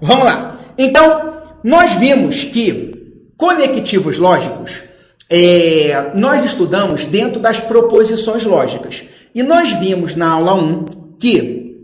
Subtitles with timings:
[0.00, 0.58] Vamos lá.
[0.76, 4.82] Então, nós vimos que conectivos lógicos
[5.28, 9.04] é, nós estudamos dentro das proposições lógicas.
[9.34, 10.84] E nós vimos na aula 1
[11.18, 11.80] que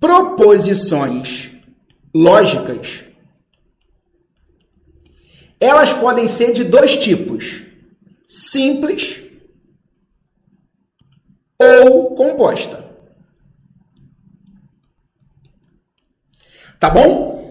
[0.00, 1.52] proposições
[2.14, 3.04] lógicas
[5.60, 7.62] elas podem ser de dois tipos:
[8.26, 9.22] simples
[11.58, 12.83] ou composta.
[16.84, 17.42] Tá bom?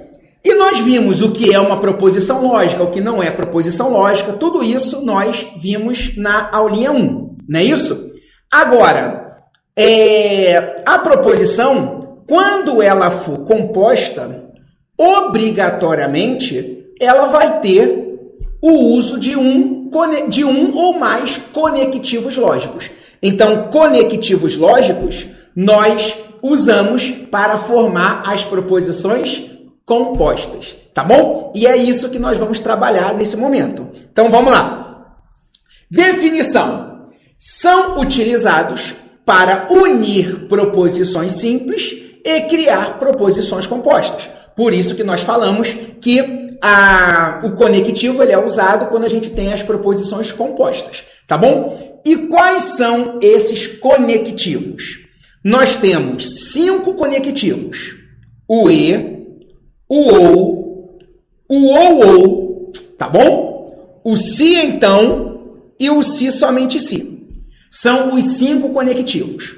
[0.46, 4.34] E nós vimos o que é uma proposição lógica, o que não é proposição lógica,
[4.34, 8.12] tudo isso nós vimos na aulinha 1, não é isso?
[8.52, 9.40] Agora,
[9.76, 14.44] é, a proposição, quando ela for composta,
[14.96, 18.20] obrigatoriamente ela vai ter
[18.62, 19.90] o uso de um,
[20.30, 22.92] de um ou mais conectivos lógicos.
[23.20, 29.50] Então, conectivos lógicos nós usamos para formar as proposições
[29.86, 31.54] compostas, tá bom?
[31.56, 33.88] E é isso que nós vamos trabalhar nesse momento.
[34.12, 35.16] Então vamos lá.
[35.90, 38.94] Definição: são utilizados
[39.26, 41.94] para unir proposições simples
[42.26, 44.30] e criar proposições compostas.
[44.56, 49.30] Por isso que nós falamos que a, o conectivo ele é usado quando a gente
[49.32, 52.02] tem as proposições compostas, tá bom?
[52.06, 55.03] E quais são esses conectivos?
[55.44, 57.96] Nós temos cinco conectivos:
[58.48, 59.28] o e,
[59.90, 60.90] o ou,
[61.50, 64.00] o ou tá bom?
[64.04, 65.44] O se então
[65.80, 67.12] e o se somente se.
[67.70, 69.56] São os cinco conectivos.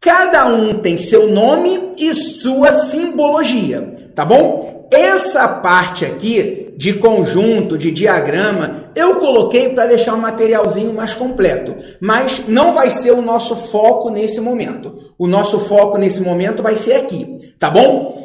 [0.00, 4.71] Cada um tem seu nome e sua simbologia, tá bom?
[4.92, 11.74] Essa parte aqui de conjunto, de diagrama, eu coloquei para deixar o materialzinho mais completo,
[12.00, 15.12] mas não vai ser o nosso foco nesse momento.
[15.18, 18.22] O nosso foco nesse momento vai ser aqui, tá bom?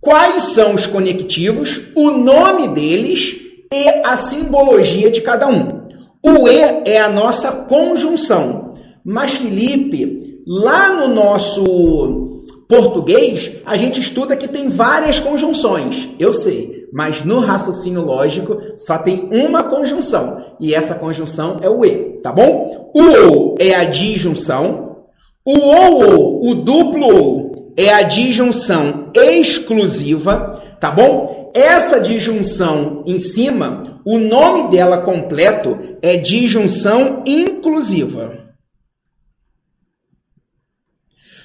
[0.00, 3.36] quais são os conectivos, o nome deles
[3.72, 5.88] e a simbologia de cada um.
[6.22, 8.74] O E é a nossa conjunção.
[9.04, 12.27] Mas, Felipe, lá no nosso
[12.68, 16.10] português, a gente estuda que tem várias conjunções.
[16.18, 20.44] Eu sei, mas no raciocínio lógico só tem uma conjunção.
[20.60, 22.90] E essa conjunção é o E, tá bom?
[22.94, 24.96] O OU é a disjunção.
[25.44, 31.50] O OU, o duplo OU, é a disjunção exclusiva, tá bom?
[31.54, 38.37] Essa disjunção em cima, o nome dela completo é disjunção inclusiva.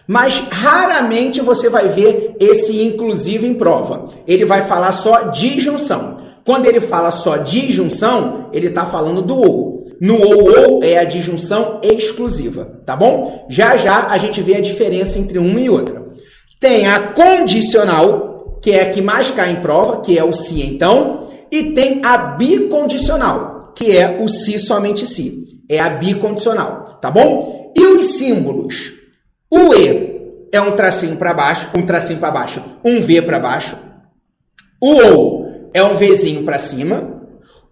[0.07, 4.09] Mas raramente você vai ver esse inclusivo em prova.
[4.27, 6.17] Ele vai falar só disjunção.
[6.45, 9.83] Quando ele fala só disjunção, ele está falando do ou.
[10.01, 13.47] No ou ou é a disjunção exclusiva, tá bom?
[13.49, 16.03] Já já a gente vê a diferença entre uma e outra.
[16.59, 20.61] Tem a condicional, que é a que mais cai em prova, que é o se
[20.61, 25.61] então, e tem a bicondicional, que é o se somente se.
[25.69, 27.71] É a bicondicional, tá bom?
[27.75, 29.02] E os símbolos?
[29.53, 33.77] O e é um tracinho para baixo, um tracinho para baixo, um v para baixo.
[34.81, 37.21] O ou é um vzinho para cima.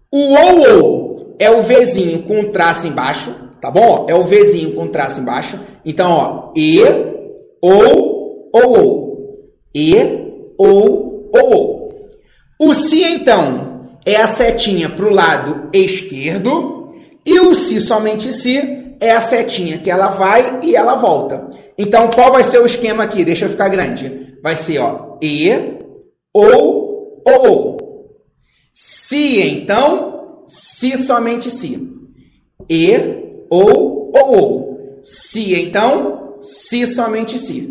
[0.08, 4.06] O ou é o vzinho com um traço embaixo, tá bom?
[4.08, 5.58] É o vzinho com um traço embaixo.
[5.84, 6.80] Então, ó, e
[7.60, 9.12] ou ou.
[9.74, 9.96] E,
[10.56, 12.10] ou, ou.
[12.60, 16.92] O se, então, é a setinha para o lado esquerdo
[17.26, 21.50] e o se somente se é a setinha que ela vai e ela volta.
[21.76, 23.24] Então, qual vai ser o esquema aqui?
[23.24, 24.38] Deixa eu ficar grande.
[24.40, 25.50] Vai ser, ó, e,
[26.32, 28.12] ou, ou.
[28.72, 31.90] Se, então, se somente se.
[32.70, 32.96] E,
[33.50, 34.98] ou, ou, ou.
[35.02, 37.70] Se, então, se somente se.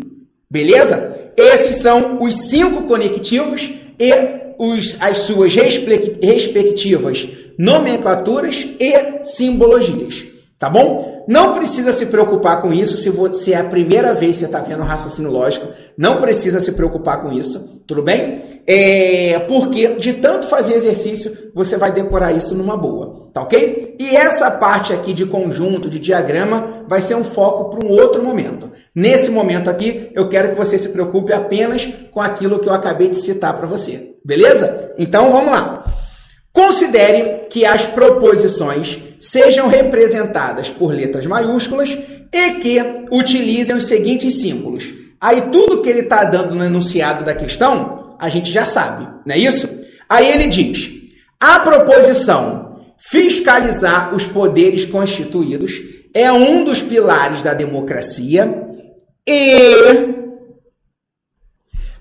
[0.50, 1.32] Beleza?
[1.34, 4.12] Esses são os cinco conectivos e
[4.58, 7.26] os, as suas respectivas
[7.58, 10.31] nomenclaturas e simbologias.
[10.62, 11.24] Tá bom?
[11.26, 14.60] Não precisa se preocupar com isso se, você, é a primeira vez que você está
[14.60, 15.66] vendo raciocínio lógico.
[15.98, 18.62] Não precisa se preocupar com isso, tudo bem?
[18.64, 23.96] É, porque de tanto fazer exercício, você vai decorar isso numa boa, tá ok?
[23.98, 28.22] E essa parte aqui de conjunto, de diagrama, vai ser um foco para um outro
[28.22, 28.70] momento.
[28.94, 33.08] Nesse momento aqui, eu quero que você se preocupe apenas com aquilo que eu acabei
[33.08, 34.92] de citar para você, beleza?
[34.96, 36.01] Então vamos lá.
[36.52, 41.96] Considere que as proposições sejam representadas por letras maiúsculas
[42.32, 42.78] e que
[43.10, 44.92] utilizem os seguintes símbolos.
[45.20, 49.34] Aí tudo que ele está dando no enunciado da questão, a gente já sabe, não
[49.34, 49.68] é isso?
[50.08, 50.90] Aí ele diz:
[51.40, 55.80] a proposição fiscalizar os poderes constituídos
[56.12, 58.68] é um dos pilares da democracia
[59.26, 60.12] e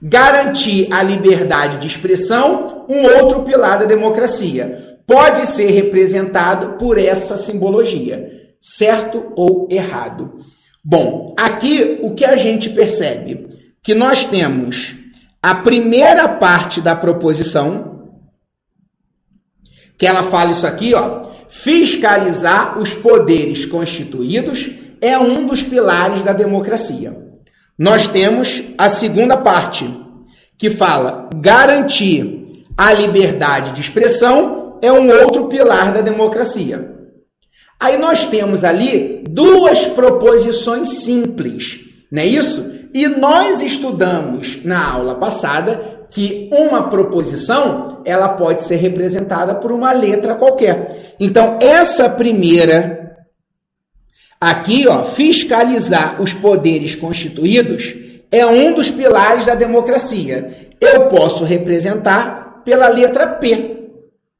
[0.04, 5.00] Garantir a liberdade de expressão, um outro pilar da democracia.
[5.08, 10.42] Pode ser representado por essa simbologia, certo ou errado.
[10.84, 13.48] Bom, aqui o que a gente percebe?
[13.82, 14.96] Que nós temos
[15.42, 18.10] a primeira parte da proposição,
[19.98, 21.32] que ela fala isso aqui, ó.
[21.48, 24.70] Fiscalizar os poderes constituídos
[25.02, 27.18] é um dos pilares da democracia.
[27.78, 29.90] Nós temos a segunda parte,
[30.58, 32.41] que fala garantir
[32.78, 36.96] a liberdade de expressão é um outro pilar da democracia.
[37.80, 41.80] Aí nós temos ali duas proposições simples,
[42.12, 42.72] não é isso?
[42.94, 49.94] E nós estudamos na aula passada que uma proposição ela pode ser representada por uma
[49.94, 51.16] letra qualquer.
[51.20, 53.16] Então, essa primeira
[54.40, 57.96] aqui, ó, fiscalizar os poderes constituídos
[58.30, 60.76] é um dos pilares da democracia.
[60.82, 63.90] Eu posso representar pela letra P,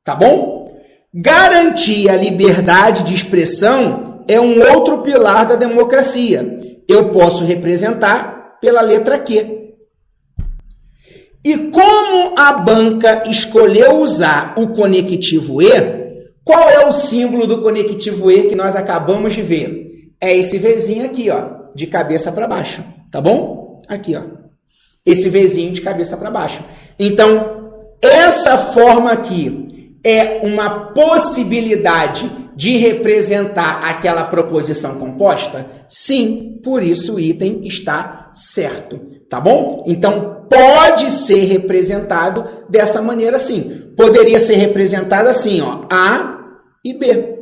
[0.04, 0.72] tá bom?
[1.14, 6.60] Garantir a liberdade de expressão é um outro pilar da democracia.
[6.88, 9.62] Eu posso representar pela letra Q.
[11.44, 15.70] E como a banca escolheu usar o conectivo E,
[16.44, 20.12] qual é o símbolo do conectivo E que nós acabamos de ver?
[20.22, 23.82] É esse Vzinho aqui, ó, de cabeça para baixo, tá bom?
[23.88, 24.22] Aqui, ó.
[25.04, 26.64] Esse Vzinho de cabeça para baixo.
[27.00, 27.61] Então,
[28.02, 35.68] essa forma aqui é uma possibilidade de representar aquela proposição composta?
[35.88, 39.00] Sim, por isso o item está certo,
[39.30, 39.84] tá bom?
[39.88, 43.92] Então pode ser representado dessa maneira sim.
[43.96, 46.40] Poderia ser representado assim, ó, A
[46.84, 47.38] e B.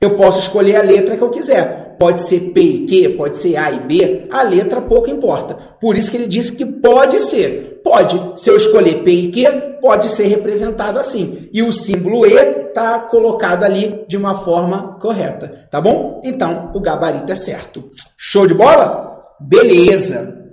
[0.00, 1.96] Eu posso escolher a letra que eu quiser.
[1.98, 5.54] Pode ser P e Q, pode ser A e B, a letra pouco importa.
[5.80, 7.71] Por isso que ele disse que pode ser.
[7.82, 8.40] Pode.
[8.40, 11.48] Se eu escolher P e Q, pode ser representado assim.
[11.52, 12.34] E o símbolo E
[12.68, 16.20] está colocado ali de uma forma correta, tá bom?
[16.24, 17.90] Então, o gabarito é certo.
[18.16, 19.20] Show de bola?
[19.40, 20.52] Beleza.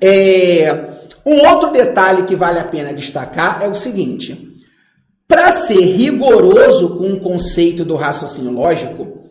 [0.00, 0.96] É...
[1.24, 4.46] Um outro detalhe que vale a pena destacar é o seguinte.
[5.26, 9.24] Para ser rigoroso com o conceito do raciocínio lógico,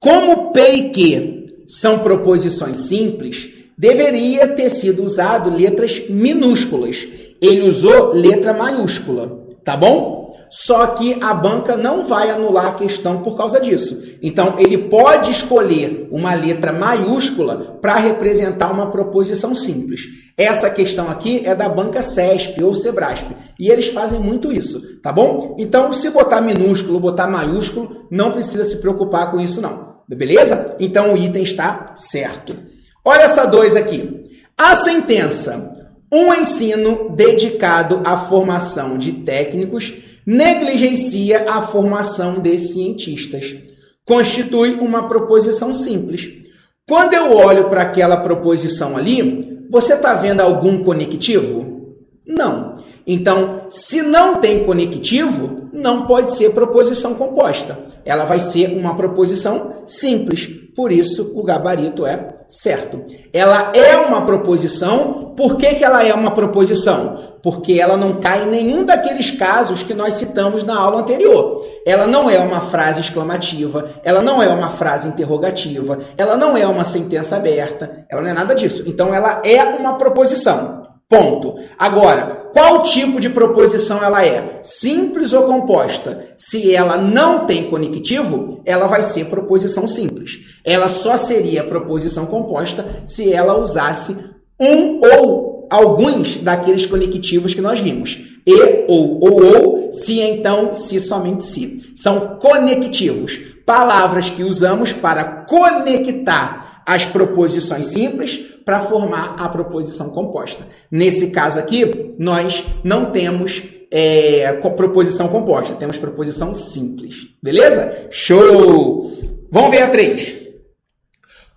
[0.00, 7.06] como P e Q são proposições simples, deveria ter sido usado letras minúsculas.
[7.40, 10.18] Ele usou letra maiúscula, tá bom?
[10.50, 14.02] Só que a banca não vai anular a questão por causa disso.
[14.22, 20.02] Então, ele pode escolher uma letra maiúscula para representar uma proposição simples.
[20.36, 23.26] Essa questão aqui é da banca CESP ou Sebrasp.
[23.60, 25.54] E eles fazem muito isso, tá bom?
[25.58, 29.88] Então, se botar minúsculo, botar maiúsculo, não precisa se preocupar com isso, não.
[30.08, 30.76] Beleza?
[30.80, 32.56] Então, o item está certo.
[33.04, 34.22] Olha essa dois aqui.
[34.56, 35.76] A sentença.
[36.10, 39.92] Um ensino dedicado à formação de técnicos
[40.26, 43.56] negligencia a formação de cientistas.
[44.04, 46.46] Constitui uma proposição simples.
[46.86, 51.96] Quando eu olho para aquela proposição ali, você está vendo algum conectivo?
[52.26, 52.78] Não.
[53.06, 57.78] Então, se não tem conectivo, não pode ser proposição composta.
[58.04, 60.46] Ela vai ser uma proposição simples.
[60.74, 63.04] Por isso, o gabarito é certo.
[63.32, 65.34] Ela é uma proposição.
[65.36, 67.36] Por que, que ela é uma proposição?
[67.42, 71.64] Porque ela não cai em nenhum daqueles casos que nós citamos na aula anterior.
[71.86, 76.66] Ela não é uma frase exclamativa, ela não é uma frase interrogativa, ela não é
[76.66, 78.82] uma sentença aberta, ela não é nada disso.
[78.86, 80.82] Então, ela é uma proposição.
[81.08, 81.56] Ponto.
[81.78, 84.60] Agora, qual tipo de proposição ela é?
[84.62, 86.32] Simples ou composta?
[86.36, 90.58] Se ela não tem conectivo, ela vai ser proposição simples.
[90.64, 94.16] Ela só seria proposição composta se ela usasse
[94.58, 98.18] um ou alguns daqueles conectivos que nós vimos.
[98.46, 101.92] E, ou, ou, ou, se, então, se, somente se.
[101.94, 103.38] São conectivos.
[103.66, 106.57] Palavras que usamos para conectar
[106.88, 110.66] as proposições simples para formar a proposição composta.
[110.90, 117.26] Nesse caso aqui, nós não temos é, proposição composta, temos proposição simples.
[117.42, 118.06] Beleza?
[118.10, 119.12] Show!
[119.52, 120.36] Vamos ver a 3.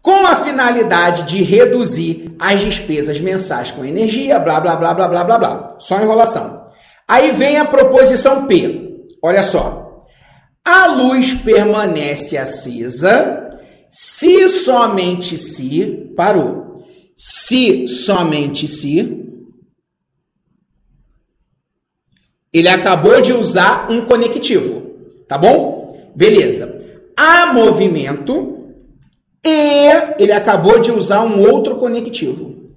[0.01, 5.23] Com a finalidade de reduzir as despesas mensais com energia, blá, blá, blá, blá, blá,
[5.23, 5.75] blá, blá.
[5.79, 6.65] Só enrolação.
[7.07, 9.05] Aí vem a proposição P.
[9.23, 9.97] Olha só.
[10.65, 13.50] A luz permanece acesa
[13.91, 16.71] se somente se parou
[17.24, 19.27] se somente se,
[22.51, 24.81] ele acabou de usar um conectivo,
[25.27, 26.12] tá bom?
[26.15, 26.79] Beleza.
[27.15, 28.74] Há movimento
[29.45, 29.86] e
[30.17, 32.71] ele acabou de usar um outro conectivo.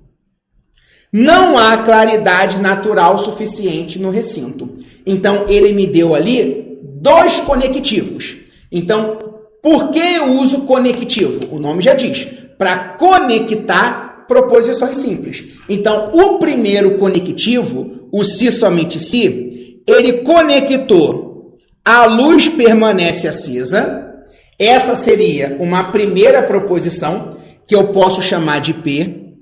[1.10, 4.76] Não há claridade natural suficiente no recinto.
[5.06, 8.36] Então, ele me deu ali dois conectivos.
[8.70, 9.18] Então,
[9.64, 11.48] por que eu uso conectivo?
[11.50, 12.28] O nome já diz,
[12.58, 15.42] para conectar proposições simples.
[15.70, 24.12] Então, o primeiro conectivo, o se somente se, ele conectou a luz permanece acesa.
[24.58, 29.32] Essa seria uma primeira proposição que eu posso chamar de P.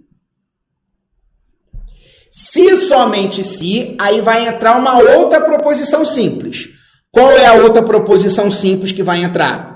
[2.31, 6.69] Se somente se, aí vai entrar uma outra proposição simples.
[7.11, 9.72] Qual é a outra proposição simples que vai entrar?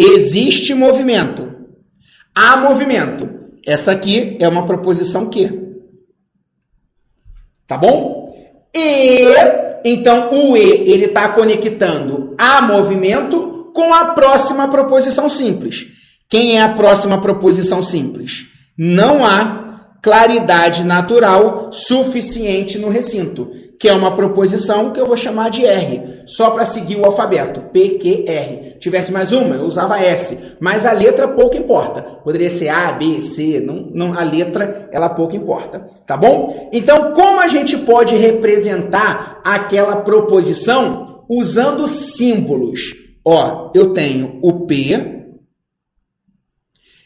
[0.00, 1.54] Existe movimento.
[2.34, 3.28] Há movimento.
[3.66, 5.50] Essa aqui é uma proposição que.
[7.66, 8.34] Tá bom?
[8.74, 9.26] E
[9.84, 15.86] então o e ele está conectando a movimento com a próxima proposição simples.
[16.30, 18.46] Quem é a próxima proposição simples?
[18.78, 19.59] Não há
[20.02, 26.22] claridade natural suficiente no recinto, que é uma proposição que eu vou chamar de R,
[26.26, 28.76] só para seguir o alfabeto, P, Q, R.
[28.78, 32.02] Tivesse mais uma, eu usava S, mas a letra pouco importa.
[32.02, 36.68] Poderia ser A, B, C, não, não, a letra ela pouco importa, tá bom?
[36.72, 42.80] Então, como a gente pode representar aquela proposição usando símbolos?
[43.24, 45.20] Ó, eu tenho o P,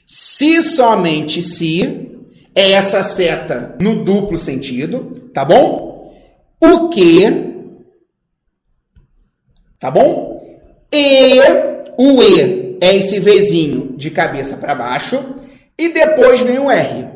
[0.07, 2.14] se somente se,
[2.55, 6.15] é essa seta no duplo sentido, tá bom?
[6.61, 7.25] O que,
[9.79, 10.41] tá bom?
[10.93, 11.41] E,
[11.97, 15.37] o E é esse Vzinho de cabeça para baixo,
[15.77, 17.09] e depois vem o R.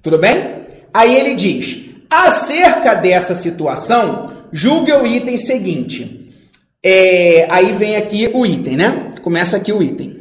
[0.00, 0.66] Tudo bem?
[0.94, 6.32] Aí ele diz: acerca dessa situação, julgue o item seguinte.
[6.82, 9.10] É, aí vem aqui o item, né?
[9.20, 10.17] Começa aqui o item.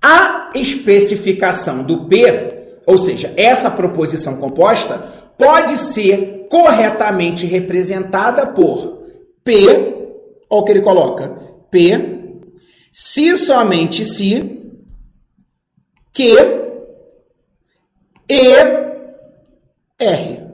[0.00, 4.98] A especificação do P, ou seja, essa proposição composta,
[5.38, 9.02] pode ser corretamente representada por
[9.44, 9.68] P,
[10.48, 11.28] olha o que ele coloca,
[11.70, 12.16] P,
[12.92, 14.62] se somente se,
[16.12, 16.34] que,
[18.28, 18.86] e,
[19.98, 20.46] R.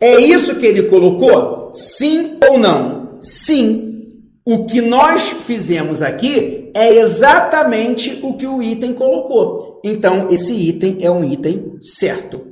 [0.00, 1.72] É isso que ele colocou?
[1.72, 3.18] Sim ou não?
[3.20, 4.02] Sim.
[4.44, 9.80] O que nós fizemos aqui é exatamente o que o item colocou.
[9.84, 12.48] Então, esse item é um item certo.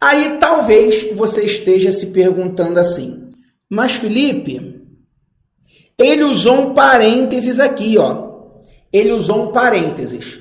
[0.00, 3.30] Aí talvez você esteja se perguntando assim:
[3.70, 4.80] Mas Felipe,
[5.98, 8.26] ele usou um parênteses aqui, ó.
[8.92, 10.38] Ele usou um parênteses.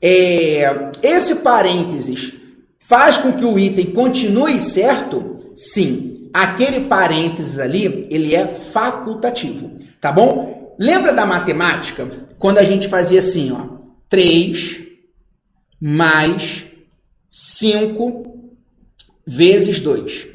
[0.00, 2.34] É, esse parênteses
[2.78, 5.50] faz com que o item continue certo?
[5.54, 6.30] Sim.
[6.32, 10.65] Aquele parênteses ali, ele é facultativo, tá bom?
[10.78, 12.28] Lembra da matemática?
[12.38, 13.78] Quando a gente fazia assim, ó,
[14.08, 14.80] 3
[15.80, 16.64] mais
[17.30, 18.50] 5
[19.26, 20.28] vezes 2.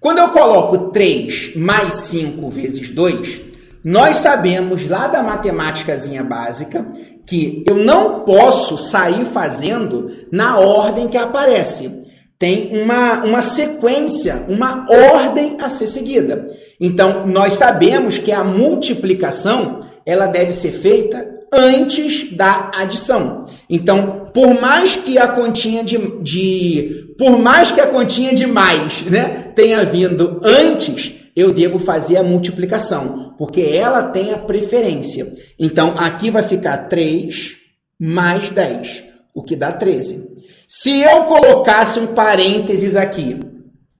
[0.00, 3.40] Quando eu coloco 3 mais 5 vezes 2,
[3.82, 6.86] nós sabemos lá da matemáticazinha básica
[7.26, 12.04] que eu não posso sair fazendo na ordem que aparece
[12.38, 16.46] tem uma, uma sequência, uma ordem a ser seguida.
[16.80, 23.46] Então, nós sabemos que a multiplicação ela deve ser feita antes da adição.
[23.68, 29.02] Então, por mais que a continha de, de por mais que a continha de mais,
[29.02, 35.32] né, tenha vindo antes, eu devo fazer a multiplicação, porque ela tem a preferência.
[35.58, 37.56] Então, aqui vai ficar 3
[37.98, 39.04] mais 10,
[39.34, 40.27] o que dá 13.
[40.70, 43.40] Se eu colocasse um parênteses aqui,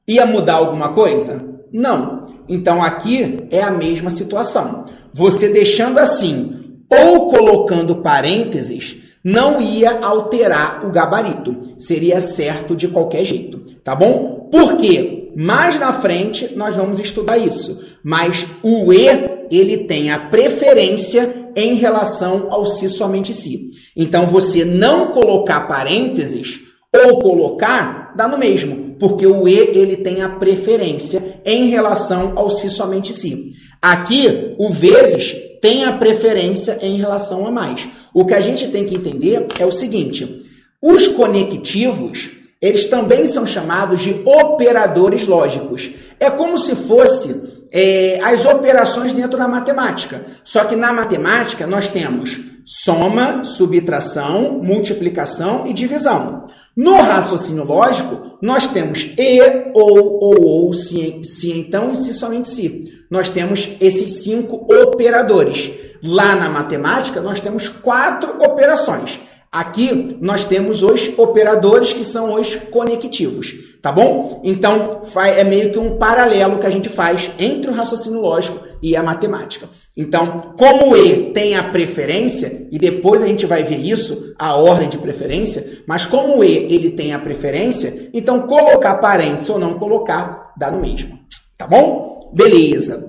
[0.07, 1.43] ia mudar alguma coisa?
[1.73, 2.27] Não.
[2.47, 4.85] Então aqui é a mesma situação.
[5.11, 11.57] Você deixando assim ou colocando parênteses não ia alterar o gabarito.
[11.79, 14.51] Seria certo de qualquer jeito, tá bom?
[14.53, 15.33] Por quê?
[15.35, 17.83] Mais na frente nós vamos estudar isso.
[18.05, 23.73] Mas o E, ele tem a preferência em relação ao se somente si.
[23.97, 26.61] Então você não colocar parênteses
[26.95, 32.49] ou colocar, dá no mesmo, porque o e ele tem a preferência em relação ao
[32.49, 33.51] se somente si.
[33.83, 37.89] Aqui, o vezes tem a preferência em relação a mais.
[38.15, 40.47] O que a gente tem que entender é o seguinte:
[40.81, 42.31] os conectivos,
[42.63, 45.91] eles também são chamados de operadores lógicos.
[46.21, 50.25] É como se fosse é, as operações dentro da matemática.
[50.45, 56.45] Só que na matemática nós temos soma, subtração, multiplicação e divisão.
[56.77, 59.41] No raciocínio lógico, nós temos e,
[59.75, 62.85] ou, ou, ou, se, se então e se somente se.
[63.11, 65.71] Nós temos esses cinco operadores.
[66.03, 69.19] Lá na matemática, nós temos quatro operações.
[69.51, 74.43] Aqui nós temos os operadores que são os conectivos, tá bom?
[74.45, 78.95] Então é meio que um paralelo que a gente faz entre o raciocínio lógico e
[78.95, 79.69] a matemática.
[79.97, 84.89] Então, como E tem a preferência, e depois a gente vai ver isso, a ordem
[84.89, 90.53] de preferência, mas como E ele tem a preferência, então colocar parênteses ou não colocar
[90.59, 91.19] dá no mesmo,
[91.57, 92.31] tá bom?
[92.35, 93.08] Beleza.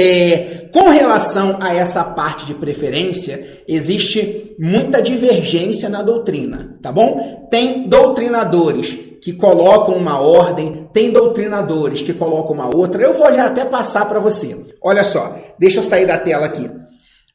[0.00, 7.48] É, com relação a essa parte de preferência, existe muita divergência na doutrina, tá bom?
[7.50, 13.02] Tem doutrinadores que colocam uma ordem, tem doutrinadores que colocam uma outra.
[13.02, 14.56] Eu vou já até passar para você.
[14.80, 16.70] Olha só, deixa eu sair da tela aqui.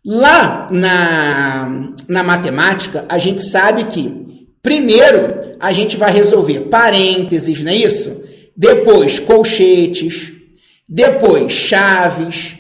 [0.06, 7.74] Lá na, na matemática, a gente sabe que primeiro a gente vai resolver parênteses, não
[7.74, 8.24] é isso?
[8.56, 10.32] Depois colchetes,
[10.88, 12.58] depois chaves,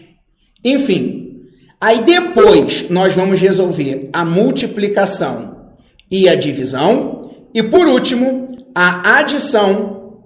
[0.63, 1.41] enfim.
[1.79, 5.73] Aí depois nós vamos resolver a multiplicação
[6.09, 10.23] e a divisão e por último a adição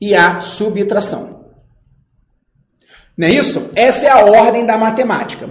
[0.00, 1.40] e a subtração.
[3.16, 3.70] Não é isso?
[3.74, 5.48] Essa é a ordem da matemática.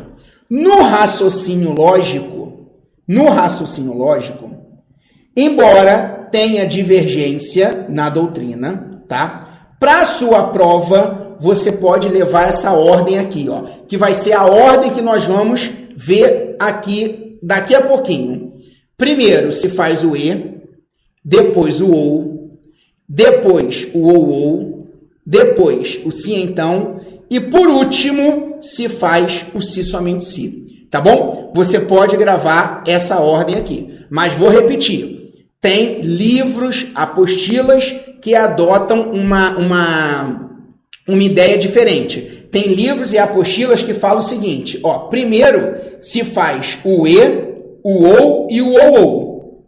[0.50, 2.72] No raciocínio lógico,
[3.08, 4.50] no raciocínio lógico,
[5.36, 9.76] embora tenha divergência na doutrina, tá?
[9.80, 14.92] Para sua prova, você pode levar essa ordem aqui, ó, que vai ser a ordem
[14.92, 18.54] que nós vamos ver aqui daqui a pouquinho.
[18.98, 20.62] Primeiro se faz o e,
[21.24, 22.50] depois o ou,
[23.08, 24.80] depois o ou
[25.26, 30.88] depois o se então e por último se faz o se somente se.
[30.90, 31.52] Tá bom?
[31.56, 35.32] Você pode gravar essa ordem aqui, mas vou repetir.
[35.62, 40.49] Tem livros, apostilas que adotam uma, uma,
[41.14, 42.48] uma ideia diferente.
[42.52, 47.18] Tem livros e apostilas que falam o seguinte: ó, primeiro se faz o e,
[47.84, 49.66] o ou e o ou.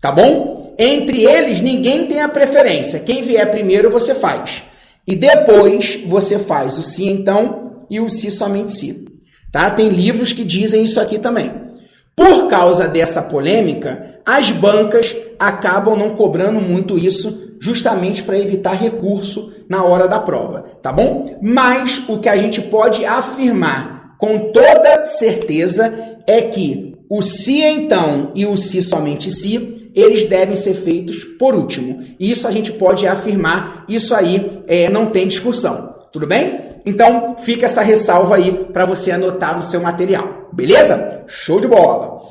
[0.00, 0.74] Tá bom?
[0.78, 2.98] Entre eles, ninguém tem a preferência.
[2.98, 4.62] Quem vier primeiro, você faz.
[5.06, 9.04] E depois você faz o se então e o se somente se.
[9.50, 9.70] Tá?
[9.70, 11.52] Tem livros que dizem isso aqui também.
[12.16, 19.52] Por causa dessa polêmica, as bancas acabam não cobrando muito isso, justamente para evitar recurso
[19.68, 21.38] na hora da prova, tá bom?
[21.40, 25.94] Mas o que a gente pode afirmar com toda certeza
[26.26, 31.54] é que o se então e o se somente se, eles devem ser feitos por
[31.54, 32.02] último.
[32.18, 36.58] Isso a gente pode afirmar, isso aí é, não tem discussão, tudo bem?
[36.84, 41.22] Então fica essa ressalva aí para você anotar no seu material, beleza?
[41.28, 42.22] Show de bola!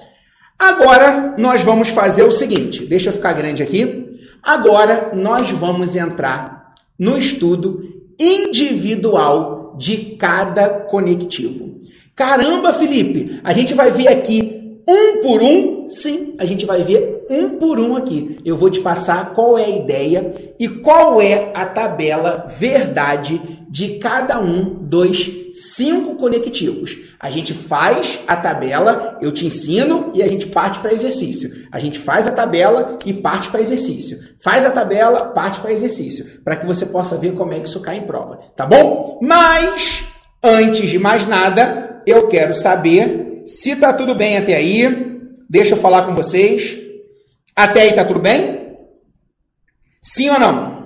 [0.59, 4.11] Agora nós vamos fazer o seguinte, deixa eu ficar grande aqui.
[4.43, 7.84] Agora nós vamos entrar no estudo
[8.19, 11.82] individual de cada conectivo.
[12.15, 15.80] Caramba, Felipe, a gente vai ver aqui um por um?
[15.91, 18.39] Sim, a gente vai ver um por um aqui.
[18.45, 23.99] Eu vou te passar qual é a ideia e qual é a tabela verdade de
[23.99, 26.97] cada um dos cinco conectivos.
[27.19, 31.67] A gente faz a tabela, eu te ensino e a gente parte para exercício.
[31.71, 34.17] A gente faz a tabela e parte para exercício.
[34.41, 37.82] Faz a tabela, parte para exercício, para que você possa ver como é que isso
[37.82, 39.19] cai em prova, tá bom?
[39.21, 40.06] Mas
[40.41, 45.11] antes de mais nada, eu quero saber se tá tudo bem até aí.
[45.51, 46.77] Deixa eu falar com vocês.
[47.53, 48.77] Até aí tá tudo bem?
[50.01, 50.81] Sim ou não?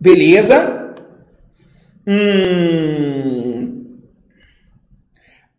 [0.00, 0.94] Beleza?
[2.06, 3.98] Hum...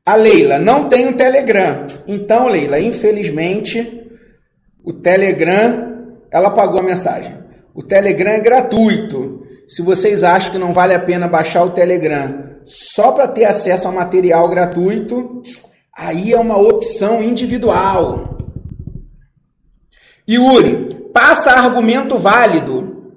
[0.06, 1.86] A Leila não tem um Telegram.
[2.08, 4.10] Então, Leila, infelizmente,
[4.82, 7.38] o Telegram, ela pagou a mensagem.
[7.74, 9.41] O Telegram é gratuito.
[9.72, 13.88] Se vocês acham que não vale a pena baixar o Telegram só para ter acesso
[13.88, 15.42] ao material gratuito,
[15.98, 18.38] aí é uma opção individual.
[20.30, 23.14] Yuri, passa argumento válido.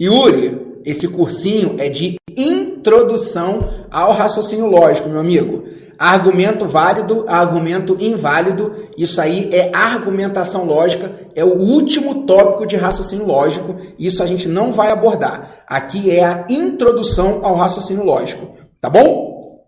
[0.00, 3.58] Yuri, esse cursinho é de introdução
[3.90, 5.64] ao raciocínio lógico, meu amigo.
[5.98, 13.24] Argumento válido, argumento inválido, isso aí é argumentação lógica, é o último tópico de raciocínio
[13.24, 15.64] lógico, isso a gente não vai abordar.
[15.66, 19.64] Aqui é a introdução ao raciocínio lógico, tá bom?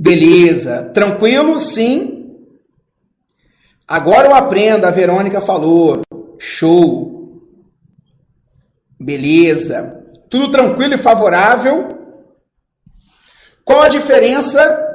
[0.00, 1.58] Beleza, tranquilo?
[1.60, 2.36] Sim.
[3.86, 6.00] Agora eu aprendo, a Verônica falou.
[6.38, 7.42] Show.
[8.98, 10.00] Beleza.
[10.30, 11.88] Tudo tranquilo e favorável.
[13.64, 14.89] Qual a diferença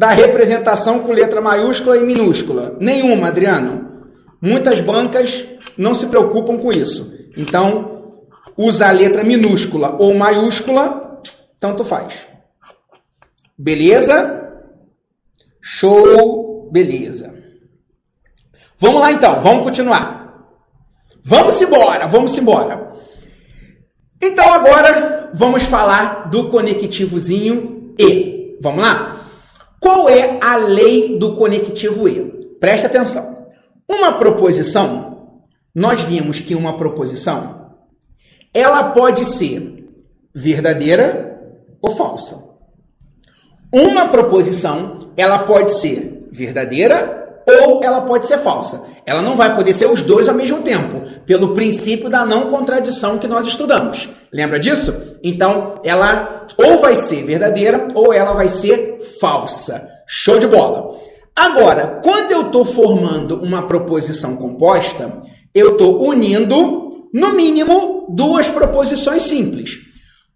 [0.00, 2.74] da representação com letra maiúscula e minúscula?
[2.80, 4.08] Nenhuma, Adriano.
[4.40, 5.44] Muitas bancas
[5.76, 7.12] não se preocupam com isso.
[7.36, 8.14] Então,
[8.56, 11.20] usa a letra minúscula ou maiúscula,
[11.60, 12.14] tanto faz.
[13.58, 14.40] Beleza?
[15.60, 17.34] Show, beleza.
[18.78, 20.48] Vamos lá então, vamos continuar.
[21.22, 22.90] Vamos embora, vamos embora.
[24.22, 28.56] Então agora vamos falar do conectivozinho E.
[28.62, 29.19] Vamos lá?
[29.80, 32.20] Qual é a lei do conectivo E?
[32.60, 33.46] Presta atenção.
[33.88, 35.38] Uma proposição,
[35.74, 37.72] nós vimos que uma proposição,
[38.52, 39.88] ela pode ser
[40.34, 41.40] verdadeira
[41.80, 42.50] ou falsa.
[43.72, 48.82] Uma proposição, ela pode ser verdadeira ou ela pode ser falsa.
[49.06, 53.18] Ela não vai poder ser os dois ao mesmo tempo, pelo princípio da não contradição
[53.18, 54.08] que nós estudamos.
[54.32, 55.09] Lembra disso?
[55.22, 59.88] Então, ela ou vai ser verdadeira ou ela vai ser falsa.
[60.06, 60.98] Show de bola.
[61.34, 65.22] Agora, quando eu estou formando uma proposição composta,
[65.54, 69.78] eu estou unindo, no mínimo, duas proposições simples.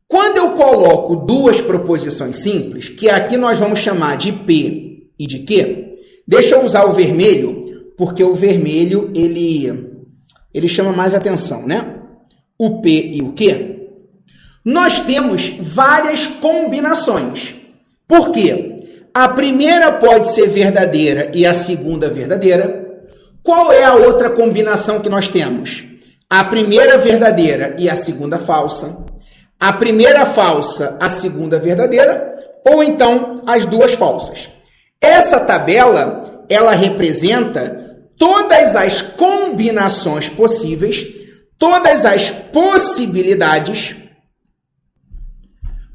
[0.07, 5.40] Quando eu coloco duas proposições simples, que aqui nós vamos chamar de P e de
[5.40, 5.85] Q,
[6.27, 9.68] Deixa eu usar o vermelho, porque o vermelho ele,
[10.55, 12.01] ele chama mais atenção, né?
[12.59, 13.73] O P e o Q.
[14.64, 17.55] Nós temos várias combinações.
[18.09, 19.11] Por quê?
[19.12, 22.83] A primeira pode ser verdadeira e a segunda verdadeira.
[23.42, 25.85] Qual é a outra combinação que nós temos?
[26.31, 29.05] A primeira verdadeira e a segunda falsa.
[29.61, 32.35] A primeira falsa, a segunda verdadeira,
[32.66, 34.48] ou então as duas falsas.
[34.98, 41.07] Essa tabela, ela representa todas as combinações possíveis,
[41.59, 43.94] todas as possibilidades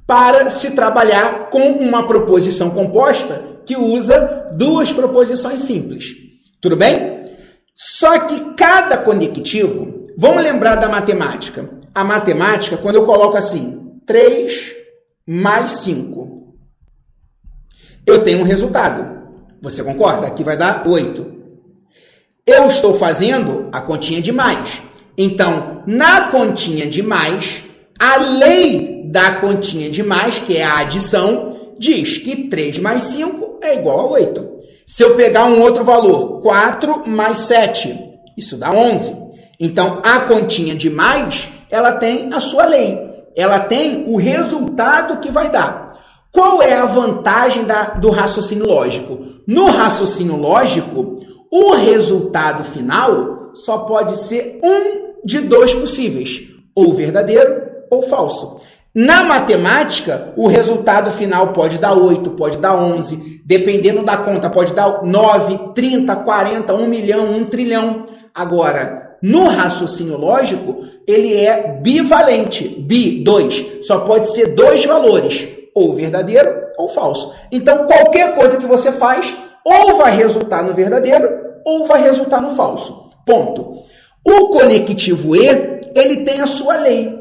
[0.09, 6.15] para se trabalhar com uma proposição composta que usa duas proposições simples.
[6.59, 7.29] Tudo bem?
[7.75, 11.69] Só que cada conectivo, vamos lembrar da matemática.
[11.93, 14.77] A matemática, quando eu coloco assim, 3
[15.27, 16.55] mais 5
[18.07, 19.29] eu tenho um resultado.
[19.61, 20.25] Você concorda?
[20.25, 21.23] Aqui vai dar 8.
[22.47, 24.81] Eu estou fazendo a continha de mais.
[25.15, 27.63] Então, na continha de mais,
[27.99, 33.59] a lei da continha de mais, que é a adição, diz que 3 mais 5
[33.63, 34.49] é igual a 8.
[34.85, 37.97] Se eu pegar um outro valor, 4 mais 7,
[38.37, 39.15] isso dá 11.
[39.59, 42.99] Então, a continha de mais, ela tem a sua lei.
[43.35, 45.93] Ela tem o resultado que vai dar.
[46.31, 49.19] Qual é a vantagem da, do raciocínio lógico?
[49.47, 51.19] No raciocínio lógico,
[51.51, 56.41] o resultado final só pode ser um de dois possíveis,
[56.75, 58.59] ou verdadeiro ou falso.
[59.01, 64.73] Na matemática, o resultado final pode dar 8, pode dar 11, dependendo da conta, pode
[64.73, 68.07] dar 9, 30, 40, 1 milhão, 1 trilhão.
[68.35, 72.67] Agora, no raciocínio lógico, ele é bivalente.
[72.67, 73.85] Bi, 2.
[73.87, 77.31] Só pode ser dois valores ou verdadeiro ou falso.
[77.49, 79.33] Então, qualquer coisa que você faz,
[79.63, 81.29] ou vai resultar no verdadeiro,
[81.65, 83.13] ou vai resultar no falso.
[83.25, 83.81] Ponto.
[84.27, 87.18] O conectivo E, ele tem a sua lei.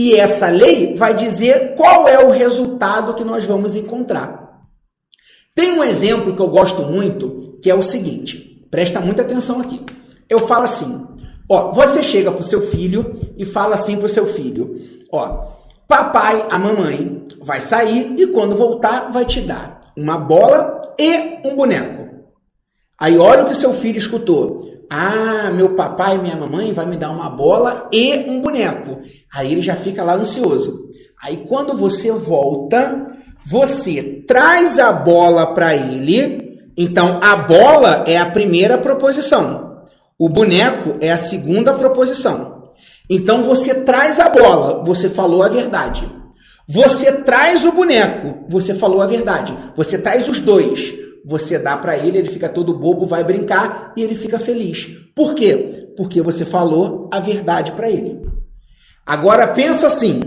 [0.00, 4.62] E essa lei vai dizer qual é o resultado que nós vamos encontrar.
[5.54, 8.66] Tem um exemplo que eu gosto muito, que é o seguinte.
[8.70, 9.84] Presta muita atenção aqui.
[10.26, 11.06] Eu falo assim,
[11.50, 14.74] ó, você chega para o seu filho e fala assim para o seu filho,
[15.12, 15.48] ó,
[15.86, 21.54] Papai, a mamãe, vai sair e quando voltar vai te dar uma bola e um
[21.54, 22.08] boneco.
[22.98, 24.64] Aí olha o que seu filho escutou.
[24.92, 28.98] Ah, meu papai e minha mamãe vai me dar uma bola e um boneco.
[29.32, 30.90] Aí ele já fica lá ansioso.
[31.22, 33.06] Aí quando você volta,
[33.46, 36.72] você traz a bola para ele.
[36.76, 39.84] Então a bola é a primeira proposição.
[40.18, 42.72] O boneco é a segunda proposição.
[43.08, 46.10] Então você traz a bola, você falou a verdade.
[46.68, 49.56] Você traz o boneco, você falou a verdade.
[49.76, 50.94] Você traz os dois,
[51.24, 54.88] você dá para ele, ele fica todo bobo, vai brincar e ele fica feliz.
[55.14, 55.88] Por quê?
[55.96, 58.20] Porque você falou a verdade para ele.
[59.06, 60.20] Agora pensa assim: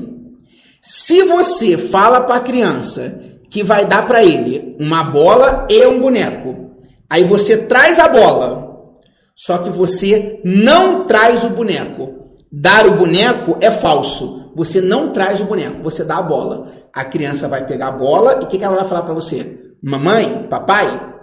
[0.82, 6.00] se você fala para a criança que vai dar para ele uma bola e um
[6.00, 6.72] boneco,
[7.10, 8.92] aí você traz a bola,
[9.36, 12.22] só que você não traz o boneco.
[12.52, 14.52] Dar o boneco é falso.
[14.56, 16.72] Você não traz o boneco, você dá a bola.
[16.94, 19.73] A criança vai pegar a bola e o que, que ela vai falar para você?
[19.84, 21.14] Mamãe, papai,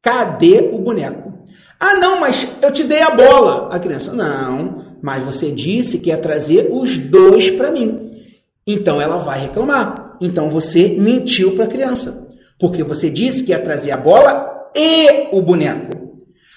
[0.00, 1.30] cadê o boneco?
[1.78, 3.68] Ah, não, mas eu te dei a bola.
[3.70, 8.24] A criança, não, mas você disse que ia trazer os dois para mim.
[8.66, 10.16] Então ela vai reclamar.
[10.22, 12.26] Então você mentiu para a criança.
[12.58, 16.08] Porque você disse que ia trazer a bola e o boneco.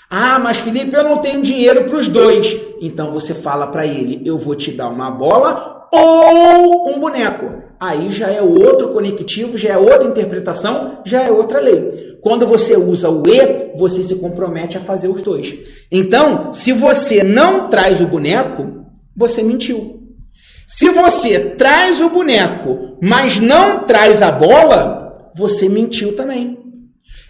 [0.09, 2.57] Ah, mas Felipe, eu não tenho dinheiro para os dois.
[2.81, 7.61] Então você fala para ele: eu vou te dar uma bola ou um boneco.
[7.79, 12.17] Aí já é outro conectivo, já é outra interpretação, já é outra lei.
[12.21, 15.53] Quando você usa o e, você se compromete a fazer os dois.
[15.91, 19.99] Então, se você não traz o boneco, você mentiu.
[20.67, 26.57] Se você traz o boneco, mas não traz a bola, você mentiu também.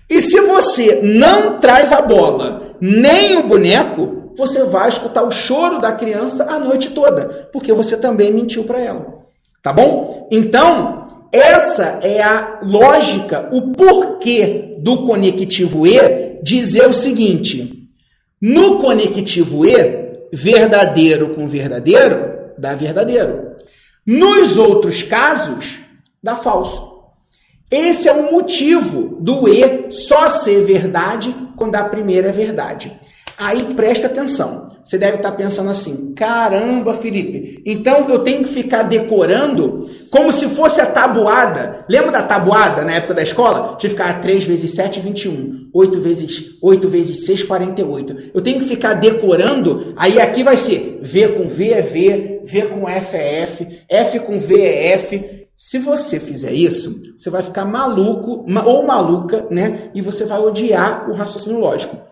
[0.09, 5.79] E se você não traz a bola nem o boneco, você vai escutar o choro
[5.79, 9.19] da criança a noite toda, porque você também mentiu para ela.
[9.61, 10.27] Tá bom?
[10.31, 17.87] Então, essa é a lógica, o porquê do conectivo E dizer o seguinte:
[18.41, 23.55] no conectivo E, verdadeiro com verdadeiro dá verdadeiro.
[24.05, 25.79] Nos outros casos,
[26.21, 26.91] dá falso.
[27.69, 32.99] Esse é o motivo do E só ser verdade quando a primeira é verdade.
[33.43, 34.69] Aí presta atenção.
[34.83, 40.47] Você deve estar pensando assim: caramba, Felipe, então eu tenho que ficar decorando como se
[40.49, 41.83] fosse a tabuada.
[41.89, 43.75] Lembra da tabuada na época da escola?
[43.79, 45.69] Tinha que ficar 3 vezes 7, 21.
[45.73, 48.31] 8 vezes 8 vezes 6, 48.
[48.31, 52.61] Eu tenho que ficar decorando, aí aqui vai ser V com V é V, V
[52.67, 55.47] com F é F, F com V é F.
[55.55, 59.89] Se você fizer isso, você vai ficar maluco ou maluca, né?
[59.95, 62.11] E você vai odiar o raciocínio lógico.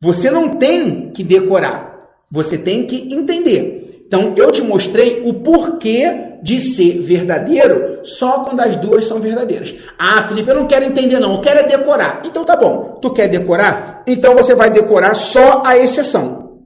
[0.00, 4.02] Você não tem que decorar, você tem que entender.
[4.06, 9.74] Então, eu te mostrei o porquê de ser verdadeiro só quando as duas são verdadeiras.
[9.98, 12.22] Ah, Felipe, eu não quero entender, não, eu quero é decorar.
[12.24, 14.04] Então tá bom, tu quer decorar?
[14.06, 16.62] Então você vai decorar só a exceção.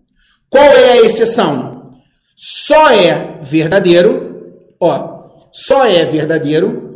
[0.50, 1.94] Qual é a exceção?
[2.36, 6.90] Só é verdadeiro, ó, só é verdadeiro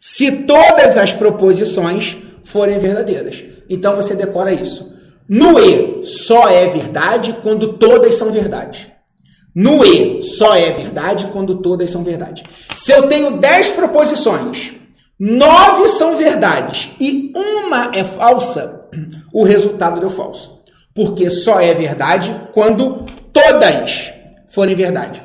[0.00, 2.16] se todas as proposições
[2.48, 3.44] forem verdadeiras.
[3.68, 4.92] Então você decora isso.
[5.28, 8.92] No E só é verdade quando todas são verdade.
[9.54, 12.42] No E só é verdade quando todas são verdade.
[12.74, 14.72] Se eu tenho 10 proposições,
[15.18, 18.88] nove são verdades e uma é falsa,
[19.32, 20.58] o resultado deu falso.
[20.94, 24.10] Porque só é verdade quando todas
[24.48, 25.22] forem verdade.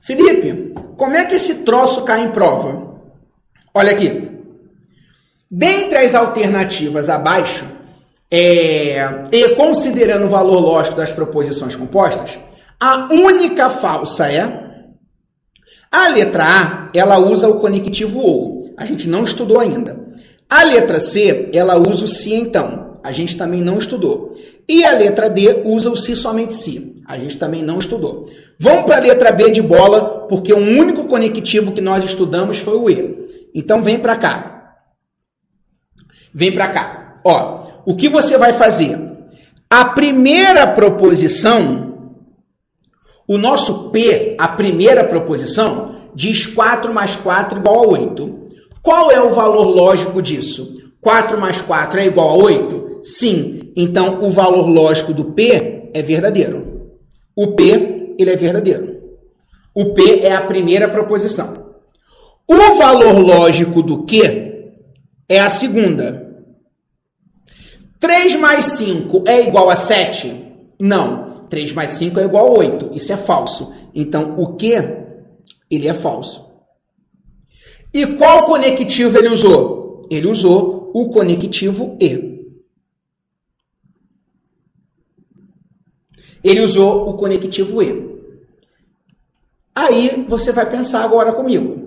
[0.00, 2.83] Felipe, como é que esse troço cai em prova?
[3.74, 4.28] Olha aqui.
[5.50, 7.66] Dentre as alternativas abaixo,
[8.30, 8.98] é,
[9.30, 12.38] e considerando o valor lógico das proposições compostas,
[12.80, 14.64] a única falsa é
[15.90, 18.74] a letra A, ela usa o conectivo ou.
[18.76, 19.96] A gente não estudou ainda.
[20.50, 22.98] A letra C, ela usa o se então.
[23.02, 24.32] A gente também não estudou.
[24.68, 27.00] E a letra D usa o se somente se.
[27.06, 28.28] A gente também não estudou.
[28.58, 32.76] Vamos para a letra B de bola, porque o único conectivo que nós estudamos foi
[32.76, 33.23] o E.
[33.54, 34.76] Então vem para cá.
[36.34, 37.20] Vem para cá.
[37.24, 38.98] Ó, o que você vai fazer?
[39.70, 42.12] A primeira proposição,
[43.26, 48.44] o nosso P, a primeira proposição, diz 4 mais 4 igual a 8.
[48.82, 50.92] Qual é o valor lógico disso?
[51.00, 53.00] 4 mais 4 é igual a 8?
[53.02, 53.72] Sim.
[53.76, 56.90] Então, o valor lógico do P é verdadeiro.
[57.36, 58.94] O P, ele é verdadeiro.
[59.74, 61.63] O P é a primeira proposição.
[62.46, 64.74] O valor lógico do Q
[65.28, 66.24] é a segunda.
[67.98, 70.44] 3 mais 5 é igual a 7?
[70.78, 71.46] Não.
[71.48, 72.90] 3 mais 5 é igual a 8.
[72.94, 73.72] Isso é falso.
[73.94, 74.74] Então, o que?
[75.70, 76.44] Ele é falso.
[77.92, 80.06] E qual conectivo ele usou?
[80.10, 82.34] Ele usou o conectivo E.
[86.42, 88.14] Ele usou o conectivo E.
[89.74, 91.83] Aí você vai pensar agora comigo.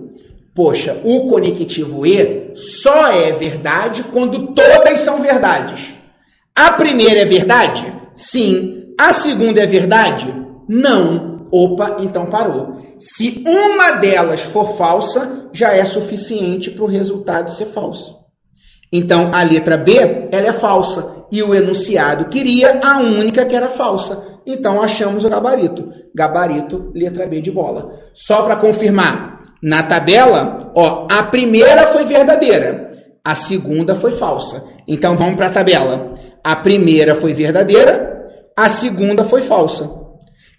[0.58, 5.94] Poxa, o conectivo E só é verdade quando todas são verdades.
[6.52, 7.94] A primeira é verdade?
[8.12, 8.92] Sim.
[8.98, 10.34] A segunda é verdade?
[10.68, 11.46] Não.
[11.52, 12.76] Opa, então parou.
[12.98, 18.16] Se uma delas for falsa, já é suficiente para o resultado ser falso.
[18.92, 21.24] Então, a letra B, ela é falsa.
[21.30, 24.40] E o enunciado queria a única que era falsa.
[24.44, 25.88] Então, achamos o gabarito.
[26.12, 27.92] Gabarito, letra B de bola.
[28.12, 32.92] Só para confirmar, na tabela, ó, a primeira foi verdadeira,
[33.24, 34.64] a segunda foi falsa.
[34.86, 36.14] Então, vamos para a tabela.
[36.42, 38.24] A primeira foi verdadeira,
[38.56, 39.90] a segunda foi falsa.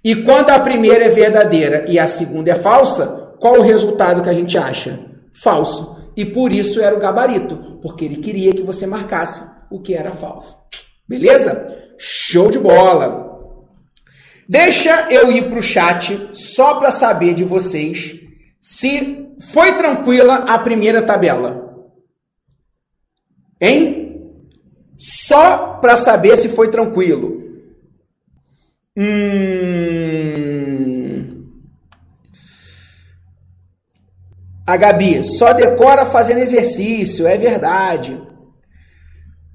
[0.03, 4.29] E quando a primeira é verdadeira e a segunda é falsa, qual o resultado que
[4.29, 4.99] a gente acha?
[5.33, 5.97] Falso.
[6.15, 10.12] E por isso era o gabarito, porque ele queria que você marcasse o que era
[10.12, 10.57] falso.
[11.07, 11.67] Beleza?
[11.97, 13.27] Show de bola!
[14.47, 18.19] Deixa eu ir para o chat só para saber de vocês
[18.59, 21.67] se foi tranquila a primeira tabela.
[23.61, 24.09] Hein?
[24.97, 27.41] Só para saber se foi tranquilo.
[28.97, 30.19] Hum...
[34.67, 38.21] A Gabi, só decora fazendo exercício, é verdade.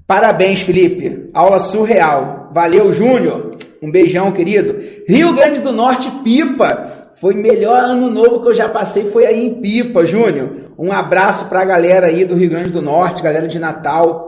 [0.05, 1.29] Parabéns, Felipe.
[1.33, 2.51] Aula surreal.
[2.53, 3.57] Valeu, Júnior.
[3.81, 4.75] Um beijão, querido.
[5.07, 6.94] Rio Grande do Norte, Pipa.
[7.15, 10.73] Foi melhor ano novo que eu já passei, foi aí em Pipa, Júnior.
[10.77, 14.27] Um abraço para a galera aí do Rio Grande do Norte, galera de Natal.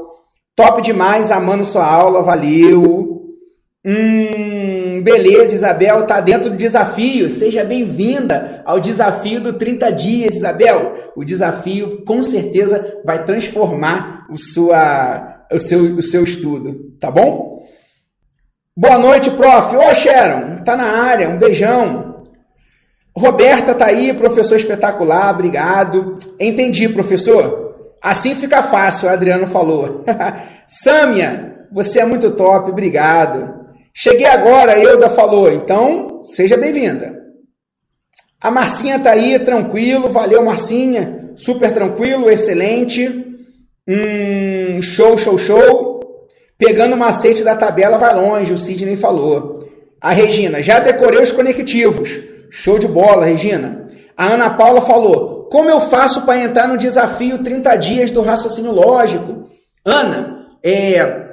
[0.55, 3.25] Top demais, amando sua aula, valeu.
[3.85, 7.29] Hum, beleza, Isabel, tá dentro do desafio.
[7.29, 11.11] Seja bem-vinda ao desafio do 30 dias, Isabel.
[11.15, 17.65] O desafio com certeza vai transformar o, sua, o, seu, o seu estudo, tá bom?
[18.75, 19.75] Boa noite, prof.
[19.75, 22.16] Ô, Sharon, tá na área, um beijão.
[23.17, 26.19] Roberta tá aí, professor espetacular, obrigado.
[26.39, 27.95] Entendi, professor.
[28.01, 30.05] Assim fica fácil, o Adriano falou.
[30.67, 33.55] Sâmia, você é muito top, obrigado.
[33.93, 37.17] Cheguei agora, Euda falou, então seja bem-vinda.
[38.39, 43.07] A Marcinha tá aí, tranquilo, valeu Marcinha, super tranquilo, excelente.
[43.87, 45.97] Hum, show, show, show.
[46.55, 49.67] Pegando o macete da tabela vai longe, o Sidney falou.
[49.99, 52.36] A Regina, já decorei os conectivos.
[52.49, 53.87] Show de bola, Regina.
[54.15, 58.71] A Ana Paula falou: Como eu faço para entrar no desafio 30 dias do raciocínio
[58.71, 59.49] lógico?
[59.85, 61.27] Ana, é,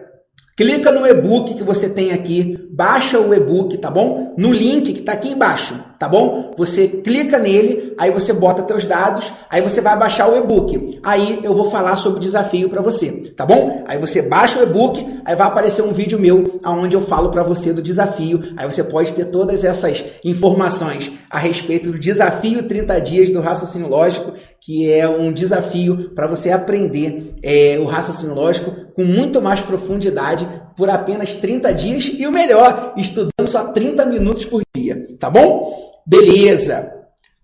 [0.57, 4.35] Clica no e-book que você tem aqui, baixa o e-book, tá bom?
[4.39, 6.53] No link que está aqui embaixo, tá bom?
[6.57, 11.01] Você clica nele, aí você bota teus dados, aí você vai baixar o e-book.
[11.03, 13.85] Aí eu vou falar sobre o desafio para você, tá bom?
[13.87, 17.43] Aí você baixa o e-book, aí vai aparecer um vídeo meu aonde eu falo para
[17.43, 18.43] você do desafio.
[18.57, 23.89] Aí você pode ter todas essas informações a respeito do desafio 30 dias do raciocínio
[23.89, 29.61] lógico, que é um desafio para você aprender é, o raciocínio lógico com muito mais
[29.61, 35.31] profundidade por apenas 30 dias e o melhor, estudando só 30 minutos por dia, tá
[35.31, 35.73] bom?
[36.05, 36.93] Beleza.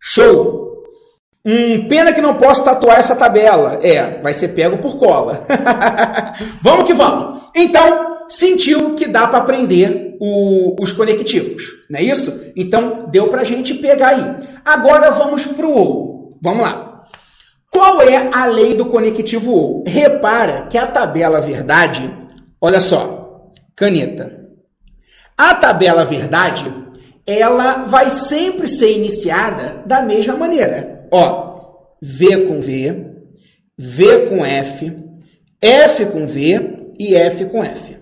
[0.00, 0.82] Show.
[1.46, 3.78] Hum, pena que não posso tatuar essa tabela.
[3.82, 5.46] É, vai ser pego por cola.
[6.60, 7.42] vamos que vamos.
[7.54, 12.52] Então, sentiu que dá para aprender o, os conectivos, não é isso?
[12.54, 14.36] Então, deu para gente pegar aí.
[14.64, 16.36] Agora vamos para o.
[16.42, 17.04] Vamos lá.
[17.70, 19.84] Qual é a lei do conectivo OU?
[19.86, 22.12] Repara que a tabela verdade,
[22.60, 24.40] olha só, caneta.
[25.38, 26.70] A tabela verdade,
[27.30, 31.08] ela vai sempre ser iniciada da mesma maneira.
[31.12, 31.50] Ó,
[32.02, 33.06] V com V,
[33.78, 34.92] V com F,
[35.60, 37.96] F com V e F com F.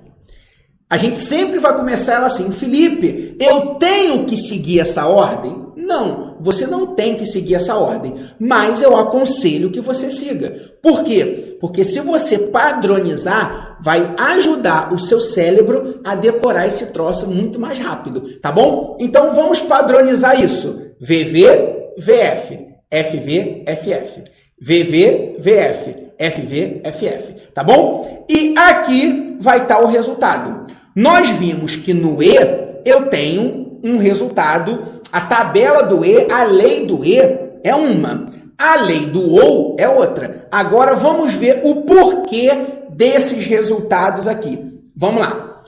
[0.91, 5.68] A gente sempre vai começar ela assim, Felipe, eu tenho que seguir essa ordem?
[5.89, 10.75] Não, você não tem que seguir essa ordem, mas eu aconselho que você siga.
[10.83, 11.57] Por quê?
[11.59, 17.79] Porque se você padronizar, vai ajudar o seu cérebro a decorar esse troço muito mais
[17.79, 18.99] rápido, tá bom?
[19.01, 20.79] Então vamos padronizar isso.
[21.01, 24.25] VV, VF, FV, FF.
[24.61, 28.27] VV, VF, FV, FF, tá bom?
[28.29, 30.67] E aqui vai estar o resultado.
[30.95, 32.37] Nós vimos que no E
[32.85, 37.19] eu tenho um resultado a tabela do E, a lei do E
[37.63, 38.27] é uma.
[38.59, 40.49] A lei do OU é outra.
[40.51, 42.51] Agora vamos ver o porquê
[42.91, 44.83] desses resultados aqui.
[44.97, 45.63] Vamos lá.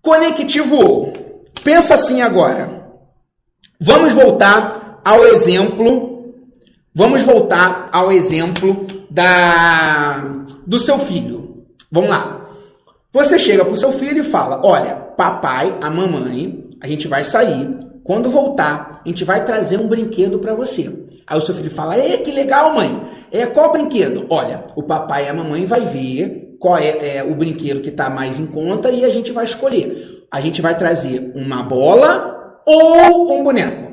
[0.00, 1.12] Conectivo OU.
[1.64, 2.84] Pensa assim agora.
[3.80, 6.34] Vamos voltar ao exemplo.
[6.94, 11.66] Vamos voltar ao exemplo da do seu filho.
[11.90, 12.48] Vamos lá.
[13.12, 17.24] Você chega para o seu filho e fala: Olha, papai, a mamãe, a gente vai
[17.24, 20.92] sair quando voltar, a gente vai trazer um brinquedo para você.
[21.24, 23.00] Aí o seu filho fala: "É que legal, mãe.
[23.30, 24.26] É qual brinquedo?
[24.28, 28.10] Olha, o papai e a mamãe vai ver qual é, é o brinquedo que está
[28.10, 30.26] mais em conta e a gente vai escolher.
[30.28, 33.92] A gente vai trazer uma bola ou um boneco.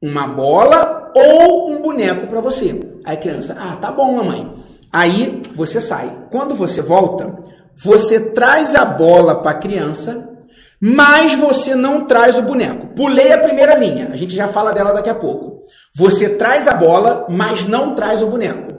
[0.00, 2.80] Uma bola ou um boneco para você.
[3.04, 4.54] Aí a criança: "Ah, tá bom, mamãe."
[4.92, 6.28] Aí você sai.
[6.30, 7.36] Quando você volta,
[7.76, 10.35] você traz a bola para a criança
[10.80, 12.88] mas você não traz o boneco.
[12.94, 15.62] Pulei a primeira linha, a gente já fala dela daqui a pouco.
[15.94, 18.74] Você traz a bola, mas não traz o boneco.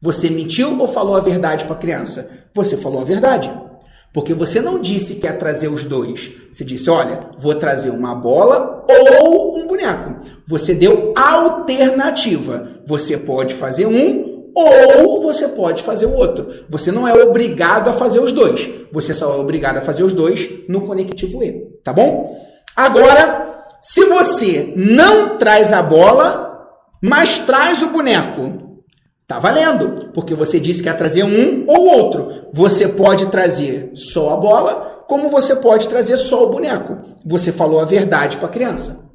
[0.00, 2.30] Você mentiu ou falou a verdade para a criança?
[2.54, 3.52] Você falou a verdade.
[4.12, 6.30] Porque você não disse que ia trazer os dois.
[6.52, 10.22] Você disse, olha, vou trazer uma bola ou um boneco.
[10.46, 12.68] Você deu alternativa.
[12.86, 16.48] Você pode fazer um ou você pode fazer o outro.
[16.68, 18.68] Você não é obrigado a fazer os dois.
[18.92, 22.38] Você só é obrigado a fazer os dois no conectivo E, tá bom?
[22.76, 26.68] Agora, se você não traz a bola,
[27.02, 28.64] mas traz o boneco,
[29.26, 32.50] Tá valendo, porque você disse que ia trazer um ou outro.
[32.52, 36.98] Você pode trazer só a bola, como você pode trazer só o boneco.
[37.24, 39.10] Você falou a verdade para a criança.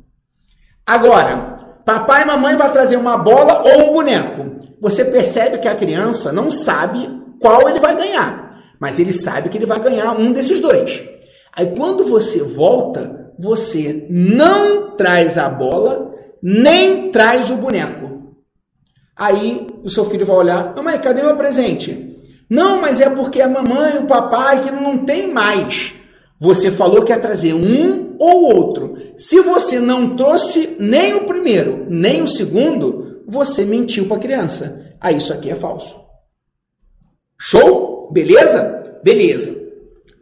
[0.86, 4.59] Agora, papai e mamãe vai trazer uma bola ou um boneco.
[4.82, 7.10] Você percebe que a criança não sabe
[7.40, 11.04] qual ele vai ganhar, mas ele sabe que ele vai ganhar um desses dois.
[11.56, 18.36] Aí quando você volta, você não traz a bola, nem traz o boneco.
[19.16, 22.18] Aí o seu filho vai olhar, mamãe, cadê meu presente?
[22.50, 25.94] Não, mas é porque a mamãe e o papai que não tem mais.
[26.40, 28.96] Você falou que ia trazer um ou outro.
[29.18, 34.96] Se você não trouxe nem o primeiro, nem o segundo, você mentiu para a criança.
[35.00, 36.00] Aí isso aqui é falso.
[37.40, 38.10] Show?
[38.12, 39.00] Beleza?
[39.04, 39.56] Beleza.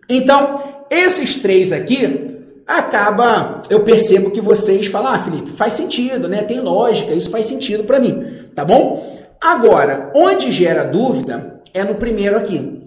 [0.09, 2.37] Então, esses três aqui
[2.67, 6.43] acaba, eu percebo que vocês falam, ah, Felipe, faz sentido, né?
[6.43, 9.17] Tem lógica, isso faz sentido para mim, tá bom?
[9.41, 12.77] Agora, onde gera dúvida é no primeiro aqui.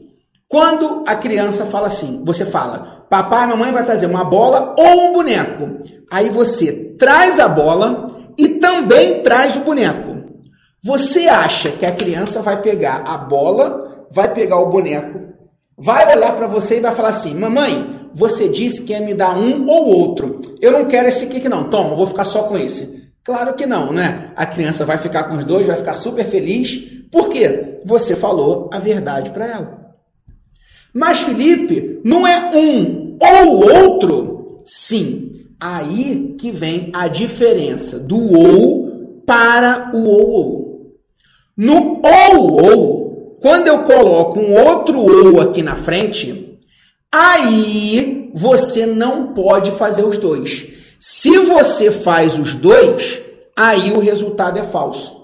[0.46, 5.12] Quando a criança fala assim, você fala, papai mamãe vai trazer uma bola ou um
[5.12, 5.78] boneco.
[6.10, 10.09] Aí você traz a bola e também traz o boneco.
[10.82, 15.20] Você acha que a criança vai pegar a bola, vai pegar o boneco,
[15.76, 19.36] vai olhar para você e vai falar assim: Mamãe, você disse que ia me dar
[19.36, 20.40] um ou outro.
[20.60, 21.68] Eu não quero esse aqui não.
[21.68, 23.12] Toma, vou ficar só com esse.
[23.22, 24.32] Claro que não, né?
[24.34, 28.78] A criança vai ficar com os dois, vai ficar super feliz, porque você falou a
[28.78, 29.80] verdade para ela.
[30.92, 34.62] Mas Felipe, não é um ou outro?
[34.64, 35.30] Sim.
[35.60, 40.69] Aí que vem a diferença do ou para o ou ou.
[41.56, 46.50] No ou ou, quando eu coloco um outro ou aqui na frente,
[47.12, 50.68] Aí você não pode fazer os dois.
[50.98, 53.20] Se você faz os dois,
[53.56, 55.20] aí o resultado é falso.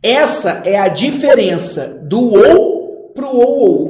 [0.00, 3.88] Essa é a diferença do ou para o ou ou.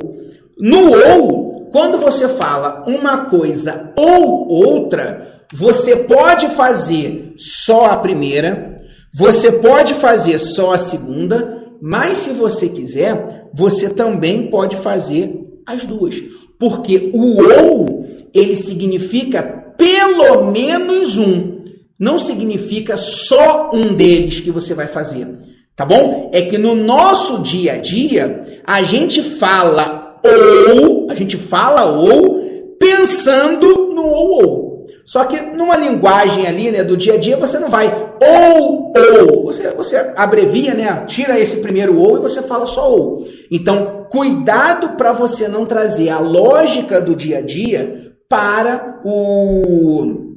[0.58, 8.69] No ou, quando você fala uma coisa ou outra, você pode fazer só a primeira,
[9.12, 15.84] você pode fazer só a segunda, mas se você quiser, você também pode fazer as
[15.84, 16.22] duas.
[16.58, 19.42] Porque o ou, ele significa
[19.76, 21.60] pelo menos um.
[21.98, 25.26] Não significa só um deles que você vai fazer.
[25.74, 26.30] Tá bom?
[26.32, 32.76] É que no nosso dia a dia, a gente fala ou, a gente fala ou,
[32.78, 34.69] pensando no ou ou.
[35.10, 37.92] Só que numa linguagem ali, né, do dia a dia, você não vai
[38.22, 39.42] ou ou.
[39.46, 41.04] Você, você abrevia, né?
[41.04, 43.24] Tira esse primeiro ou e você fala só ou.
[43.50, 50.36] Então, cuidado para você não trazer a lógica do dia a dia para o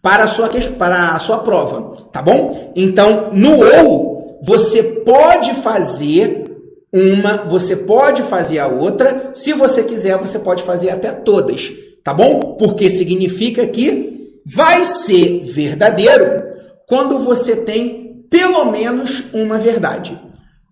[0.00, 2.72] para a sua para a sua prova, tá bom?
[2.76, 6.44] Então, no ou você pode fazer
[6.92, 12.12] uma, você pode fazer a outra, se você quiser, você pode fazer até todas tá
[12.14, 12.56] bom?
[12.58, 16.42] Porque significa que vai ser verdadeiro
[16.86, 20.18] quando você tem pelo menos uma verdade.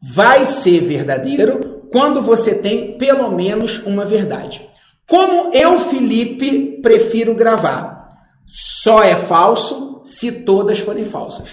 [0.03, 4.67] Vai ser verdadeiro quando você tem pelo menos uma verdade.
[5.09, 8.09] Como eu, Felipe, prefiro gravar?
[8.47, 11.49] Só é falso se todas forem falsas.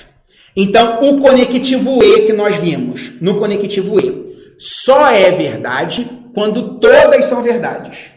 [0.55, 7.25] Então, o conectivo E que nós vimos no conectivo E só é verdade quando todas
[7.25, 8.12] são verdades.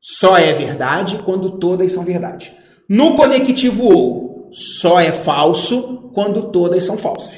[0.00, 2.56] Só é verdade quando todas são verdade.
[2.88, 7.34] No conectivo ou, só é falso quando todas são falsas.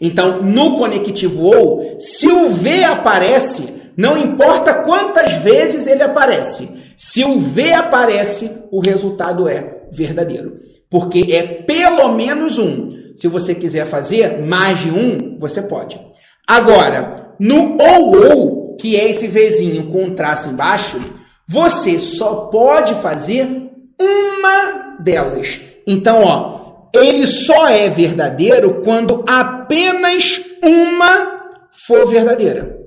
[0.00, 6.68] Então, no conectivo ou, se o V aparece, não importa quantas vezes ele aparece.
[6.96, 10.56] Se o V aparece, o resultado é verdadeiro.
[10.90, 13.14] Porque é pelo menos um.
[13.16, 16.00] Se você quiser fazer mais de um, você pode.
[16.46, 21.00] Agora, no ou ou, que é esse Vzinho com um traço embaixo,
[21.46, 23.70] você só pode fazer
[24.00, 25.60] uma delas.
[25.86, 31.50] Então, ó, ele só é verdadeiro quando apenas uma
[31.86, 32.78] for verdadeira.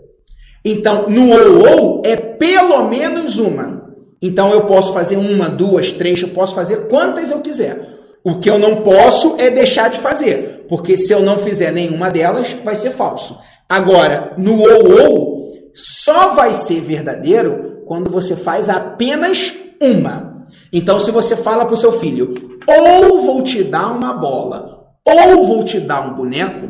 [0.64, 3.86] Então, no ou ou é pelo menos uma.
[4.22, 7.96] Então, eu posso fazer uma, duas, três, eu posso fazer quantas eu quiser.
[8.24, 12.10] O que eu não posso é deixar de fazer, porque se eu não fizer nenhuma
[12.10, 13.38] delas, vai ser falso.
[13.70, 20.46] Agora, no ou ou, só vai ser verdadeiro quando você faz apenas uma.
[20.72, 22.34] Então, se você fala para o seu filho,
[22.68, 26.68] ou vou te dar uma bola, ou vou te dar um boneco,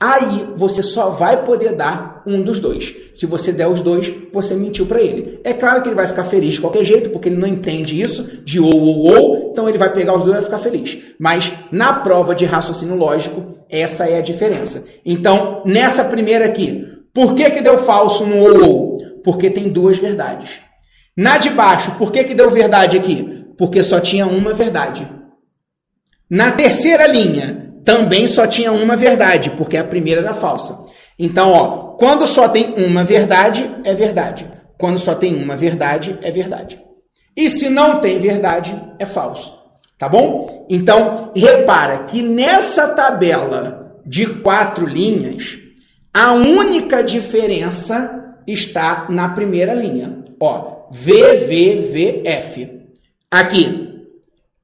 [0.00, 2.94] aí você só vai poder dar um dos dois.
[3.14, 5.40] Se você der os dois, você mentiu para ele.
[5.44, 8.42] É claro que ele vai ficar feliz de qualquer jeito, porque ele não entende isso
[8.44, 10.98] de ou ou ou, então ele vai pegar os dois e vai ficar feliz.
[11.18, 14.84] Mas na prova de raciocínio lógico, essa é a diferença.
[15.04, 19.05] Então, nessa primeira aqui, Por que, que deu falso no ou ou?
[19.26, 20.60] Porque tem duas verdades.
[21.16, 23.44] Na de baixo, por que, que deu verdade aqui?
[23.58, 25.10] Porque só tinha uma verdade.
[26.30, 30.78] Na terceira linha, também só tinha uma verdade, porque a primeira era falsa.
[31.18, 34.48] Então, ó, quando só tem uma verdade, é verdade.
[34.78, 36.80] Quando só tem uma verdade, é verdade.
[37.36, 39.58] E se não tem verdade, é falso.
[39.98, 40.64] Tá bom?
[40.70, 45.58] Então, repara que nessa tabela de quatro linhas,
[46.14, 48.15] a única diferença
[48.46, 50.18] está na primeira linha.
[50.40, 52.70] Ó, VVVF.
[53.30, 54.06] Aqui,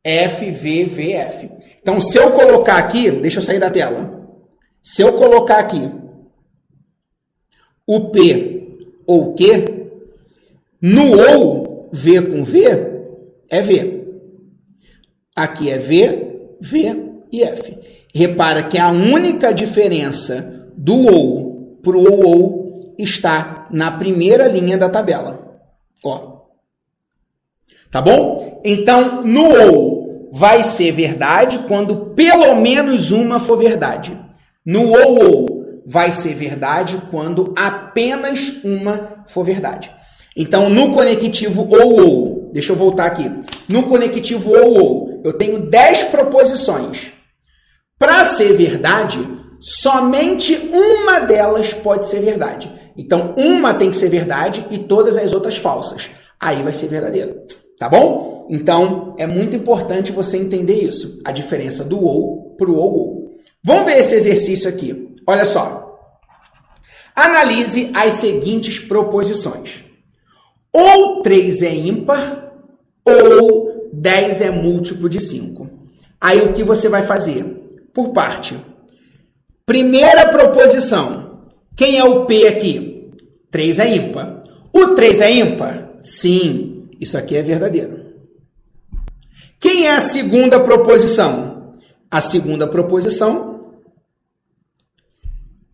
[0.04, 1.50] FVVF.
[1.80, 4.20] Então, se eu colocar aqui, deixa eu sair da tela.
[4.80, 5.90] Se eu colocar aqui
[7.86, 9.90] o P ou Q,
[10.80, 12.58] no ou, V com V,
[13.48, 14.02] é V.
[15.34, 17.78] Aqui é V, V e F.
[18.14, 22.61] Repara que a única diferença do ou para o ou
[22.98, 25.60] está na primeira linha da tabela.
[26.04, 26.32] Ó.
[27.90, 28.60] Tá bom?
[28.64, 34.18] Então, no ou vai ser verdade quando pelo menos uma for verdade.
[34.64, 39.90] No ou ou vai ser verdade quando apenas uma for verdade.
[40.36, 43.30] Então, no conectivo ou ou, deixa eu voltar aqui.
[43.68, 47.12] No conectivo ou ou, eu tenho 10 proposições.
[47.98, 49.20] Para ser verdade,
[49.60, 52.72] somente uma delas pode ser verdade.
[52.96, 56.10] Então, uma tem que ser verdade e todas as outras falsas.
[56.40, 57.42] Aí vai ser verdadeiro.
[57.78, 58.46] Tá bom?
[58.50, 61.20] Então, é muito importante você entender isso.
[61.24, 63.32] A diferença do ou para o ou ou.
[63.64, 65.16] Vamos ver esse exercício aqui.
[65.26, 65.98] Olha só.
[67.14, 69.84] Analise as seguintes proposições.
[70.72, 72.52] Ou 3 é ímpar,
[73.04, 75.68] ou 10 é múltiplo de 5.
[76.20, 77.44] Aí o que você vai fazer?
[77.92, 78.56] Por parte.
[79.66, 81.21] Primeira proposição.
[81.76, 83.10] Quem é o P aqui?
[83.50, 84.38] 3 é ímpar.
[84.72, 85.90] O 3 é ímpar?
[86.00, 88.02] Sim, isso aqui é verdadeiro.
[89.60, 91.74] Quem é a segunda proposição?
[92.10, 93.52] A segunda proposição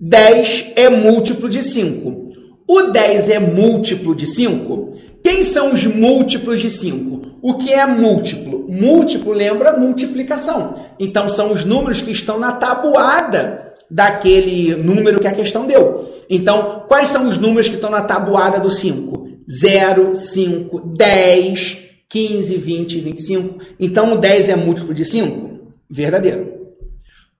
[0.00, 2.26] 10 é múltiplo de 5.
[2.68, 4.92] O 10 é múltiplo de 5?
[5.24, 7.38] Quem são os múltiplos de 5?
[7.42, 8.66] O que é múltiplo?
[8.68, 10.74] Múltiplo lembra multiplicação.
[11.00, 16.08] Então são os números que estão na tabuada daquele número que a questão deu.
[16.28, 19.28] Então, quais são os números que estão na tabuada do 5?
[19.50, 21.78] 0, 5, 10,
[22.08, 23.58] 15, 20, 25.
[23.80, 25.58] Então, o 10 é múltiplo de 5?
[25.88, 26.58] Verdadeiro.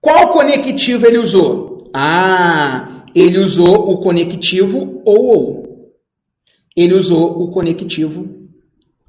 [0.01, 1.90] Qual conectivo ele usou?
[1.94, 5.92] Ah, ele usou o conectivo ou ou.
[6.76, 8.28] Ele usou o conectivo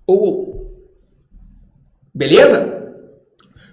[0.07, 0.49] ou ou.
[2.13, 2.93] Beleza?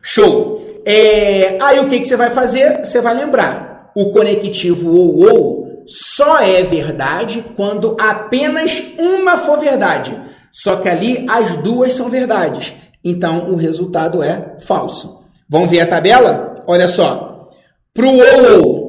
[0.02, 0.65] Show.
[0.89, 2.84] É, aí o que, que você vai fazer?
[2.84, 3.91] Você vai lembrar.
[3.97, 10.16] O conectivo ou ou só é verdade quando apenas uma for verdade.
[10.53, 12.72] Só que ali as duas são verdades.
[13.03, 15.24] Então o resultado é falso.
[15.49, 16.62] Vamos ver a tabela?
[16.68, 17.51] Olha só.
[17.93, 18.87] Para o ou ou,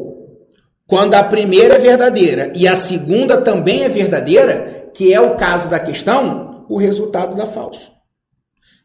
[0.86, 5.70] quando a primeira é verdadeira e a segunda também é verdadeira, que é o caso
[5.70, 7.91] da questão, o resultado dá falso.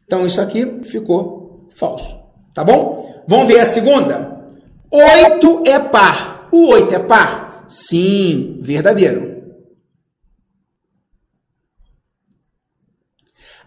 [0.05, 2.22] Então isso aqui ficou falso.
[2.53, 3.23] Tá bom?
[3.27, 4.33] Vamos ver a segunda?
[4.91, 6.49] 8 é par.
[6.51, 7.65] O 8 é par?
[7.67, 9.33] Sim, verdadeiro.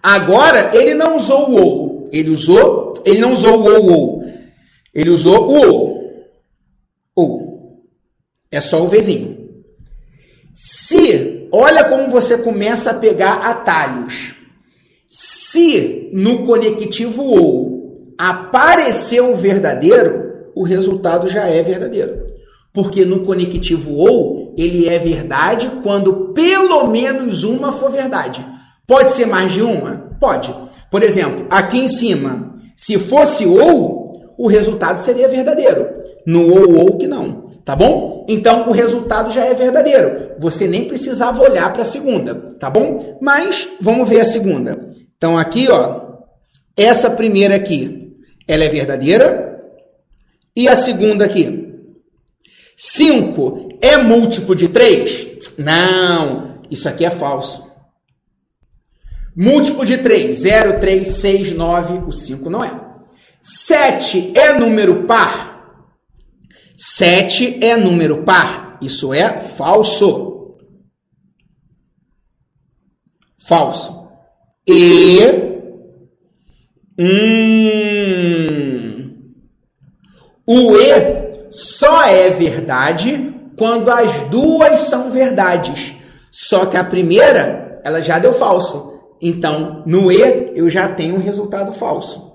[0.01, 2.09] Agora, ele não usou o ou.
[2.13, 4.25] Ele usou, ele não usou o ou, ou.
[4.95, 5.97] Ele usou o ou.
[7.17, 7.87] Ou.
[8.51, 9.37] É só o vizinho.
[10.55, 14.37] Se, olha como você começa a pegar atalhos.
[15.09, 17.76] Se no conectivo ou
[18.19, 22.27] apareceu o verdadeiro, o resultado já é verdadeiro.
[22.73, 28.47] Porque no conectivo ou, ele é verdade quando pelo menos uma for verdade.
[28.87, 30.17] Pode ser mais de uma?
[30.21, 30.55] Pode.
[30.91, 35.89] Por exemplo, aqui em cima, se fosse ou, o resultado seria verdadeiro.
[36.27, 37.47] No ou ou que não.
[37.65, 38.25] Tá bom?
[38.29, 40.37] Então o resultado já é verdadeiro.
[40.39, 43.19] Você nem precisava olhar para a segunda, tá bom?
[43.21, 44.93] Mas vamos ver a segunda.
[45.17, 46.03] Então aqui, ó,
[46.77, 48.06] essa primeira aqui,
[48.47, 49.61] ela é verdadeira.
[50.55, 51.75] E a segunda aqui?
[52.77, 55.55] 5 é múltiplo de 3?
[55.59, 57.67] Não, isso aqui é falso.
[59.37, 62.87] Múltiplo de 3, 0, 3, 6, 9, o 5 não é.
[63.43, 65.85] 7 é número par?
[66.77, 68.79] 7 é número par.
[68.81, 70.57] Isso é falso.
[73.39, 74.09] Falso.
[74.67, 75.21] E.
[76.99, 77.86] Hum,
[80.47, 85.95] o E só é verdade quando as duas são verdades.
[86.31, 88.95] Só que a primeira, ela já deu falso.
[89.21, 92.33] Então, no E, eu já tenho um resultado falso.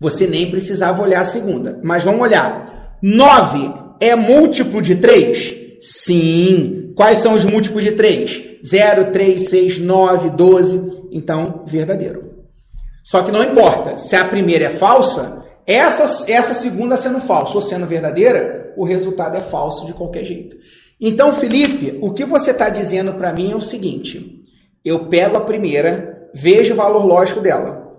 [0.00, 1.78] Você nem precisava olhar a segunda.
[1.82, 2.98] Mas vamos olhar.
[3.00, 5.54] 9 é múltiplo de 3?
[5.78, 6.92] Sim.
[6.96, 8.42] Quais são os múltiplos de 3?
[8.66, 11.08] 0, 3, 6, 9, 12.
[11.12, 12.32] Então, verdadeiro.
[13.04, 13.96] Só que não importa.
[13.96, 19.36] Se a primeira é falsa, essa, essa segunda sendo falsa ou sendo verdadeira, o resultado
[19.36, 20.56] é falso de qualquer jeito.
[21.00, 24.40] Então, Felipe, o que você está dizendo para mim é o seguinte:
[24.84, 27.92] eu pego a primeira, vejo o valor lógico dela.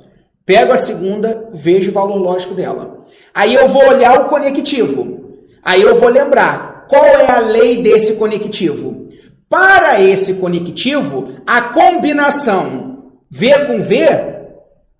[0.46, 3.06] Pego a segunda, vejo o valor lógico dela.
[3.34, 5.22] Aí eu vou olhar o conectivo.
[5.64, 9.08] Aí eu vou lembrar qual é a lei desse conectivo.
[9.50, 13.96] Para esse conectivo, a combinação V com V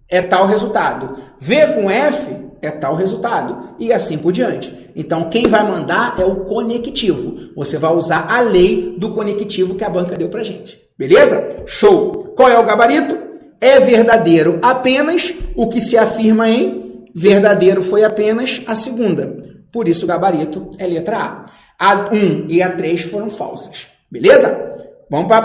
[0.10, 1.18] é tal resultado.
[1.40, 3.76] V com F é tal resultado.
[3.80, 4.92] E assim por diante.
[4.96, 7.52] Então, quem vai mandar é o conectivo.
[7.56, 10.80] Você vai usar a lei do conectivo que a banca deu pra gente.
[10.98, 11.64] Beleza?
[11.66, 12.34] Show!
[12.36, 13.18] Qual é o gabarito?
[13.60, 19.42] É verdadeiro apenas o que se afirma em verdadeiro foi apenas a segunda.
[19.72, 21.54] Por isso, o gabarito é letra A.
[21.80, 23.88] A 1 e a 3 foram falsas.
[24.10, 24.76] Beleza?
[25.10, 25.42] Vamos para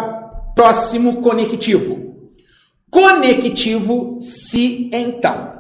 [0.55, 2.14] próximo conectivo.
[2.91, 5.57] Conectivo se então.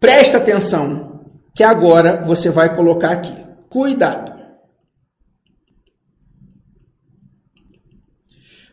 [0.00, 1.24] Presta atenção
[1.54, 3.34] que agora você vai colocar aqui.
[3.68, 4.32] Cuidado.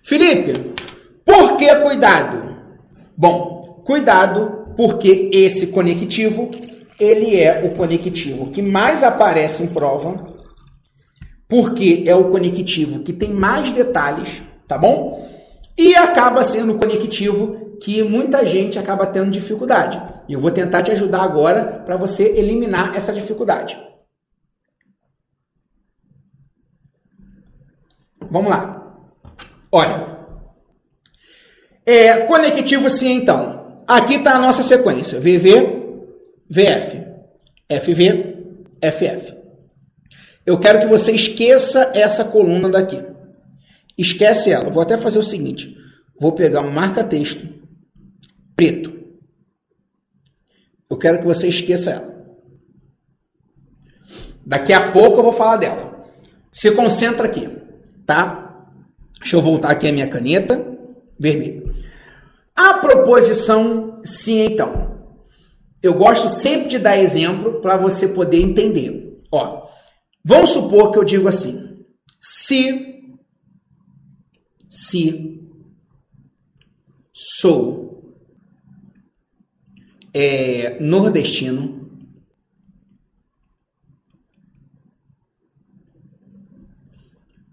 [0.03, 0.75] Felipe,
[1.25, 2.55] por que cuidado?
[3.17, 6.51] Bom, cuidado porque esse conectivo,
[6.99, 10.31] ele é o conectivo que mais aparece em prova,
[11.47, 15.27] porque é o conectivo que tem mais detalhes, tá bom?
[15.77, 20.01] E acaba sendo o conectivo que muita gente acaba tendo dificuldade.
[20.27, 23.77] E eu vou tentar te ajudar agora para você eliminar essa dificuldade.
[28.29, 28.95] Vamos lá.
[29.71, 30.15] Olha.
[31.85, 33.83] É, conectivo sim, então.
[33.87, 35.19] Aqui está a nossa sequência.
[35.19, 36.03] VV,
[36.49, 37.05] VF.
[37.69, 38.37] FV,
[38.81, 39.35] FF.
[40.45, 43.03] Eu quero que você esqueça essa coluna daqui.
[43.97, 44.69] Esquece ela.
[44.69, 45.75] Vou até fazer o seguinte.
[46.19, 47.55] Vou pegar um marca-texto
[48.55, 48.93] preto.
[50.89, 52.15] Eu quero que você esqueça ela.
[54.45, 56.05] Daqui a pouco eu vou falar dela.
[56.51, 57.49] Se concentra aqui,
[58.05, 58.45] tá?
[59.19, 60.77] Deixa eu voltar aqui a minha caneta
[61.19, 61.63] vermelha.
[62.55, 64.95] A proposição sim, então.
[65.81, 69.17] Eu gosto sempre de dar exemplo para você poder entender.
[69.31, 69.67] Ó,
[70.23, 71.85] vamos supor que eu digo assim:
[72.21, 72.95] se
[74.67, 75.41] se
[77.13, 77.84] sou
[80.15, 81.91] é, nordestino.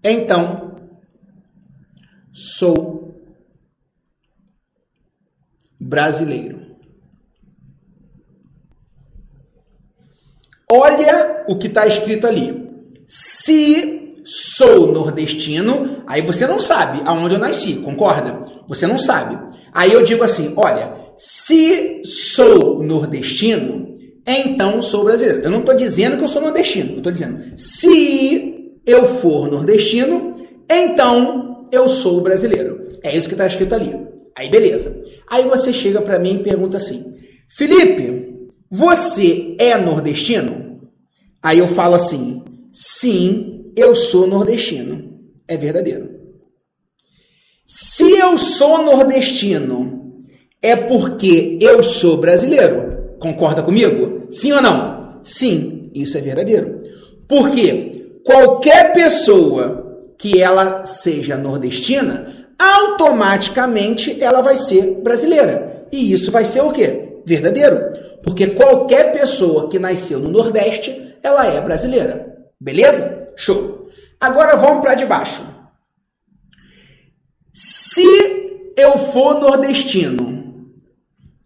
[0.01, 0.77] Então,
[2.31, 3.21] sou
[5.77, 6.61] brasileiro.
[10.71, 12.63] Olha o que está escrito ali.
[13.05, 18.45] Se sou nordestino, aí você não sabe aonde eu nasci, concorda?
[18.69, 19.37] Você não sabe.
[19.73, 23.95] Aí eu digo assim: olha, se sou nordestino,
[24.25, 25.41] então sou brasileiro.
[25.41, 30.33] Eu não estou dizendo que eu sou nordestino, eu estou dizendo, se eu for nordestino,
[30.69, 32.87] então eu sou brasileiro.
[33.03, 33.95] É isso que está escrito ali.
[34.35, 35.01] Aí beleza.
[35.29, 37.13] Aí você chega para mim e pergunta assim:
[37.55, 40.81] Felipe, você é nordestino?
[41.41, 45.19] Aí eu falo assim: sim, eu sou nordestino.
[45.47, 46.09] É verdadeiro.
[47.65, 50.02] Se eu sou nordestino
[50.63, 53.17] é porque eu sou brasileiro.
[53.19, 54.27] Concorda comigo?
[54.31, 55.19] Sim ou não?
[55.21, 56.81] Sim, isso é verdadeiro.
[57.27, 65.85] Porque qualquer pessoa que ela seja nordestina, automaticamente ela vai ser brasileira.
[65.91, 67.19] E isso vai ser o quê?
[67.25, 67.79] Verdadeiro.
[68.23, 72.37] Porque qualquer pessoa que nasceu no Nordeste, ela é brasileira.
[72.59, 73.27] Beleza?
[73.35, 73.89] Show.
[74.19, 75.45] Agora vamos para de baixo.
[77.53, 78.01] Se
[78.77, 80.42] eu for nordestino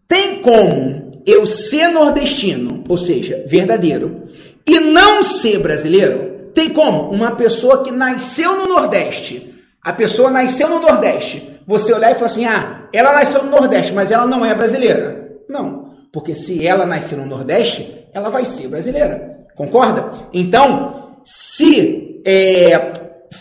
[0.07, 4.23] tem como eu ser nordestino, ou seja, verdadeiro,
[4.65, 6.51] e não ser brasileiro?
[6.53, 9.53] Tem como uma pessoa que nasceu no Nordeste,
[9.83, 13.93] a pessoa nasceu no Nordeste, você olhar e falar assim: ah, ela nasceu no Nordeste,
[13.93, 15.37] mas ela não é brasileira.
[15.49, 19.45] Não, porque se ela nasceu no Nordeste, ela vai ser brasileira.
[19.55, 20.29] Concorda?
[20.33, 22.93] Então, se é,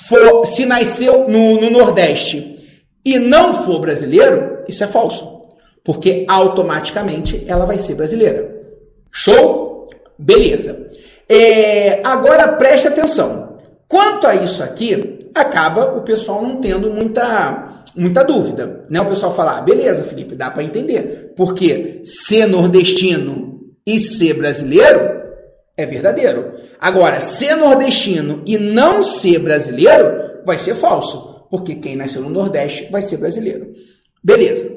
[0.08, 5.35] for, se nasceu no, no Nordeste e não for brasileiro, isso é falso
[5.86, 8.60] porque automaticamente ela vai ser brasileira.
[9.08, 9.88] Show?
[10.18, 10.90] Beleza.
[11.28, 13.58] É, agora preste atenção.
[13.86, 18.84] Quanto a isso aqui, acaba o pessoal não tendo muita, muita dúvida.
[18.90, 19.00] Né?
[19.00, 21.32] O pessoal fala, ah, beleza, Felipe, dá para entender.
[21.36, 25.22] Porque ser nordestino e ser brasileiro
[25.76, 26.52] é verdadeiro.
[26.80, 31.46] Agora, ser nordestino e não ser brasileiro vai ser falso.
[31.48, 33.72] Porque quem nasceu no Nordeste vai ser brasileiro.
[34.20, 34.75] Beleza.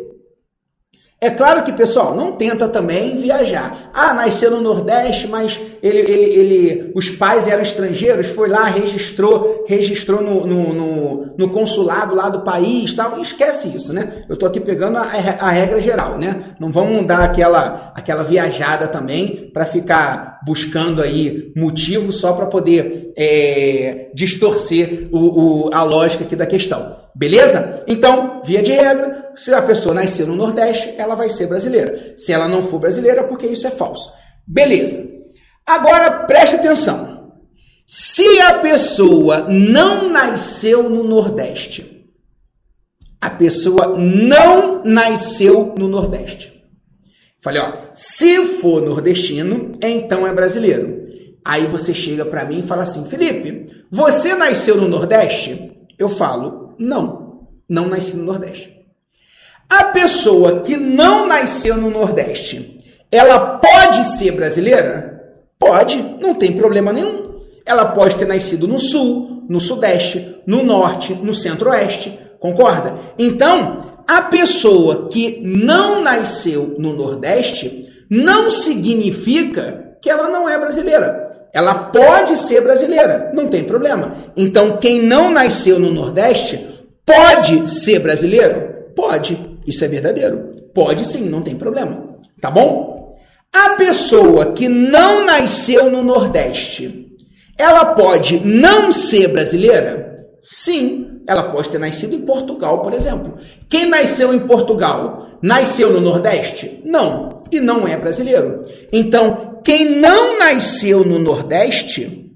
[1.22, 3.92] É claro que, pessoal, não tenta também viajar.
[3.94, 9.66] Ah, nasceu no Nordeste, mas ele, ele, ele, os pais eram estrangeiros, foi lá, registrou,
[9.68, 13.20] registrou no, no, no, no consulado lá do país, tal.
[13.20, 14.24] Esquece isso, né?
[14.30, 16.56] Eu tô aqui pegando a, a regra geral, né?
[16.58, 23.09] Não vamos dar aquela, aquela viajada também para ficar buscando aí motivo só para poder
[23.16, 26.96] é, distorcer o, o, a lógica aqui da questão.
[27.16, 27.84] Beleza?
[27.88, 32.14] Então, via de regra, se a pessoa nasceu no Nordeste, ela vai ser brasileira.
[32.16, 34.12] Se ela não for brasileira, porque isso é falso.
[34.46, 35.08] Beleza.
[35.66, 37.34] Agora preste atenção.
[37.86, 42.08] Se a pessoa não nasceu no Nordeste,
[43.22, 46.60] a pessoa não nasceu no Nordeste.
[47.42, 50.99] Falei, ó, se for nordestino, então é brasileiro.
[51.44, 55.72] Aí você chega para mim e fala assim: Felipe, você nasceu no Nordeste?
[55.98, 58.78] Eu falo: não, não nasci no Nordeste.
[59.70, 65.10] A pessoa que não nasceu no Nordeste, ela pode ser brasileira?
[65.60, 67.40] Pode, não tem problema nenhum.
[67.66, 72.96] Ela pode ter nascido no Sul, no Sudeste, no Norte, no Centro-Oeste, concorda?
[73.18, 81.29] Então, a pessoa que não nasceu no Nordeste não significa que ela não é brasileira.
[81.54, 84.14] Ela pode ser brasileira, não tem problema.
[84.38, 86.68] Então, quem não nasceu no Nordeste
[87.06, 88.70] pode ser brasileiro?
[88.96, 90.50] Pode, isso é verdadeiro.
[90.74, 92.18] Pode sim, não tem problema.
[92.40, 93.18] Tá bom?
[93.54, 97.08] A pessoa que não nasceu no Nordeste,
[97.58, 100.28] ela pode não ser brasileira?
[100.40, 103.38] Sim, ela pode ter nascido em Portugal, por exemplo.
[103.68, 106.82] Quem nasceu em Portugal nasceu no Nordeste?
[106.86, 108.62] Não, e não é brasileiro.
[108.92, 112.34] Então, quem não nasceu no Nordeste,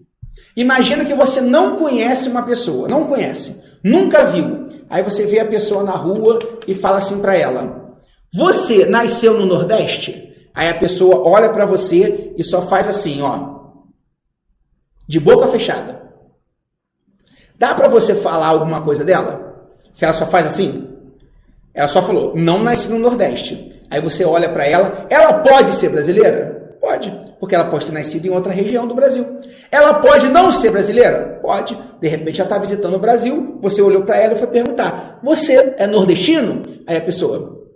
[0.56, 4.68] imagina que você não conhece uma pessoa, não conhece, nunca viu.
[4.90, 7.98] Aí você vê a pessoa na rua e fala assim para ela:
[8.34, 13.54] "Você nasceu no Nordeste?" Aí a pessoa olha para você e só faz assim, ó,
[15.08, 16.04] de boca fechada.
[17.58, 19.68] Dá para você falar alguma coisa dela?
[19.92, 20.90] Se ela só faz assim?
[21.74, 23.82] Ela só falou, não nasci no Nordeste.
[23.90, 26.63] Aí você olha para ela, ela pode ser brasileira?
[27.44, 29.26] Porque ela pode ter nascido em outra região do Brasil.
[29.70, 31.42] Ela pode não ser brasileira?
[31.42, 31.78] Pode.
[32.00, 35.74] De repente ela está visitando o Brasil, você olhou para ela e foi perguntar: Você
[35.78, 36.62] é nordestino?
[36.88, 37.68] Aí a pessoa.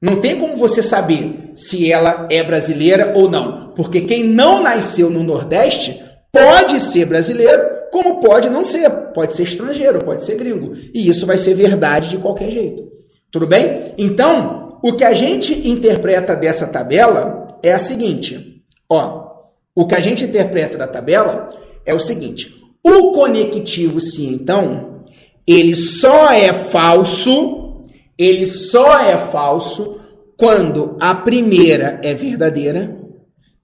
[0.00, 5.10] Não tem como você saber se ela é brasileira ou não, porque quem não nasceu
[5.10, 7.62] no Nordeste pode ser brasileiro
[7.92, 10.72] como pode não ser, pode ser estrangeiro, pode ser gringo.
[10.94, 12.84] E isso vai ser verdade de qualquer jeito.
[13.30, 13.92] Tudo bem?
[13.98, 18.57] Então, o que a gente interpreta dessa tabela é a seguinte:
[18.88, 19.28] ó,
[19.74, 21.48] o que a gente interpreta da tabela
[21.84, 25.04] é o seguinte: o conectivo sim, então,
[25.46, 27.84] ele só é falso,
[28.16, 30.00] ele só é falso
[30.36, 32.96] quando a primeira é verdadeira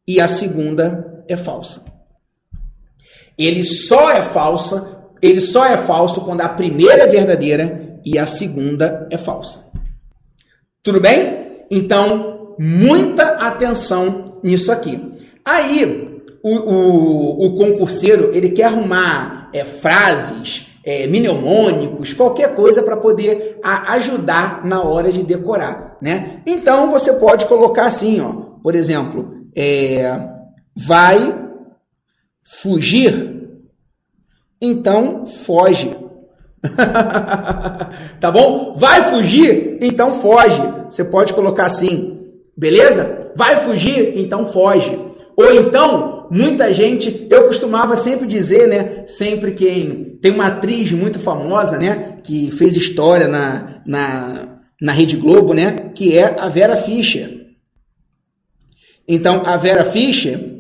[0.07, 1.85] e a segunda é falsa.
[3.37, 8.27] Ele só é falsa, ele só é falso quando a primeira é verdadeira e a
[8.27, 9.71] segunda é falsa.
[10.83, 11.63] Tudo bem?
[11.71, 15.14] Então, muita atenção nisso aqui.
[15.45, 22.97] Aí, o, o, o concurseiro, ele quer arrumar é, frases, é, mnemônicos, qualquer coisa para
[22.97, 26.43] poder a, ajudar na hora de decorar, né?
[26.47, 28.33] Então, você pode colocar assim, ó,
[28.63, 30.21] por exemplo, é,
[30.77, 31.45] vai
[32.43, 33.35] fugir,
[34.61, 35.95] então foge.
[38.21, 38.75] tá bom?
[38.77, 39.79] Vai fugir?
[39.83, 40.63] Então foge.
[40.89, 42.19] Você pode colocar assim,
[42.57, 43.33] beleza?
[43.37, 44.19] Vai fugir?
[44.19, 44.99] Então foge.
[45.37, 49.05] Ou então, muita gente, eu costumava sempre dizer, né?
[49.07, 52.19] Sempre quem tem uma atriz muito famosa, né?
[52.23, 55.91] Que fez história na, na, na Rede Globo, né?
[55.95, 57.45] Que é a Vera Fischer.
[59.07, 60.54] Então, a Vera Fischer,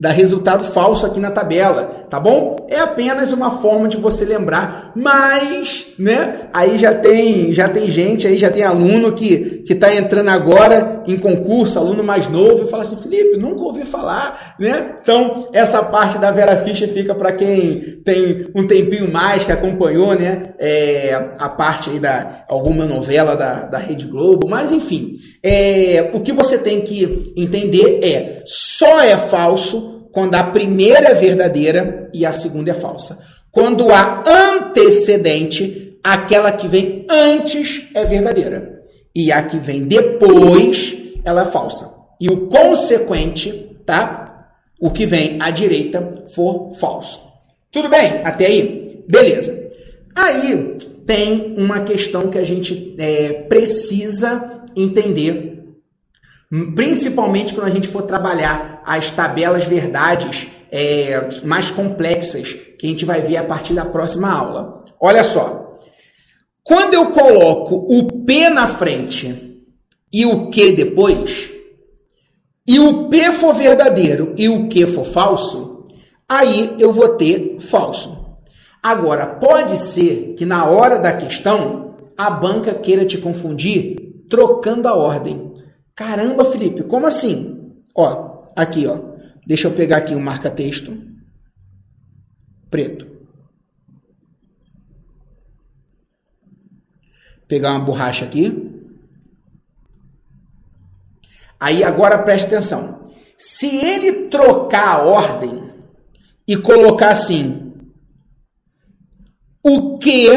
[0.00, 2.56] dá resultado falso aqui na tabela, tá bom?
[2.70, 6.48] É apenas uma forma de você lembrar, mas, né?
[6.54, 11.02] Aí já tem, já tem gente aí, já tem aluno que que tá entrando agora
[11.06, 14.94] em concurso, aluno mais novo, e fala assim: "Felipe, nunca ouvi falar", né?
[15.02, 20.14] Então, essa parte da Vera Fischer fica para quem tem um tempinho mais que acompanhou,
[20.14, 20.54] né?
[20.58, 26.20] É, a parte aí da alguma novela da, da Rede Globo, mas enfim, é, o
[26.20, 32.26] que você tem que entender é só é falso quando a primeira é verdadeira e
[32.26, 33.18] a segunda é falsa.
[33.50, 38.82] Quando há antecedente, aquela que vem antes é verdadeira.
[39.14, 41.92] E a que vem depois, ela é falsa.
[42.20, 44.50] E o consequente, tá?
[44.80, 47.20] O que vem à direita for falso.
[47.72, 48.20] Tudo bem?
[48.24, 49.04] Até aí?
[49.08, 49.58] Beleza.
[50.16, 55.59] Aí tem uma questão que a gente é, precisa entender,
[56.74, 63.04] principalmente quando a gente for trabalhar as tabelas verdades é, mais complexas, que a gente
[63.04, 64.84] vai ver a partir da próxima aula.
[65.00, 65.78] Olha só.
[66.62, 69.64] Quando eu coloco o P na frente
[70.12, 71.50] e o Q depois,
[72.66, 75.88] e o P for verdadeiro e o Q for falso,
[76.28, 78.20] aí eu vou ter falso.
[78.82, 83.96] Agora, pode ser que na hora da questão a banca queira te confundir
[84.28, 85.49] trocando a ordem.
[86.00, 87.74] Caramba, Felipe, como assim?
[87.94, 89.18] Ó, aqui, ó.
[89.46, 90.96] Deixa eu pegar aqui o marca-texto.
[92.70, 93.06] Preto.
[97.46, 98.96] Pegar uma borracha aqui.
[101.60, 103.06] Aí agora preste atenção.
[103.36, 105.70] Se ele trocar a ordem
[106.48, 107.74] e colocar assim,
[109.62, 110.28] o que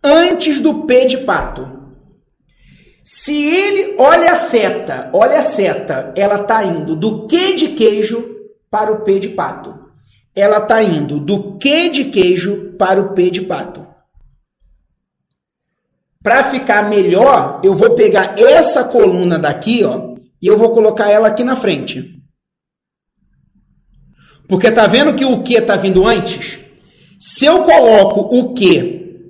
[0.00, 1.73] antes do P de pato.
[3.04, 8.34] Se ele olha a seta, olha a seta, ela está indo do que de queijo
[8.70, 9.78] para o P de pato.
[10.34, 13.86] Ela está indo do que de queijo para o P de pato.
[16.22, 21.28] Para ficar melhor, eu vou pegar essa coluna daqui, ó, e eu vou colocar ela
[21.28, 22.18] aqui na frente.
[24.48, 26.58] Porque tá vendo que o que está vindo antes?
[27.20, 29.28] Se eu coloco o que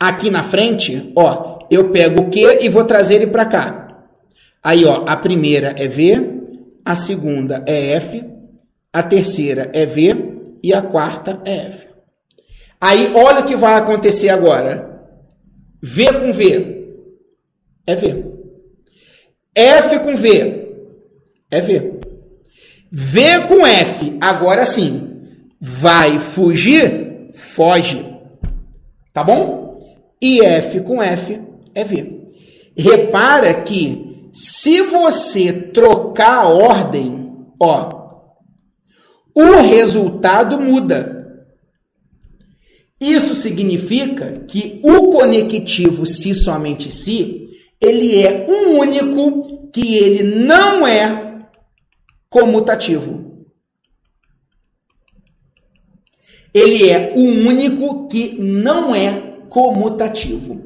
[0.00, 4.06] aqui na frente, ó, eu pego o que e vou trazer ele para cá.
[4.62, 6.42] Aí, ó, a primeira é V,
[6.84, 8.24] a segunda é F,
[8.92, 11.86] a terceira é V e a quarta é F.
[12.80, 15.06] Aí, olha o que vai acontecer agora.
[15.82, 16.88] V com V
[17.86, 18.24] é V.
[19.54, 20.74] F com V
[21.50, 22.00] é V.
[22.90, 25.20] V com F, agora sim,
[25.60, 28.04] vai fugir foge.
[29.12, 29.64] Tá bom?
[30.20, 31.40] E F com F
[31.74, 32.26] é V.
[32.76, 38.22] Repara que se você trocar a ordem, ó,
[39.34, 41.12] o resultado muda.
[43.00, 47.44] Isso significa que o conectivo se somente se,
[47.80, 51.46] ele é um único que ele não é
[52.30, 53.24] comutativo.
[56.54, 60.62] ele é o único que não é comutativo.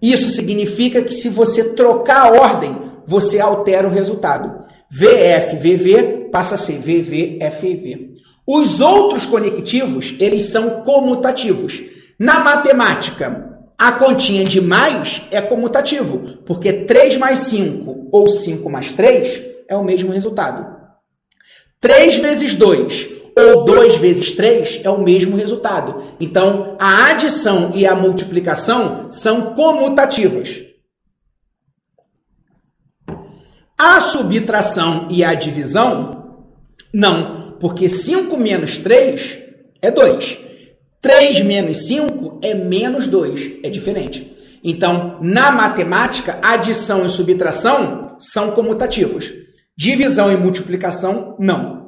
[0.00, 2.76] Isso significa que se você trocar a ordem,
[3.06, 4.64] você altera o resultado.
[4.90, 8.10] VF, passa a ser VV, FV.
[8.46, 11.82] Os outros conectivos, eles são comutativos.
[12.18, 18.92] Na matemática, a continha de mais é comutativo, porque 3 mais 5 ou 5 mais
[18.92, 20.66] 3 é o mesmo resultado.
[21.80, 26.02] 3 vezes 2 ou 2 vezes 3 é o mesmo resultado.
[26.20, 30.62] Então, a adição e a multiplicação são comutativas.
[33.78, 36.44] A subtração e a divisão,
[36.92, 39.38] não, porque 5 menos 3
[39.80, 40.38] é 2.
[41.00, 44.36] 3 menos 5 é menos 2, é diferente.
[44.62, 49.32] Então, na matemática, adição e subtração são comutativos.
[49.74, 51.79] Divisão e multiplicação, não.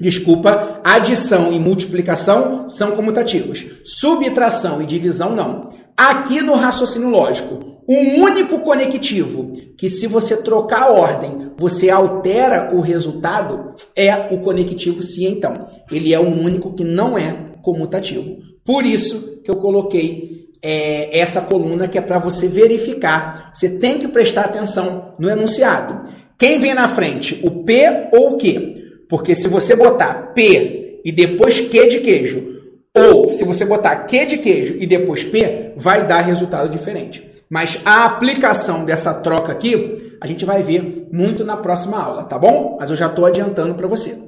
[0.00, 3.66] Desculpa, adição e multiplicação são comutativos.
[3.84, 5.70] Subtração e divisão não.
[5.96, 12.74] Aqui no raciocínio lógico, um único conectivo que se você trocar a ordem, você altera
[12.74, 15.68] o resultado, é o conectivo se então.
[15.90, 18.36] Ele é o único que não é comutativo.
[18.64, 23.52] Por isso que eu coloquei é, essa coluna que é para você verificar.
[23.54, 26.04] Você tem que prestar atenção no enunciado.
[26.36, 28.75] Quem vem na frente, o P ou o Q?
[29.08, 32.56] Porque se você botar P e depois Q de queijo,
[32.96, 37.30] ou se você botar Q de queijo e depois P, vai dar resultado diferente.
[37.48, 42.38] Mas a aplicação dessa troca aqui, a gente vai ver muito na próxima aula, tá
[42.38, 42.76] bom?
[42.80, 44.18] Mas eu já estou adiantando para você.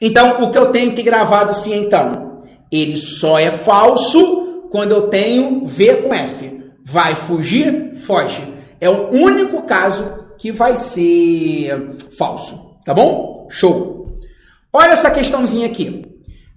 [0.00, 2.42] Então, o que eu tenho que gravado sim, então?
[2.70, 6.60] Ele só é falso quando eu tenho V com F.
[6.84, 7.94] Vai fugir?
[7.94, 8.42] Foge.
[8.80, 10.04] É o único caso
[10.36, 13.37] que vai ser falso, tá bom?
[13.48, 14.18] Show!
[14.72, 16.04] Olha essa questãozinha aqui.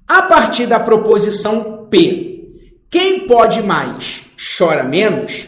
[0.07, 2.49] A partir da proposição P,
[2.89, 4.23] quem pode mais
[4.57, 5.47] chora menos,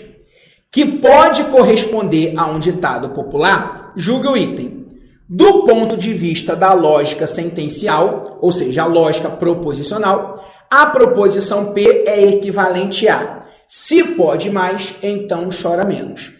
[0.71, 4.87] que pode corresponder a um ditado popular, julga o item.
[5.29, 12.03] Do ponto de vista da lógica sentencial, ou seja, a lógica proposicional, a proposição P
[12.07, 16.31] é equivalente a se pode mais, então chora menos.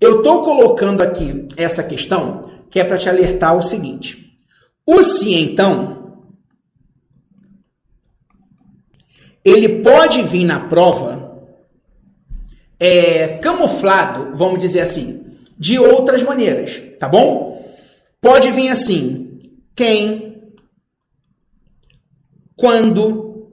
[0.00, 4.31] Eu estou colocando aqui essa questão que é para te alertar o seguinte:
[4.86, 6.02] o se então,
[9.44, 11.22] ele pode vir na prova
[12.78, 15.24] é, camuflado, vamos dizer assim,
[15.56, 17.64] de outras maneiras, tá bom?
[18.20, 19.40] Pode vir assim:
[19.74, 20.52] quem,
[22.56, 23.48] quando,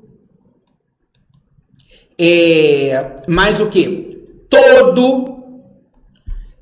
[2.17, 4.27] é, mais o que?
[4.49, 5.37] Todo.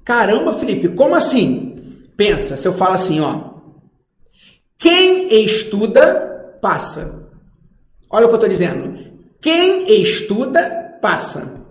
[0.03, 2.03] Caramba, Felipe, como assim?
[2.15, 3.56] Pensa, se eu falo assim, ó.
[4.77, 7.27] Quem estuda, passa.
[8.09, 8.97] Olha o que eu estou dizendo.
[9.41, 11.65] Quem estuda, passa.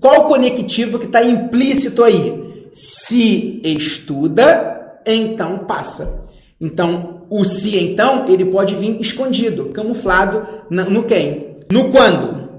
[0.00, 2.68] Qual o conectivo que está implícito aí?
[2.72, 6.26] Se estuda, então passa.
[6.60, 11.56] Então, o se então, ele pode vir escondido, camuflado no quem?
[11.70, 12.50] No quando.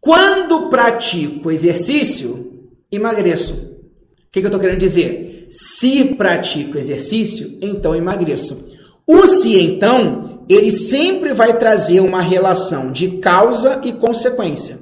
[0.00, 3.54] Quando pratico exercício, emagreço.
[3.54, 5.29] O que, que eu estou querendo dizer?
[5.50, 8.70] Se pratico exercício, então emagreço.
[9.06, 14.78] O se então, ele sempre vai trazer uma relação de causa e consequência.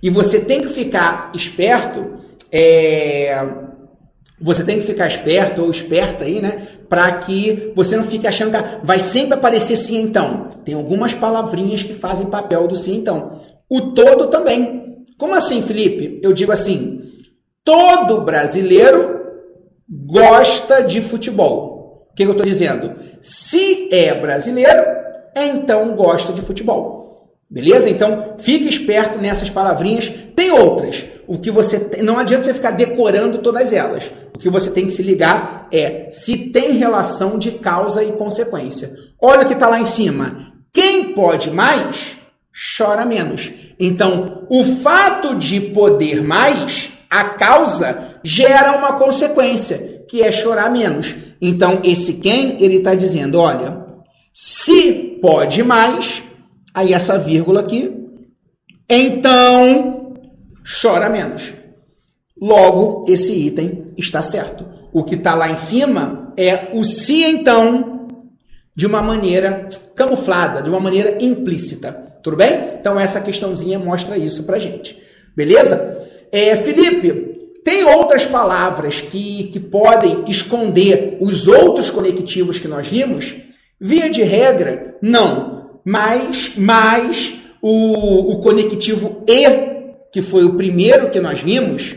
[0.00, 2.16] E você tem que ficar esperto
[2.52, 3.44] é,
[4.40, 6.66] você tem que ficar esperto ou esperta aí, né?
[6.88, 10.48] Para que você não fique achando que vai sempre aparecer sim então.
[10.64, 13.40] Tem algumas palavrinhas que fazem papel do sim então.
[13.68, 15.04] O todo também.
[15.16, 16.20] Como assim, Felipe?
[16.22, 17.00] Eu digo assim:
[17.66, 19.26] todo brasileiro
[19.88, 22.06] gosta de futebol.
[22.12, 22.94] O que eu estou dizendo?
[23.20, 24.84] Se é brasileiro,
[25.34, 27.34] então gosta de futebol.
[27.50, 27.90] Beleza?
[27.90, 30.12] Então, fique esperto nessas palavrinhas.
[30.34, 31.04] Tem outras.
[31.26, 34.10] O que você não adianta você ficar decorando todas elas.
[34.34, 38.92] O que você tem que se ligar é se tem relação de causa e consequência.
[39.20, 40.52] Olha o que está lá em cima.
[40.72, 42.16] Quem pode mais,
[42.76, 43.50] chora menos.
[43.78, 51.14] Então, o fato de poder mais, a causa, gera uma consequência, que é chorar menos.
[51.40, 53.84] Então, esse quem, ele está dizendo, olha,
[54.32, 56.22] se pode mais,
[56.74, 58.06] aí essa vírgula aqui,
[58.88, 60.14] então
[60.80, 61.54] chora menos.
[62.40, 64.66] Logo, esse item está certo.
[64.92, 68.08] O que está lá em cima é o se então
[68.74, 71.92] de uma maneira camuflada, de uma maneira implícita.
[72.22, 72.74] Tudo bem?
[72.78, 75.00] Então, essa questãozinha mostra isso para gente.
[75.34, 76.06] Beleza?
[76.30, 83.34] É, Felipe, tem outras palavras que, que podem esconder os outros conectivos que nós vimos?
[83.80, 85.80] Via de regra, não.
[85.84, 89.48] Mas, mas o, o conectivo E,
[90.12, 91.96] que foi o primeiro que nós vimos,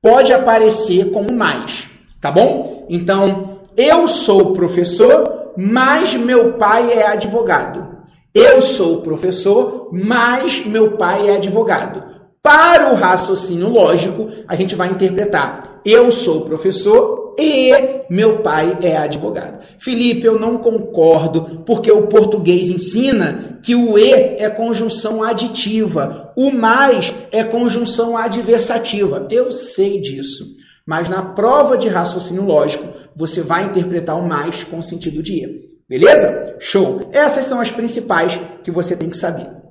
[0.00, 1.86] pode aparecer como mais,
[2.20, 2.86] tá bom?
[2.88, 7.94] Então, eu sou professor, mas meu pai é advogado.
[8.34, 12.13] Eu sou professor, mas meu pai é advogado.
[12.44, 17.72] Para o raciocínio lógico, a gente vai interpretar: eu sou professor e
[18.10, 19.64] meu pai é advogado.
[19.78, 26.50] Felipe, eu não concordo, porque o português ensina que o e é conjunção aditiva, o
[26.50, 29.26] mais é conjunção adversativa.
[29.30, 30.44] Eu sei disso.
[30.86, 32.86] Mas na prova de raciocínio lógico,
[33.16, 35.48] você vai interpretar o mais com sentido de e.
[35.88, 36.56] Beleza?
[36.58, 37.08] Show!
[37.10, 39.63] Essas são as principais que você tem que saber.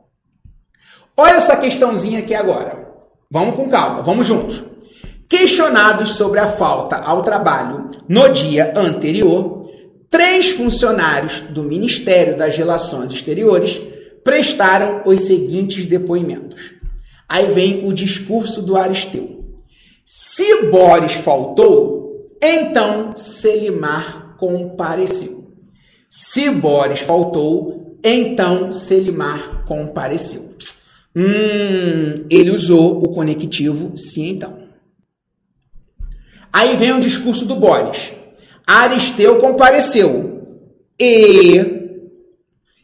[1.15, 2.87] Olha essa questãozinha aqui agora.
[3.29, 4.63] Vamos com calma, vamos juntos.
[5.29, 9.69] Questionados sobre a falta ao trabalho no dia anterior,
[10.09, 13.81] três funcionários do Ministério das Relações Exteriores
[14.23, 16.71] prestaram os seguintes depoimentos.
[17.29, 19.43] Aí vem o discurso do Aristeu.
[20.05, 25.51] Se Boris faltou, então Selimar compareceu.
[26.09, 30.53] Se Boris faltou, então Selimar compareceu.
[31.15, 34.63] Hum, ele usou o conectivo se então.
[36.51, 38.11] Aí vem o discurso do Boris.
[38.65, 40.41] Aristeu compareceu
[40.99, 41.81] e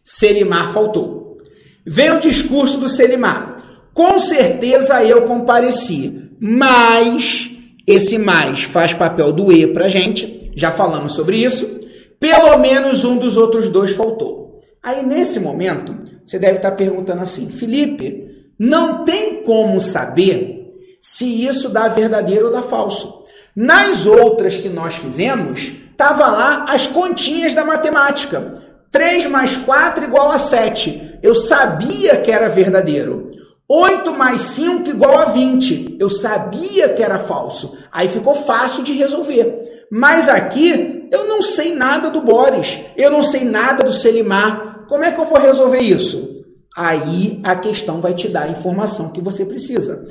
[0.04, 1.38] Selimar faltou.
[1.86, 3.90] Vem o discurso do Selimar.
[3.94, 7.50] Com certeza eu compareci, mas
[7.86, 10.52] esse mais faz papel do e pra gente.
[10.56, 11.80] Já falamos sobre isso.
[12.20, 14.62] Pelo menos um dos outros dois faltou.
[14.82, 15.98] Aí nesse momento,
[16.30, 22.52] você deve estar perguntando assim: Felipe, não tem como saber se isso dá verdadeiro ou
[22.52, 23.24] dá falso.
[23.56, 28.62] Nas outras que nós fizemos, estava lá as continhas da matemática.
[28.92, 31.18] 3 mais 4 igual a 7.
[31.24, 33.26] Eu sabia que era verdadeiro.
[33.68, 35.98] 8 mais 5 igual a 20.
[36.00, 37.76] Eu sabia que era falso.
[37.92, 39.88] Aí ficou fácil de resolver.
[39.92, 42.80] Mas aqui eu não sei nada do Boris.
[42.96, 44.69] Eu não sei nada do Selimar.
[44.90, 46.44] Como é que eu vou resolver isso?
[46.76, 50.04] Aí a questão vai te dar a informação que você precisa.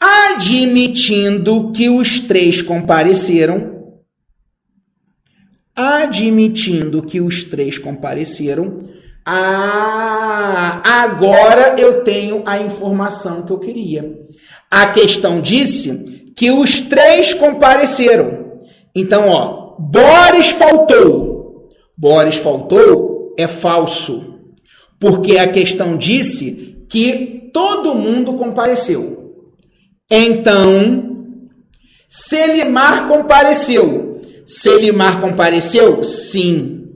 [0.00, 3.98] Admitindo que os três compareceram,
[5.76, 8.84] admitindo que os três compareceram,
[9.26, 14.18] ah, agora eu tenho a informação que eu queria.
[14.70, 18.60] A questão disse que os três compareceram.
[18.94, 21.68] Então, ó, Boris faltou.
[21.98, 24.40] Boris faltou é falso.
[24.98, 29.34] Porque a questão disse que todo mundo compareceu.
[30.10, 31.10] Então,
[32.12, 34.20] Selimar compareceu.
[34.44, 36.02] Selimar compareceu?
[36.02, 36.88] Sim.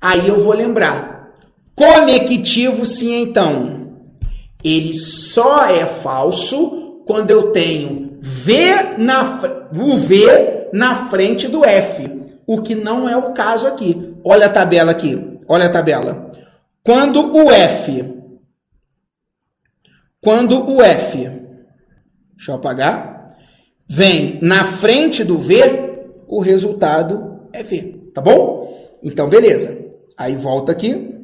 [0.00, 1.34] Aí eu vou lembrar.
[1.74, 4.04] Conectivo, sim, então.
[4.62, 8.54] Ele só é falso quando eu tenho V
[8.98, 12.08] na, o V na frente do F.
[12.46, 14.14] O que não é o caso aqui.
[14.24, 15.40] Olha a tabela aqui.
[15.48, 16.32] Olha a tabela.
[16.82, 18.14] Quando o F.
[20.20, 21.18] Quando o F.
[22.36, 23.36] Deixa eu apagar.
[23.88, 28.10] Vem na frente do V, o resultado é V.
[28.12, 28.96] Tá bom?
[29.02, 29.76] Então, beleza.
[30.16, 31.14] Aí volta aqui.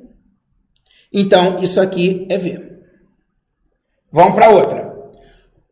[1.12, 2.80] Então, isso aqui é V.
[4.10, 4.92] Vamos para outra.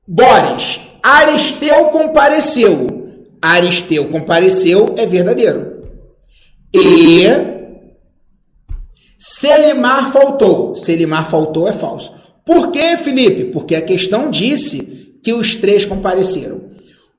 [0.06, 2.99] Boris, Aristeu compareceu.
[3.40, 5.84] Aristeu compareceu é verdadeiro.
[6.72, 7.24] E
[9.18, 10.74] Selimar faltou.
[10.74, 12.12] Selimar faltou é falso.
[12.44, 13.44] Por que, Felipe?
[13.46, 16.70] Porque a questão disse que os três compareceram.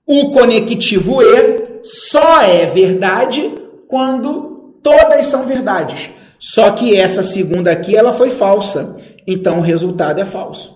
[0.06, 3.52] O conectivo E só é verdade
[3.88, 6.10] quando todas são verdades.
[6.40, 8.96] Só que essa segunda aqui ela foi falsa.
[9.28, 10.76] Então o resultado é falso.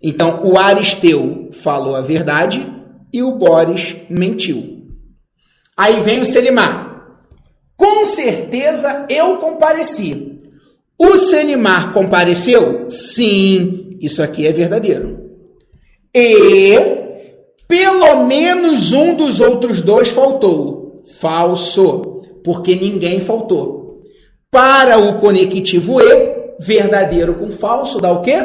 [0.00, 2.64] Então o Aristeu falou a verdade
[3.12, 4.79] e o Boris mentiu.
[5.80, 7.06] Aí vem o Selimar.
[7.74, 10.42] Com certeza eu compareci.
[10.98, 12.90] O Selimar compareceu?
[12.90, 15.30] Sim, isso aqui é verdadeiro.
[16.14, 16.76] E
[17.66, 21.02] pelo menos um dos outros dois faltou.
[21.18, 24.02] Falso porque ninguém faltou.
[24.50, 28.36] Para o conectivo E, verdadeiro com falso dá o quê?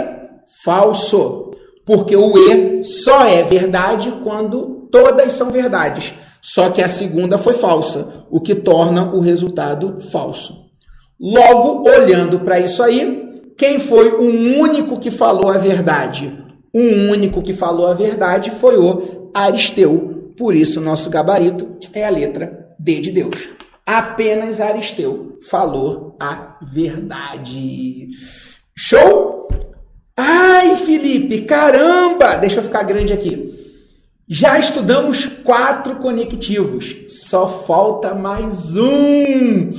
[0.64, 1.52] Falso.
[1.86, 6.14] Porque o E só é verdade quando todas são verdades.
[6.48, 10.54] Só que a segunda foi falsa, o que torna o resultado falso.
[11.20, 16.38] Logo, olhando para isso aí, quem foi o único que falou a verdade?
[16.72, 16.80] O
[17.12, 20.34] único que falou a verdade foi o Aristeu.
[20.38, 23.50] Por isso, nosso gabarito é a letra D de Deus.
[23.84, 28.10] Apenas Aristeu falou a verdade.
[28.78, 29.48] Show?
[30.16, 32.36] Ai, Felipe, caramba!
[32.36, 33.45] Deixa eu ficar grande aqui.
[34.28, 39.72] Já estudamos quatro conectivos, só falta mais um.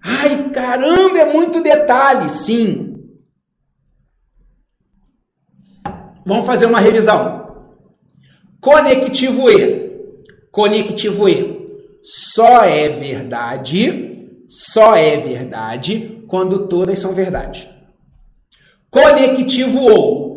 [0.00, 2.96] Ai, caramba, é muito detalhe, sim.
[6.24, 7.66] Vamos fazer uma revisão.
[8.60, 9.88] Conectivo E.
[10.50, 11.58] Conectivo E
[12.02, 17.68] só é verdade, só é verdade quando todas são verdade.
[18.90, 20.27] Conectivo ou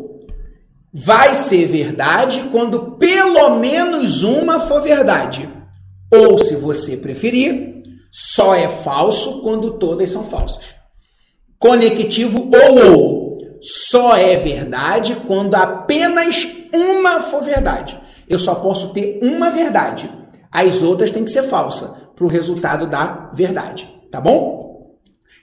[0.92, 5.48] vai ser verdade quando pelo menos uma for verdade.
[6.12, 10.62] Ou, se você preferir, só é falso quando todas são falsas.
[11.58, 17.98] Conectivo ou ou só é verdade quando apenas uma for verdade.
[18.28, 20.10] Eu só posso ter uma verdade
[20.52, 24.98] as outras têm que ser falsa para o resultado da verdade, tá bom?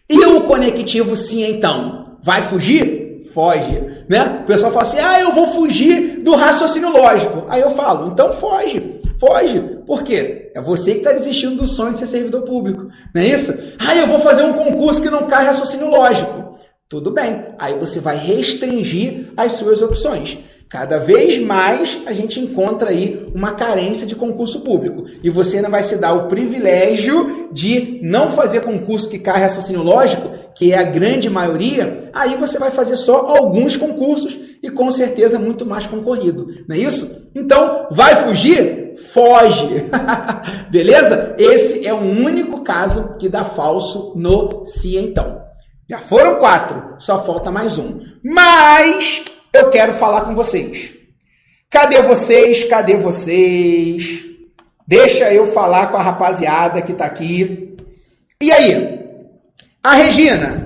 [0.07, 2.98] E o conectivo sim, então, vai fugir?
[3.33, 4.39] Foge, né?
[4.41, 7.43] O pessoal fala assim, ah, eu vou fugir do raciocínio lógico.
[7.47, 9.59] Aí eu falo, então foge, foge.
[9.85, 10.51] Por quê?
[10.55, 13.53] É você que está desistindo do sonho de ser servidor público, não é isso?
[13.79, 16.57] Ah, eu vou fazer um concurso que não cai raciocínio lógico.
[16.89, 20.39] Tudo bem, aí você vai restringir as suas opções.
[20.69, 25.05] Cada vez mais a gente encontra aí uma carência de concurso público.
[25.23, 29.81] E você ainda vai se dar o privilégio de não fazer concurso que cai raciocínio
[29.81, 34.91] lógico, que é a grande maioria, aí você vai fazer só alguns concursos e com
[34.91, 36.47] certeza muito mais concorrido.
[36.67, 37.29] Não é isso?
[37.33, 38.93] Então, vai fugir?
[39.11, 39.89] Foge!
[40.69, 41.35] Beleza?
[41.39, 45.41] Esse é o único caso que dá falso no se então.
[45.89, 48.01] Já foram quatro, só falta mais um.
[48.23, 50.91] Mas eu quero falar com vocês.
[51.69, 52.63] Cadê vocês?
[52.63, 54.23] Cadê vocês?
[54.87, 57.77] Deixa eu falar com a rapaziada que está aqui.
[58.41, 58.99] E aí?
[59.83, 60.65] A Regina.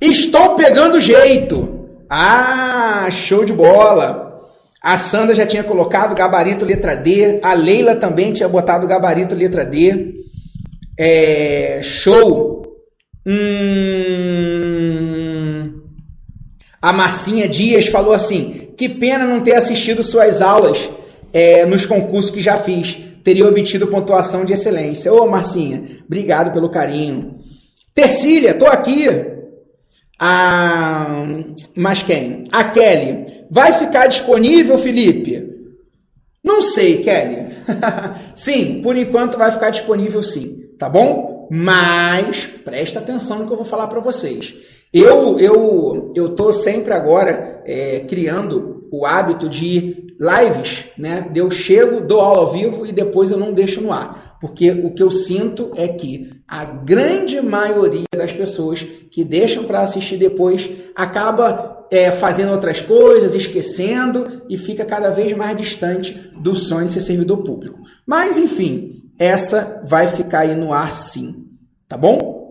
[0.00, 1.88] Estou pegando jeito.
[2.10, 4.24] Ah, show de bola!
[4.82, 7.40] A Sandra já tinha colocado gabarito letra D.
[7.42, 10.14] A Leila também tinha botado gabarito letra D.
[10.98, 12.62] É, show!
[13.26, 14.53] Hum,
[16.84, 20.90] a Marcinha Dias falou assim: que pena não ter assistido suas aulas
[21.32, 22.98] é, nos concursos que já fiz.
[23.24, 25.10] Teria obtido pontuação de excelência.
[25.10, 27.36] Ô, Marcinha, obrigado pelo carinho.
[27.94, 29.06] Tercília, tô aqui.
[30.20, 31.24] Ah,
[31.74, 32.44] mas quem?
[32.52, 33.46] A Kelly.
[33.50, 35.42] Vai ficar disponível, Felipe?
[36.44, 37.46] Não sei, Kelly.
[38.36, 41.48] sim, por enquanto vai ficar disponível sim, tá bom?
[41.50, 44.54] Mas presta atenção no que eu vou falar para vocês.
[44.94, 51.28] Eu eu eu tô sempre agora é, criando o hábito de lives, né?
[51.34, 54.94] Eu chego, dou aula ao vivo e depois eu não deixo no ar, porque o
[54.94, 60.70] que eu sinto é que a grande maioria das pessoas que deixam para assistir depois
[60.94, 66.94] acaba é, fazendo outras coisas, esquecendo e fica cada vez mais distante do sonho de
[66.94, 67.80] ser servidor público.
[68.06, 71.46] Mas enfim, essa vai ficar aí no ar sim,
[71.88, 72.44] tá bom?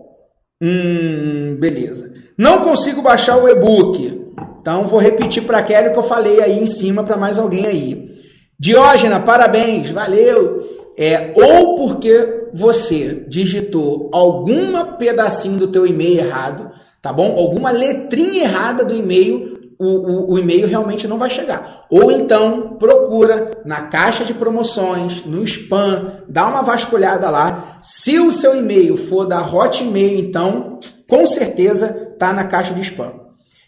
[0.62, 2.13] Hum, beleza.
[2.36, 4.22] Não consigo baixar o e-book.
[4.60, 7.66] Então vou repetir para Kelly o que eu falei aí em cima para mais alguém
[7.66, 8.14] aí.
[8.58, 10.62] Diógena, parabéns, valeu.
[10.96, 16.70] É, ou porque você digitou alguma pedacinho do teu e-mail errado,
[17.02, 17.34] tá bom?
[17.36, 21.84] Alguma letrinha errada do e-mail, o, o, o, e-mail realmente não vai chegar.
[21.90, 27.80] Ou então procura na caixa de promoções, no spam, dá uma vasculhada lá.
[27.82, 30.78] Se o seu e-mail for da Hotmail, então
[31.08, 33.12] com certeza tá na caixa de spam.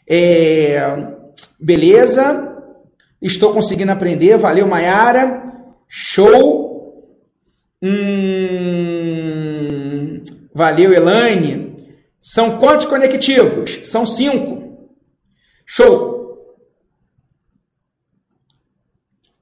[0.08, 0.80] É,
[1.60, 2.54] beleza.
[3.20, 4.38] Estou conseguindo aprender.
[4.38, 5.44] Valeu, Mayara.
[5.88, 6.66] Show.
[7.82, 8.22] Hum,
[10.54, 11.76] valeu, Elaine.
[12.20, 13.80] São quantos conectivos?
[13.84, 14.88] São cinco.
[15.64, 16.16] Show.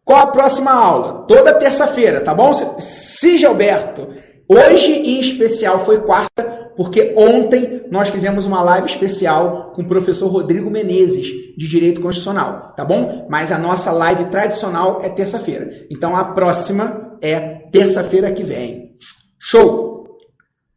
[0.05, 1.27] Qual a próxima aula?
[1.27, 2.53] Toda terça-feira, tá bom?
[2.81, 4.13] Se Gilberto
[4.49, 10.29] Hoje, em especial, foi quarta, porque ontem nós fizemos uma live especial com o professor
[10.29, 11.27] Rodrigo Menezes,
[11.57, 13.27] de Direito Constitucional, tá bom?
[13.31, 15.87] Mas a nossa live tradicional é terça-feira.
[15.91, 17.41] Então a próxima é
[17.71, 18.97] terça-feira que vem.
[19.39, 20.19] Show!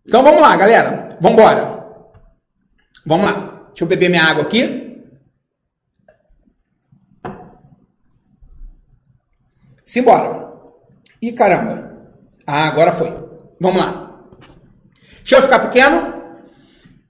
[0.05, 1.09] Então vamos lá, galera.
[1.19, 1.85] Vamos embora.
[3.05, 3.63] Vamos lá.
[3.67, 5.03] Deixa eu beber minha água aqui.
[9.85, 10.53] Simbora.
[11.21, 11.87] Ih, caramba.
[12.45, 13.26] Ah, agora foi.
[13.59, 14.21] Vamos lá.
[15.19, 16.13] Deixa eu ficar pequeno.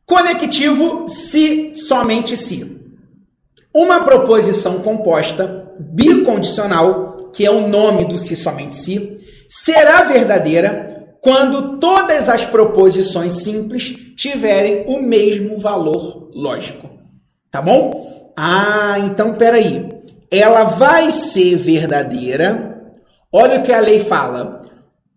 [0.05, 2.77] Conectivo se somente se.
[3.73, 9.17] Uma proposição composta bicondicional, que é o nome do se somente se,
[9.47, 16.89] será verdadeira quando todas as proposições simples tiverem o mesmo valor lógico.
[17.51, 18.31] Tá bom?
[18.35, 19.89] Ah, então peraí.
[20.31, 22.81] Ela vai ser verdadeira.
[23.31, 24.61] Olha o que a lei fala.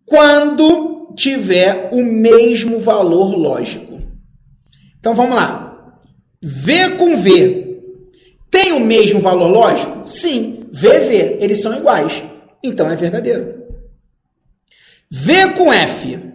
[0.04, 4.00] Quando tiver o mesmo valor lógico.
[4.98, 5.94] Então vamos lá.
[6.42, 7.70] V com V
[8.50, 10.06] tem o mesmo valor lógico?
[10.06, 10.66] Sim.
[10.72, 12.22] V, V, eles são iguais.
[12.62, 13.60] Então é verdadeiro.
[15.10, 16.30] V com F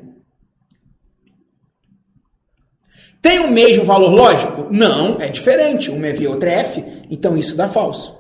[3.21, 4.67] tem o mesmo valor lógico?
[4.69, 5.89] Não, é diferente.
[5.89, 6.85] Uma é V, outra é F.
[7.09, 8.15] Então isso dá falso.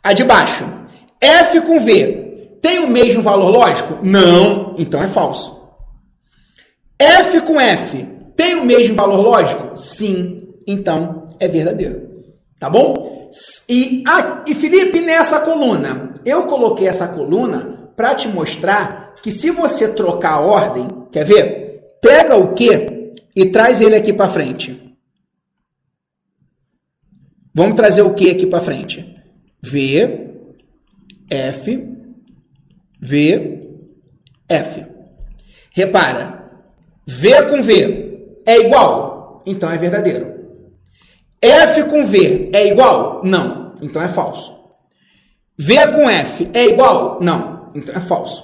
[0.00, 0.64] A de baixo.
[1.20, 2.23] F com V
[2.64, 3.98] tem o mesmo valor lógico?
[4.02, 5.68] Não, então é falso.
[6.98, 9.76] F com F tem o mesmo valor lógico?
[9.76, 10.48] Sim.
[10.66, 12.24] Então é verdadeiro.
[12.58, 13.28] Tá bom?
[13.68, 19.50] E, ah, e Felipe, nessa coluna, eu coloquei essa coluna para te mostrar que se
[19.50, 21.98] você trocar a ordem, quer ver?
[22.00, 24.96] Pega o Q e traz ele aqui para frente.
[27.54, 29.04] Vamos trazer o Q aqui para frente.
[29.62, 30.30] V,
[31.28, 31.93] F,
[33.06, 33.68] V,
[34.48, 34.86] F.
[35.72, 36.50] Repara,
[37.06, 39.42] V com V é igual?
[39.44, 40.32] Então é verdadeiro.
[41.38, 43.20] F com V é igual?
[43.22, 43.74] Não.
[43.82, 44.54] Então é falso.
[45.58, 47.18] V com F é igual?
[47.20, 47.68] Não.
[47.74, 48.42] Então é falso.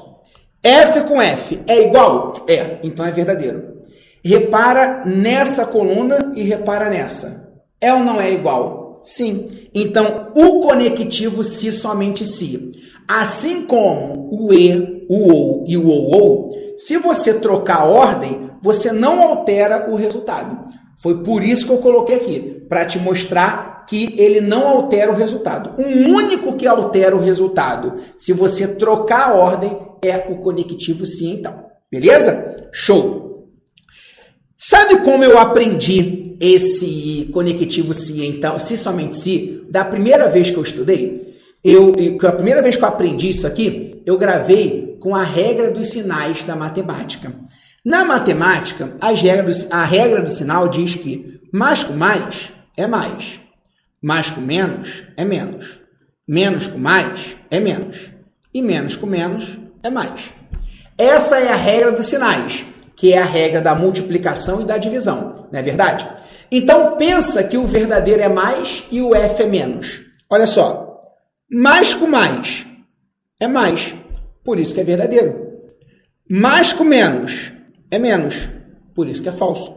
[0.63, 2.35] F com F é igual?
[2.47, 2.81] É.
[2.83, 3.81] Então é verdadeiro.
[4.23, 7.51] Repara nessa coluna e repara nessa.
[7.81, 9.01] É ou não é igual?
[9.03, 9.71] Sim.
[9.75, 12.73] Então, o conectivo se somente se.
[13.11, 18.93] Assim como o e, o ou e o ou se você trocar a ordem, você
[18.93, 20.69] não altera o resultado.
[20.97, 22.39] Foi por isso que eu coloquei aqui,
[22.69, 25.75] para te mostrar que ele não altera o resultado.
[25.77, 31.33] O único que altera o resultado, se você trocar a ordem, é o conectivo sim,
[31.33, 31.65] então.
[31.91, 32.69] Beleza?
[32.71, 33.49] Show!
[34.57, 40.57] Sabe como eu aprendi esse conectivo se, então, se somente se, da primeira vez que
[40.57, 41.30] eu estudei?
[41.63, 41.95] Eu,
[42.27, 46.45] a primeira vez que eu aprendi isso aqui, eu gravei com a regra dos sinais
[46.45, 47.33] da matemática.
[47.85, 53.41] Na matemática, regra do, a regra do sinal diz que mais com mais é mais,
[54.03, 55.81] mais com menos é menos,
[56.27, 58.11] menos com mais é menos,
[58.53, 60.31] e menos com menos é mais.
[60.97, 62.67] Essa é a regra dos sinais
[63.01, 66.07] que é a regra da multiplicação e da divisão, não é verdade?
[66.53, 70.03] Então pensa que o verdadeiro é mais e o F é menos.
[70.29, 70.90] Olha só,
[71.51, 72.67] mais com mais
[73.41, 73.95] é mais,
[74.45, 75.51] por isso que é verdadeiro.
[76.29, 77.53] Mais com menos
[77.91, 78.49] é menos,
[78.95, 79.75] por isso que é falso.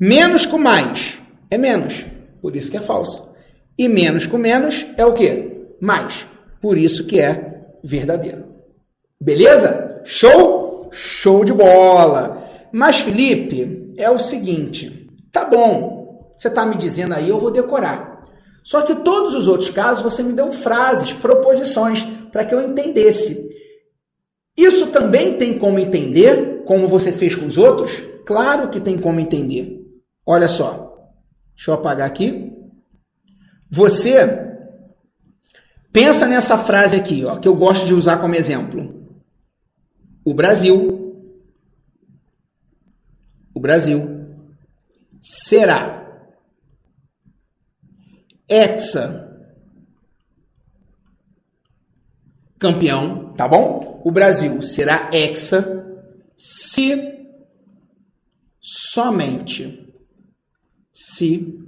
[0.00, 1.20] Menos com mais
[1.50, 2.04] é menos,
[2.40, 3.34] por isso que é falso.
[3.76, 5.66] E menos com menos é o quê?
[5.80, 6.26] Mais,
[6.60, 8.44] por isso que é verdadeiro.
[9.20, 10.00] Beleza?
[10.04, 10.88] Show?
[10.92, 12.42] Show de bola!
[12.72, 18.13] Mas, Felipe, é o seguinte: tá bom, você está me dizendo aí, eu vou decorar.
[18.64, 23.48] Só que todos os outros casos você me deu frases, proposições, para que eu entendesse.
[24.56, 28.02] Isso também tem como entender, como você fez com os outros?
[28.24, 29.80] Claro que tem como entender.
[30.26, 31.12] Olha só,
[31.54, 32.52] deixa eu apagar aqui.
[33.70, 34.50] Você
[35.92, 39.06] pensa nessa frase aqui, ó, que eu gosto de usar como exemplo.
[40.24, 41.04] O Brasil
[43.54, 44.26] o Brasil,
[45.20, 46.03] será
[48.48, 49.24] hexa
[52.58, 54.00] campeão, tá bom?
[54.04, 55.84] O Brasil será hexa
[56.36, 57.14] se
[58.60, 59.92] somente
[60.92, 61.58] se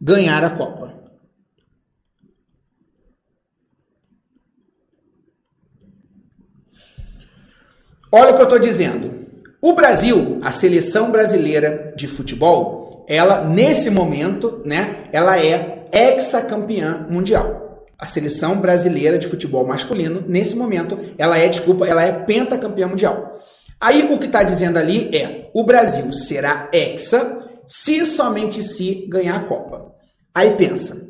[0.00, 0.96] ganhar a Copa.
[8.10, 9.26] Olha o que eu estou dizendo.
[9.60, 12.77] O Brasil, a seleção brasileira de futebol,
[13.08, 17.80] ela nesse momento, né, ela é hexacampeã mundial.
[17.98, 23.40] A seleção brasileira de futebol masculino, nesse momento, ela é, desculpa, ela é pentacampeã mundial.
[23.80, 29.36] Aí o que está dizendo ali é: o Brasil será hexa se somente se ganhar
[29.36, 29.92] a Copa.
[30.34, 31.00] Aí pensa: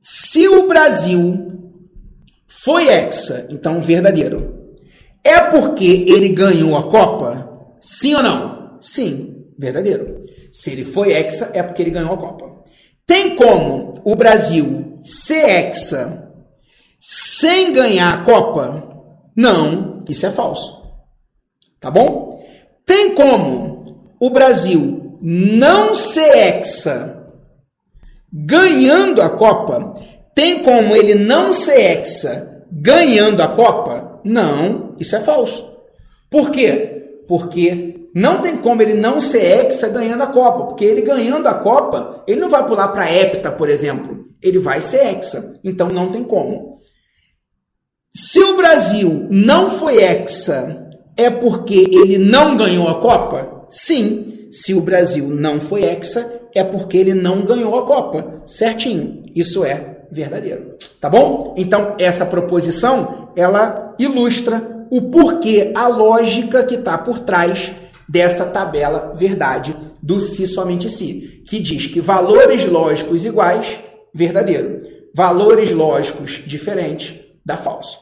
[0.00, 1.72] se o Brasil
[2.46, 4.68] foi hexa, então verdadeiro,
[5.24, 7.48] é porque ele ganhou a Copa?
[7.80, 8.76] Sim ou não?
[8.80, 10.20] Sim, verdadeiro.
[10.58, 12.64] Se ele foi hexa, é porque ele ganhou a Copa.
[13.06, 16.32] Tem como o Brasil ser hexa
[16.98, 18.82] sem ganhar a Copa?
[19.36, 20.82] Não, isso é falso.
[21.78, 22.44] Tá bom?
[22.84, 27.24] Tem como o Brasil não ser hexa
[28.32, 29.94] ganhando a Copa?
[30.34, 34.20] Tem como ele não ser hexa ganhando a Copa?
[34.24, 35.72] Não, isso é falso.
[36.28, 37.07] Por quê?
[37.28, 41.54] Porque não tem como ele não ser hexa ganhando a Copa, porque ele ganhando a
[41.54, 46.10] Copa, ele não vai pular para hepta, por exemplo, ele vai ser hexa, então não
[46.10, 46.78] tem como.
[48.12, 53.66] Se o Brasil não foi hexa, é porque ele não ganhou a Copa?
[53.68, 54.48] Sim.
[54.50, 58.42] Se o Brasil não foi hexa, é porque ele não ganhou a Copa.
[58.46, 59.24] Certinho.
[59.36, 60.76] Isso é verdadeiro.
[60.98, 61.54] Tá bom?
[61.58, 67.72] Então, essa proposição, ela ilustra o porquê, a lógica que está por trás
[68.08, 73.78] dessa tabela verdade do se somente se, que diz que valores lógicos iguais,
[74.14, 74.78] verdadeiro.
[75.14, 77.98] Valores lógicos diferentes, dá falso.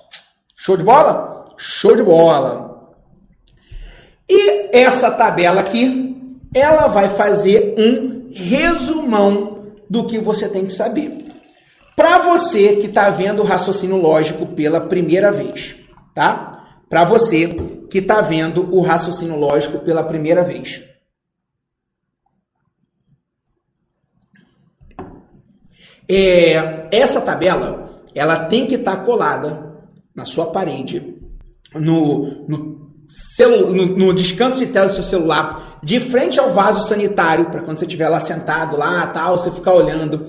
[0.56, 1.54] Show de bola?
[1.56, 2.94] Show de bola.
[4.28, 11.26] E essa tabela aqui, ela vai fazer um resumão do que você tem que saber.
[11.94, 15.76] Para você que está vendo o raciocínio lógico pela primeira vez,
[16.14, 16.55] tá?
[16.88, 17.48] Para você
[17.90, 20.82] que está vendo o raciocínio lógico pela primeira vez.
[26.08, 29.66] É, essa tabela ela tem que estar tá colada
[30.14, 31.18] na sua parede,
[31.74, 32.90] no, no,
[33.72, 37.76] no, no descanso de tela do seu celular, de frente ao vaso sanitário, para quando
[37.78, 40.26] você estiver lá sentado, lá, tal, você ficar olhando.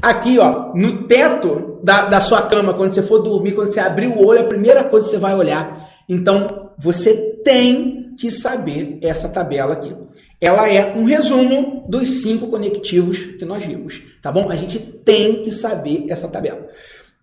[0.00, 4.06] Aqui, ó, no teto da, da sua cama, quando você for dormir, quando você abrir
[4.06, 7.14] o olho, a primeira coisa que você vai olhar então, você
[7.44, 9.94] tem que saber essa tabela aqui.
[10.40, 14.50] Ela é um resumo dos cinco conectivos que nós vimos, tá bom?
[14.50, 16.66] A gente tem que saber essa tabela.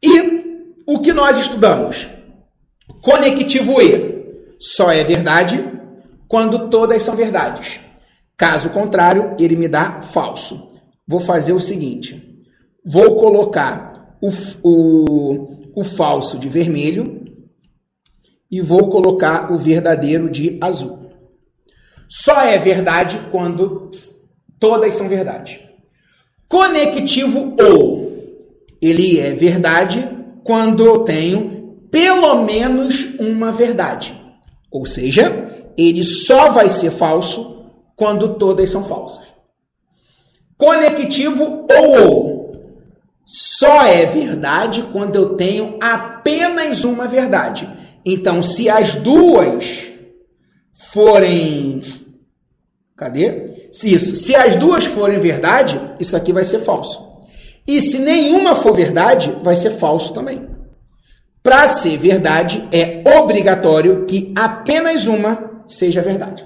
[0.01, 2.10] E o que nós estudamos?
[3.01, 4.23] Conectivo E
[4.60, 5.64] só é verdade
[6.27, 7.80] quando todas são verdades.
[8.35, 10.68] Caso contrário, ele me dá falso.
[11.07, 12.43] Vou fazer o seguinte:
[12.84, 14.30] vou colocar o,
[14.64, 17.23] o, o falso de vermelho
[18.53, 21.09] e vou colocar o verdadeiro de azul.
[22.07, 23.89] Só é verdade quando
[24.59, 25.67] todas são verdade.
[26.47, 28.13] Conectivo ou.
[28.80, 30.07] Ele é verdade
[30.43, 34.15] quando eu tenho pelo menos uma verdade.
[34.71, 37.65] Ou seja, ele só vai ser falso
[37.95, 39.34] quando todas são falsas.
[40.55, 42.43] Conectivo ou ou.
[43.25, 47.67] Só é verdade quando eu tenho apenas uma verdade.
[48.05, 49.91] Então, se as duas
[50.91, 51.81] forem.
[52.95, 53.69] Cadê?
[53.71, 54.15] Se isso.
[54.15, 57.11] Se as duas forem verdade, isso aqui vai ser falso.
[57.67, 60.47] E se nenhuma for verdade, vai ser falso também.
[61.41, 66.45] Para ser verdade, é obrigatório que apenas uma seja verdade.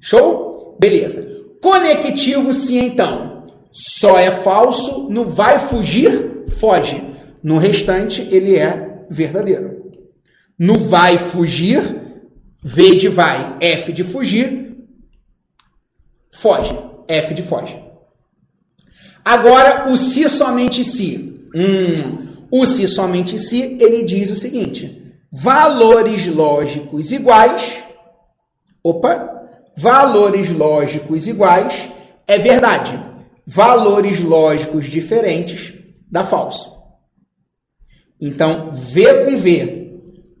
[0.00, 0.76] Show?
[0.78, 1.26] Beleza.
[1.60, 7.02] Conectivo, se então só é falso, no vai fugir, foge.
[7.42, 9.77] No restante, ele é verdadeiro.
[10.58, 11.80] No vai fugir,
[12.62, 14.76] V de vai, F de fugir,
[16.32, 16.76] foge.
[17.06, 17.80] F de foge.
[19.24, 21.48] Agora, o se somente se.
[21.54, 27.82] Hum, o se somente se, ele diz o seguinte: valores lógicos iguais.
[28.82, 29.36] Opa!
[29.76, 31.88] Valores lógicos iguais
[32.26, 32.98] é verdade.
[33.46, 35.72] Valores lógicos diferentes
[36.10, 36.76] dá falso.
[38.20, 39.77] Então, V com V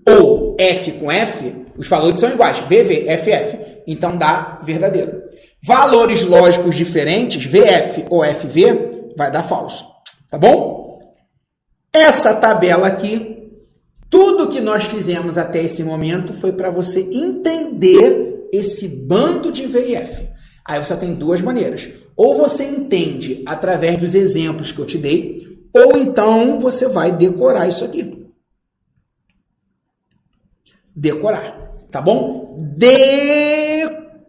[0.08, 2.58] ou F com F, os valores são iguais.
[2.60, 3.58] VV, FF.
[3.86, 5.22] Então dá verdadeiro.
[5.62, 9.84] Valores lógicos diferentes, VF ou FV, vai dar falso.
[10.30, 10.98] Tá bom?
[11.92, 13.50] Essa tabela aqui,
[14.10, 19.88] tudo que nós fizemos até esse momento foi para você entender esse bando de V
[19.88, 20.28] e F.
[20.64, 21.88] Aí você tem duas maneiras.
[22.16, 27.68] Ou você entende através dos exemplos que eu te dei, ou então você vai decorar
[27.68, 28.17] isso aqui
[30.98, 32.56] decorar, tá bom?
[32.76, 34.28] Decor.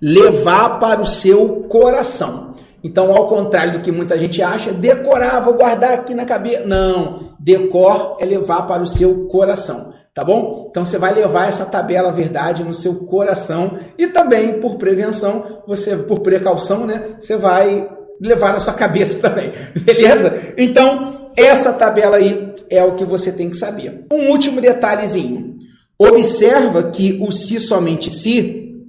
[0.00, 2.54] Levar para o seu coração.
[2.82, 6.64] Então, ao contrário do que muita gente acha, decorar, vou guardar aqui na cabeça.
[6.64, 10.68] Não, decor é levar para o seu coração, tá bom?
[10.70, 15.94] Então você vai levar essa tabela verdade no seu coração e também por prevenção, você
[15.94, 17.16] por precaução, né?
[17.18, 17.86] Você vai
[18.18, 20.38] levar na sua cabeça também, beleza?
[20.56, 24.06] Então, essa tabela aí é o que você tem que saber.
[24.12, 25.58] Um último detalhezinho.
[25.98, 28.86] Observa que o se somente se,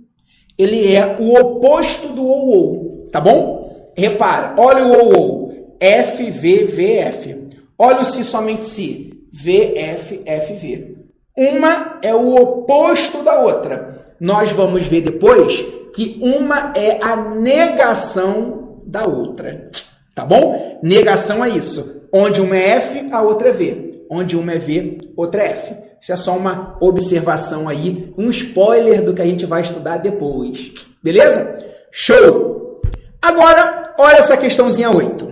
[0.57, 3.91] ele é o oposto do ou ou, tá bom?
[3.97, 7.35] Repara, olha o ou ou, F, V, V, F.
[7.77, 10.95] Olha o se somente se, V, F, F, V.
[11.35, 14.15] Uma é o oposto da outra.
[14.19, 19.69] Nós vamos ver depois que uma é a negação da outra.
[20.13, 20.79] Tá bom?
[20.83, 22.00] Negação é isso.
[22.13, 24.05] Onde uma é F, a outra é V.
[24.09, 25.73] Onde uma é V, outra é F.
[26.01, 30.71] Isso é só uma observação aí, um spoiler do que a gente vai estudar depois.
[31.01, 31.57] Beleza?
[31.91, 32.81] Show!
[33.21, 35.29] Agora, olha essa questãozinha 8.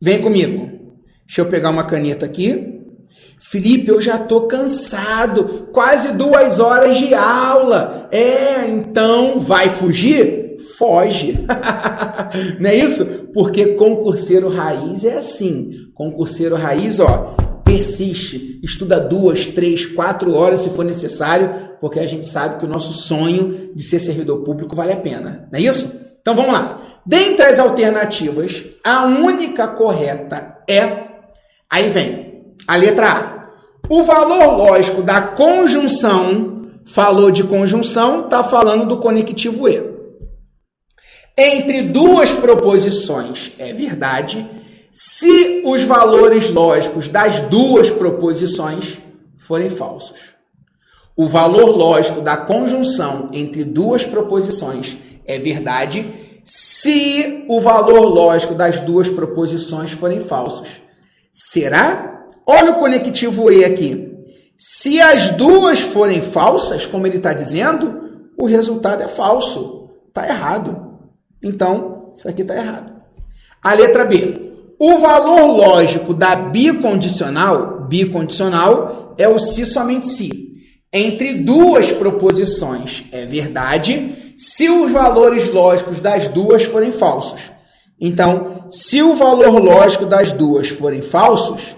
[0.00, 0.70] Vem comigo.
[1.26, 2.80] Deixa eu pegar uma caneta aqui.
[3.38, 5.68] Felipe, eu já tô cansado.
[5.72, 8.08] Quase duas horas de aula.
[8.10, 10.49] É, então vai fugir?
[10.80, 11.44] Foge.
[12.58, 13.04] Não é isso?
[13.34, 15.70] Porque concurseiro raiz é assim.
[15.94, 22.26] Concurseiro raiz, ó, persiste, estuda duas, três, quatro horas se for necessário, porque a gente
[22.26, 25.46] sabe que o nosso sonho de ser servidor público vale a pena.
[25.52, 26.00] Não é isso?
[26.22, 26.76] Então vamos lá.
[27.04, 31.10] Dentre as alternativas, a única correta é.
[31.70, 33.40] Aí vem a letra A.
[33.88, 39.89] O valor lógico da conjunção, falou de conjunção, está falando do conectivo E
[41.36, 44.48] entre duas proposições é verdade
[44.90, 48.98] se os valores lógicos das duas proposições
[49.38, 50.34] forem falsos.
[51.16, 56.08] O valor lógico da conjunção entre duas proposições é verdade
[56.44, 60.82] se o valor lógico das duas proposições forem falsos.
[61.32, 62.26] Será?
[62.46, 64.10] Olha o conectivo E aqui.
[64.58, 69.90] Se as duas forem falsas, como ele está dizendo, o resultado é falso.
[70.08, 70.89] Está errado.
[71.42, 72.92] Então, isso aqui está errado.
[73.62, 74.50] A letra B.
[74.78, 80.50] O valor lógico da bicondicional, bicondicional é o se somente se.
[80.92, 87.40] Entre duas proposições é verdade se os valores lógicos das duas forem falsos.
[88.00, 91.76] Então, se o valor lógico das duas forem falsos,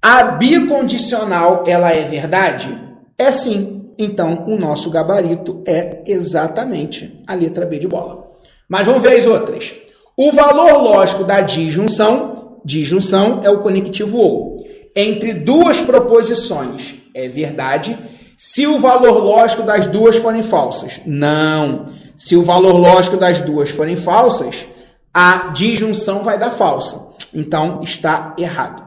[0.00, 2.80] a bicondicional ela é verdade?
[3.18, 3.90] É sim.
[3.98, 8.28] Então, o nosso gabarito é exatamente a letra B de bola.
[8.68, 9.74] Mas vamos ver as outras.
[10.16, 14.64] O valor lógico da disjunção, disjunção é o conectivo ou,
[14.94, 17.98] entre duas proposições é verdade
[18.36, 21.00] Se o valor lógico das duas forem falsas.
[21.06, 21.86] Não.
[22.16, 24.66] Se o valor lógico das duas forem falsas,
[25.12, 27.00] a disjunção vai dar falsa.
[27.32, 28.82] Então está errado.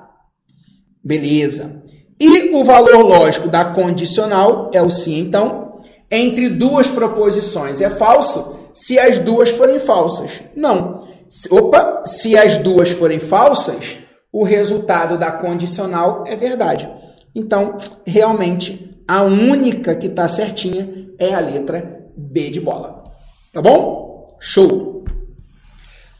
[1.03, 1.81] Beleza.
[2.19, 5.79] E o valor lógico da condicional é o sim, então.
[6.11, 10.43] Entre duas proposições é falso se as duas forem falsas.
[10.55, 11.07] Não.
[11.49, 13.97] Opa, se as duas forem falsas,
[14.31, 16.87] o resultado da condicional é verdade.
[17.33, 23.03] Então, realmente, a única que está certinha é a letra B de bola.
[23.51, 24.37] Tá bom?
[24.39, 25.03] Show!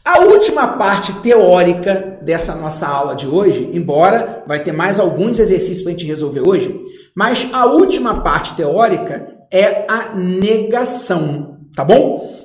[0.04, 5.82] A última parte teórica dessa nossa aula de hoje, embora vai ter mais alguns exercícios
[5.82, 6.74] para a gente resolver hoje,
[7.14, 12.37] mas a última parte teórica é a negação, tá bom?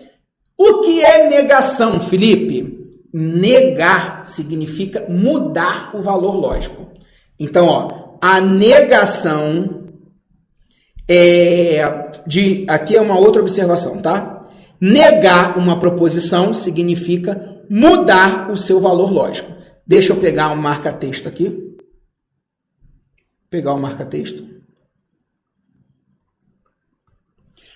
[0.58, 2.92] O que é negação, Felipe?
[3.14, 6.92] Negar significa mudar o valor lógico.
[7.40, 9.84] Então, ó, a negação
[11.08, 14.42] é de aqui é uma outra observação, tá?
[14.80, 19.52] Negar uma proposição significa mudar o seu valor lógico.
[19.86, 21.78] Deixa eu pegar um marca-texto aqui.
[23.50, 24.54] Pegar o um marca-texto.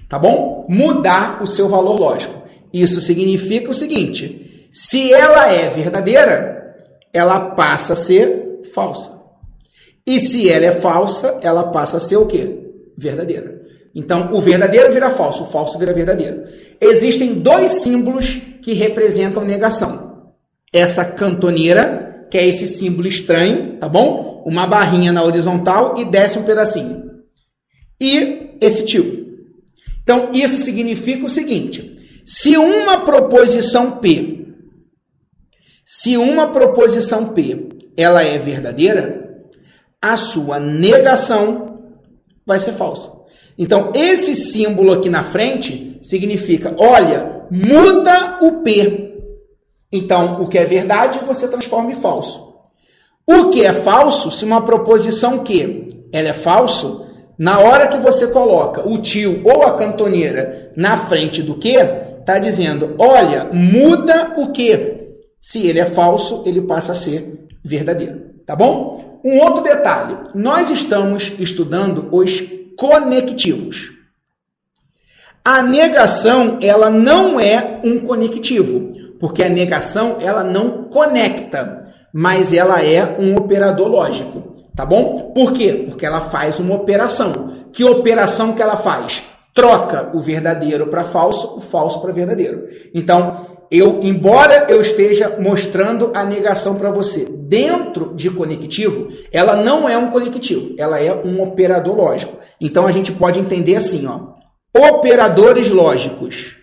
[0.09, 0.65] Tá bom?
[0.69, 2.36] Mudar o seu valor lógico.
[2.73, 6.76] Isso significa o seguinte: se ela é verdadeira,
[7.14, 9.18] ela passa a ser falsa.
[10.06, 12.60] E se ela é falsa, ela passa a ser o quê?
[12.98, 13.61] Verdadeira.
[13.94, 16.44] Então, o verdadeiro vira falso, o falso vira verdadeiro.
[16.80, 20.31] Existem dois símbolos que representam negação.
[20.72, 24.44] Essa cantoneira, que é esse símbolo estranho, tá bom?
[24.45, 27.10] Uma barrinha na horizontal e desce um pedacinho.
[27.99, 29.26] E esse tio.
[30.03, 31.97] Então, isso significa o seguinte:
[32.27, 34.47] se uma proposição P,
[35.85, 39.45] se uma proposição P, ela é verdadeira,
[40.01, 41.93] a sua negação
[42.45, 43.13] vai ser falsa.
[43.57, 49.21] Então, esse símbolo aqui na frente significa, olha, muda o P.
[49.89, 52.45] Então, o que é verdade, você transforma em falso.
[53.25, 57.06] O que é falso, se uma proposição que ela é falso,
[57.38, 62.39] na hora que você coloca o tio ou a cantoneira na frente do que, está
[62.39, 65.14] dizendo: olha, muda o que?
[65.39, 68.27] Se ele é falso, ele passa a ser verdadeiro.
[68.45, 69.22] Tá bom?
[69.23, 72.43] Um outro detalhe: nós estamos estudando os
[72.76, 73.93] conectivos.
[75.43, 82.84] A negação, ela não é um conectivo, porque a negação, ela não conecta, mas ela
[82.84, 84.36] é um operador lógico,
[84.77, 85.33] tá bom?
[85.33, 85.85] Por quê?
[85.89, 87.49] Porque ela faz uma operação.
[87.73, 89.23] Que operação que ela faz?
[89.57, 92.65] troca o verdadeiro para falso, o falso para verdadeiro.
[92.93, 99.89] Então, eu, embora eu esteja mostrando a negação para você dentro de conectivo, ela não
[99.89, 102.37] é um conectivo, ela é um operador lógico.
[102.61, 104.35] Então a gente pode entender assim, ó,
[104.77, 106.55] operadores lógicos.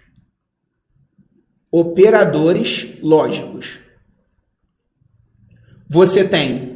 [1.73, 3.81] Operadores lógicos.
[5.91, 6.74] Você tem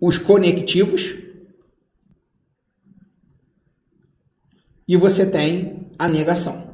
[0.00, 1.14] os conectivos,
[4.88, 6.66] e você tem a negação.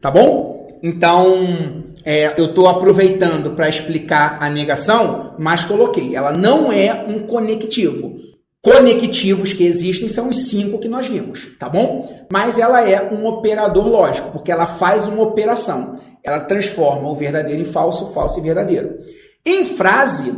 [0.00, 0.66] Tá bom?
[0.82, 6.16] Então, é, eu estou aproveitando para explicar a negação, mas coloquei.
[6.16, 8.18] Ela não é um conectivo.
[8.62, 12.26] Conectivos que existem são os cinco que nós vimos, tá bom?
[12.30, 15.98] Mas ela é um operador lógico, porque ela faz uma operação.
[16.22, 18.98] Ela transforma o verdadeiro em falso, falso em verdadeiro.
[19.44, 20.32] Em frase,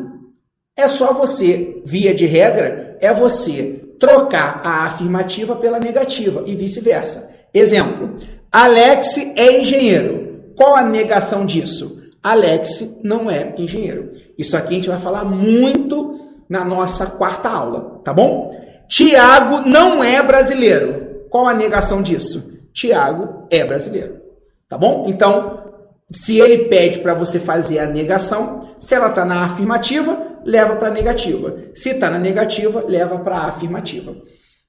[0.76, 7.30] é só você, via de regra, é você trocar a afirmativa pela negativa e vice-versa.
[7.52, 8.16] Exemplo:
[8.50, 10.52] Alex é engenheiro.
[10.56, 12.02] Qual a negação disso?
[12.22, 14.10] Alex não é engenheiro.
[14.38, 18.54] Isso aqui a gente vai falar muito na nossa quarta aula, tá bom?
[18.88, 21.26] Tiago não é brasileiro.
[21.30, 22.52] Qual a negação disso?
[22.72, 24.20] Tiago é brasileiro.
[24.68, 25.04] Tá bom?
[25.06, 25.71] Então,
[26.14, 30.88] se ele pede para você fazer a negação, se ela está na afirmativa, leva para
[30.88, 31.56] a negativa.
[31.74, 34.14] Se está na negativa, leva para a afirmativa.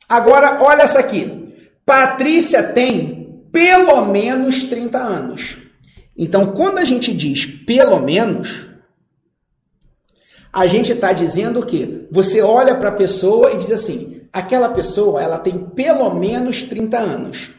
[0.07, 1.53] Agora, olha essa aqui.
[1.85, 5.57] Patrícia tem pelo menos 30 anos.
[6.17, 8.69] Então, quando a gente diz pelo menos,
[10.51, 12.07] a gente está dizendo o quê?
[12.11, 16.97] Você olha para a pessoa e diz assim: aquela pessoa ela tem pelo menos 30
[16.97, 17.51] anos.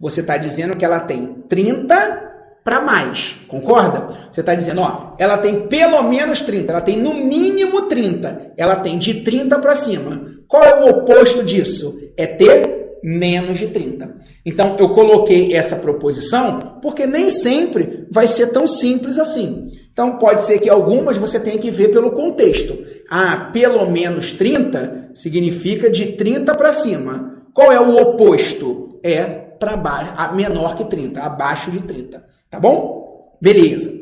[0.00, 2.27] Você está dizendo que ela tem 30
[2.68, 4.10] para mais, concorda?
[4.30, 8.76] Você está dizendo, ó, ela tem pelo menos 30, ela tem no mínimo 30, ela
[8.76, 10.20] tem de 30 para cima.
[10.46, 11.98] Qual é o oposto disso?
[12.14, 14.16] É ter menos de 30.
[14.44, 19.70] Então, eu coloquei essa proposição porque nem sempre vai ser tão simples assim.
[19.90, 22.78] Então pode ser que algumas você tenha que ver pelo contexto.
[23.08, 27.44] Ah, pelo menos 30 significa de 30 para cima.
[27.54, 29.00] Qual é o oposto?
[29.02, 33.36] É para baixo, menor que 30, abaixo de 30, tá bom?
[33.40, 33.92] Beleza.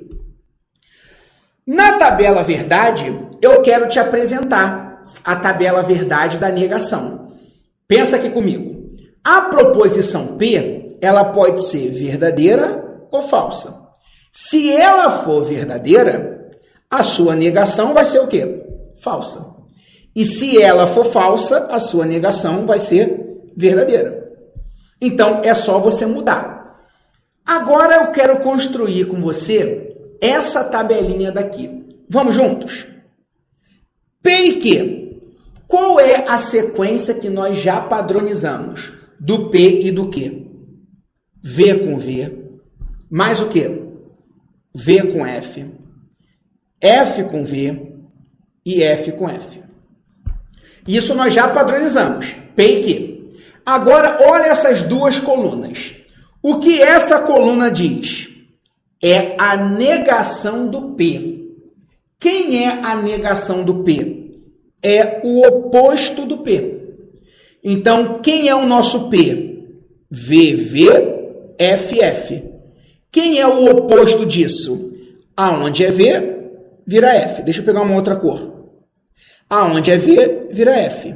[1.66, 3.12] Na tabela verdade,
[3.42, 7.28] eu quero te apresentar a tabela verdade da negação.
[7.88, 8.92] Pensa aqui comigo.
[9.24, 13.86] A proposição P, ela pode ser verdadeira ou falsa.
[14.32, 16.50] Se ela for verdadeira,
[16.90, 18.62] a sua negação vai ser o quê?
[19.00, 19.56] Falsa.
[20.14, 24.32] E se ela for falsa, a sua negação vai ser verdadeira.
[25.00, 26.55] Então é só você mudar.
[27.46, 31.86] Agora eu quero construir com você essa tabelinha daqui.
[32.10, 32.86] Vamos juntos?
[34.20, 35.22] P e Q.
[35.68, 40.46] Qual é a sequência que nós já padronizamos do P e do Q?
[41.42, 42.58] V com V,
[43.08, 43.86] mais o que?
[44.74, 45.66] V com F,
[46.80, 47.92] F com V
[48.64, 49.62] e F com F.
[50.86, 53.30] Isso nós já padronizamos, P e Q.
[53.64, 55.94] Agora, olha essas duas colunas.
[56.48, 58.28] O que essa coluna diz?
[59.02, 61.56] É a negação do P.
[62.20, 64.30] Quem é a negação do P?
[64.80, 67.00] É o oposto do P.
[67.64, 69.66] Então, quem é o nosso P?
[70.08, 70.84] VVFF.
[73.10, 74.92] Quem é o oposto disso?
[75.36, 76.36] Aonde é V,
[76.86, 77.42] vira F.
[77.42, 78.68] Deixa eu pegar uma outra cor.
[79.50, 81.12] Aonde é V, vira F.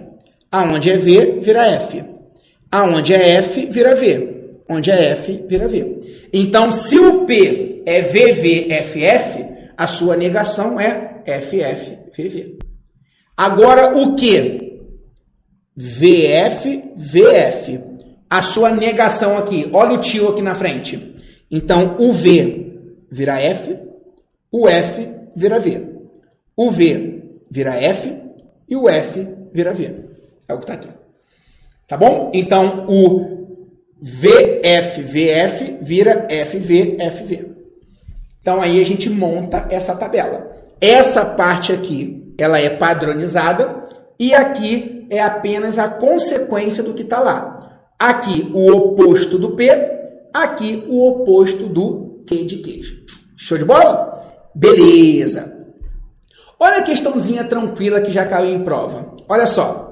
[0.51, 2.03] Aonde é V, vira F.
[2.69, 4.40] Aonde é F, vira V.
[4.71, 6.01] Onde é F, vira V.
[6.33, 9.45] Então, se o P é VVFF,
[9.77, 12.57] a sua negação é FFVV.
[13.37, 14.81] Agora, o que?
[15.77, 17.81] VF, VF.
[18.31, 19.69] A sua negação aqui.
[19.73, 21.17] Olha o tio aqui na frente.
[21.51, 23.77] Então, o V vira F,
[24.53, 25.85] o F vira V.
[26.57, 28.15] O V vira F
[28.69, 29.97] e o F vira V.
[30.47, 30.89] É o que está aqui.
[31.89, 32.31] Tá bom?
[32.33, 33.40] Então, o
[34.03, 37.51] VF, VF vira FV, FV.
[38.41, 40.51] Então aí a gente monta essa tabela.
[40.81, 43.85] Essa parte aqui, ela é padronizada
[44.19, 47.83] e aqui é apenas a consequência do que está lá.
[47.99, 49.71] Aqui o oposto do P,
[50.33, 53.05] aqui o oposto do Q de queijo.
[53.37, 54.25] Show de bola?
[54.55, 55.61] Beleza.
[56.59, 59.15] Olha a questãozinha tranquila que já caiu em prova.
[59.29, 59.90] Olha só.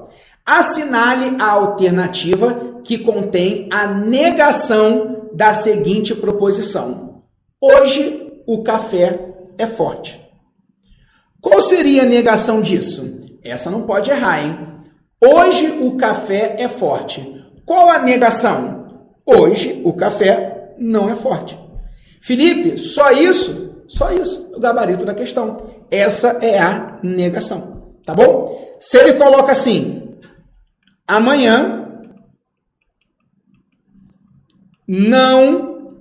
[0.51, 7.21] Assinale a alternativa que contém a negação da seguinte proposição.
[7.61, 10.19] Hoje o café é forte.
[11.39, 13.19] Qual seria a negação disso?
[13.43, 14.57] Essa não pode errar, hein?
[15.23, 17.45] Hoje o café é forte.
[17.63, 18.87] Qual a negação?
[19.23, 21.59] Hoje o café não é forte.
[22.19, 23.83] Felipe, só isso?
[23.87, 25.57] Só isso, o gabarito da questão.
[25.91, 28.75] Essa é a negação, tá bom?
[28.79, 29.98] Se ele coloca assim:
[31.09, 31.87] amanhã
[34.87, 35.95] não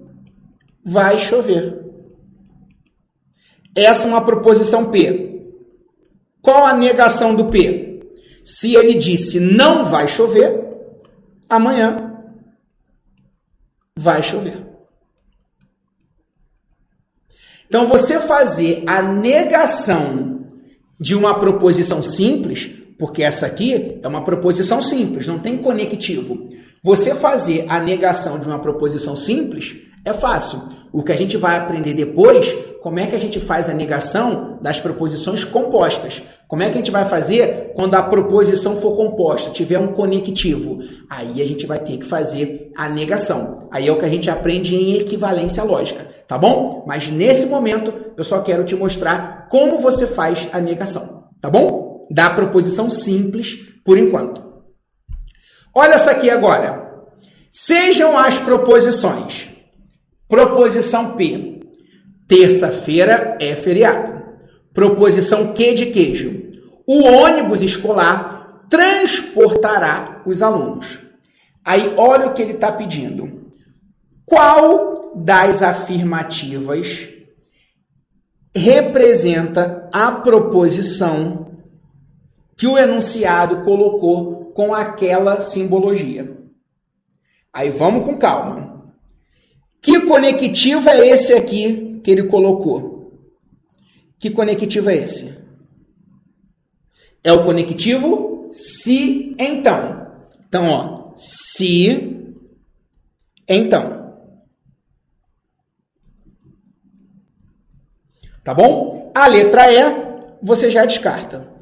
[0.84, 1.82] vai chover.
[3.74, 5.50] Essa é uma proposição P.
[6.42, 8.00] Qual a negação do P?
[8.44, 10.64] Se ele disse não vai chover,
[11.48, 12.22] amanhã
[13.96, 14.66] vai chover.
[17.66, 20.46] Então, você fazer a negação
[20.98, 26.48] de uma proposição simples, porque essa aqui é uma proposição simples, não tem conectivo.
[26.82, 30.62] Você fazer a negação de uma proposição simples é fácil.
[30.92, 34.58] O que a gente vai aprender depois como é que a gente faz a negação
[34.62, 36.22] das proposições compostas?
[36.46, 40.78] Como é que a gente vai fazer quando a proposição for composta, tiver um conectivo?
[41.10, 43.68] Aí a gente vai ter que fazer a negação.
[43.70, 46.84] Aí é o que a gente aprende em equivalência lógica, tá bom?
[46.86, 51.87] Mas nesse momento eu só quero te mostrar como você faz a negação, tá bom?
[52.10, 53.54] Da proposição simples
[53.84, 54.42] por enquanto.
[55.74, 57.06] Olha essa aqui agora.
[57.50, 59.48] Sejam as proposições.
[60.28, 61.58] Proposição P
[62.28, 64.22] Terça-feira é feriado.
[64.74, 66.42] Proposição Q de queijo.
[66.86, 71.00] O ônibus escolar transportará os alunos.
[71.64, 73.50] Aí olha o que ele está pedindo.
[74.26, 77.08] Qual das afirmativas
[78.54, 81.47] representa a proposição
[82.58, 86.36] que o enunciado colocou com aquela simbologia?
[87.52, 88.92] Aí vamos com calma.
[89.80, 93.12] Que conectivo é esse aqui que ele colocou.
[94.18, 95.38] Que conectivo é esse?
[97.22, 100.08] É o conectivo se então.
[100.48, 102.34] Então, ó, se
[103.46, 104.16] então.
[108.42, 109.12] Tá bom?
[109.14, 110.08] A letra E
[110.42, 111.57] você já descarta.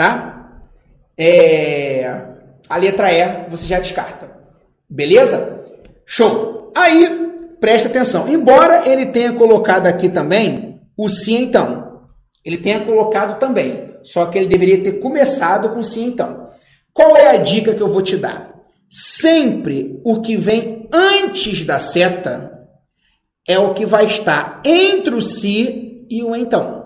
[0.00, 0.62] Tá?
[1.18, 2.22] É...
[2.66, 4.30] A letra E você já descarta.
[4.88, 5.62] Beleza?
[6.06, 6.72] Show.
[6.74, 8.26] Aí, presta atenção.
[8.26, 12.00] Embora ele tenha colocado aqui também o sim então.
[12.42, 13.90] Ele tenha colocado também.
[14.02, 16.48] Só que ele deveria ter começado com sim então.
[16.94, 18.54] Qual é a dica que eu vou te dar?
[18.88, 22.58] Sempre o que vem antes da seta
[23.46, 26.79] é o que vai estar entre o se e o então.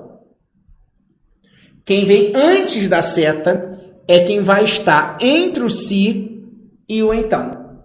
[1.85, 3.79] Quem vem antes da seta
[4.09, 6.43] é quem vai estar entre o se
[6.89, 7.83] e o então.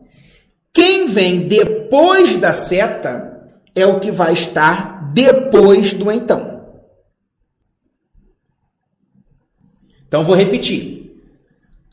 [0.74, 6.60] Quem vem depois da seta é o que vai estar depois do então.
[10.08, 11.00] Então vou repetir.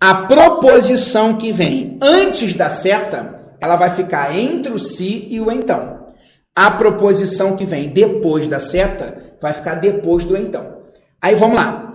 [0.01, 5.51] A proposição que vem antes da seta, ela vai ficar entre o se e o
[5.51, 6.07] então.
[6.55, 10.77] A proposição que vem depois da seta vai ficar depois do então.
[11.20, 11.86] Aí vamos lá.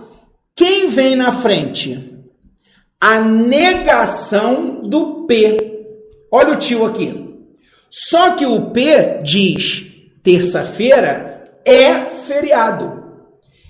[0.54, 2.12] Quem vem na frente?
[3.00, 5.56] A negação do P.
[6.30, 7.22] Olha o tio aqui.
[7.90, 9.84] Só que o P diz
[10.22, 13.02] terça-feira é feriado.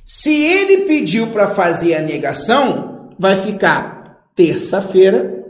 [0.04, 5.42] Se ele pediu para fazer a negação, vai ficar terça-feira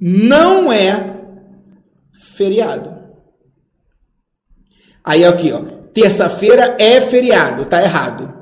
[0.00, 1.20] não é
[2.14, 2.98] feriado.
[5.04, 5.62] Aí aqui, ó,
[5.92, 8.32] terça-feira é feriado, tá errado.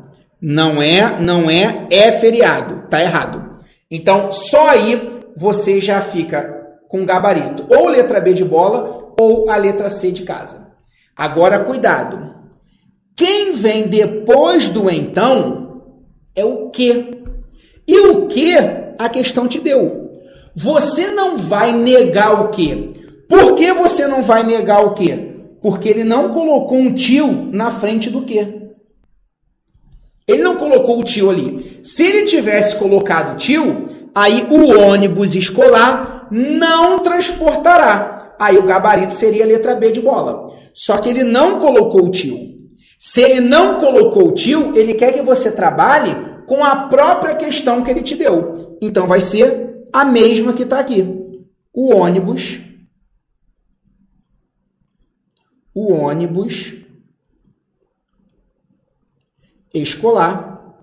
[0.41, 3.57] Não é, não é, é feriado, tá errado.
[3.91, 6.59] Então, só aí você já fica
[6.89, 10.69] com gabarito, ou letra B de bola ou a letra C de casa.
[11.17, 12.35] Agora, cuidado.
[13.17, 15.83] Quem vem depois do então
[16.35, 17.11] é o que.
[17.87, 18.55] E o que
[18.99, 20.09] a questão te deu.
[20.55, 22.93] Você não vai negar o quê?
[23.29, 25.28] Por que você não vai negar o quê?
[25.61, 28.69] Porque ele não colocou um tio na frente do quê?
[30.27, 31.81] Ele não colocou o tio ali.
[31.83, 38.35] Se ele tivesse colocado tio, aí o ônibus escolar não transportará.
[38.39, 40.53] Aí o gabarito seria a letra B de bola.
[40.75, 42.37] Só que ele não colocou o tio.
[42.99, 46.15] Se ele não colocou o tio, ele quer que você trabalhe
[46.47, 48.77] com a própria questão que ele te deu.
[48.83, 51.07] Então vai ser a mesma que está aqui.
[51.73, 52.61] O ônibus,
[55.79, 56.75] o ônibus
[59.73, 60.75] escolar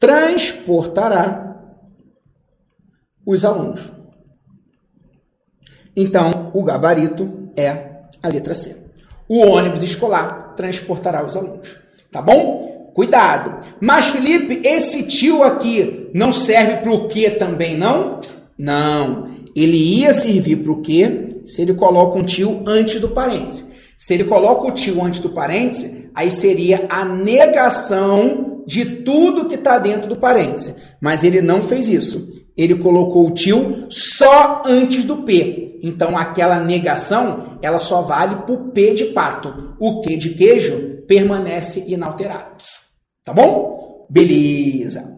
[0.00, 1.54] transportará
[3.26, 3.92] os alunos.
[5.94, 8.74] Então, o gabarito é a letra C.
[9.28, 11.76] O ônibus escolar transportará os alunos.
[12.10, 12.90] Tá bom?
[12.94, 13.66] Cuidado.
[13.78, 18.18] Mas, Felipe, esse tio aqui não serve para o que também, não?
[18.56, 19.28] Não.
[19.54, 23.64] Ele ia servir para o que se ele coloca um tio antes do parêntese.
[23.96, 29.54] Se ele coloca o tio antes do parêntese, aí seria a negação de tudo que
[29.54, 30.74] está dentro do parêntese.
[31.00, 32.28] Mas ele não fez isso.
[32.56, 35.78] Ele colocou o tio só antes do P.
[35.82, 39.76] Então aquela negação, ela só vale para o P de pato.
[39.78, 42.56] O Q de queijo permanece inalterado.
[43.24, 44.06] Tá bom?
[44.10, 45.16] Beleza.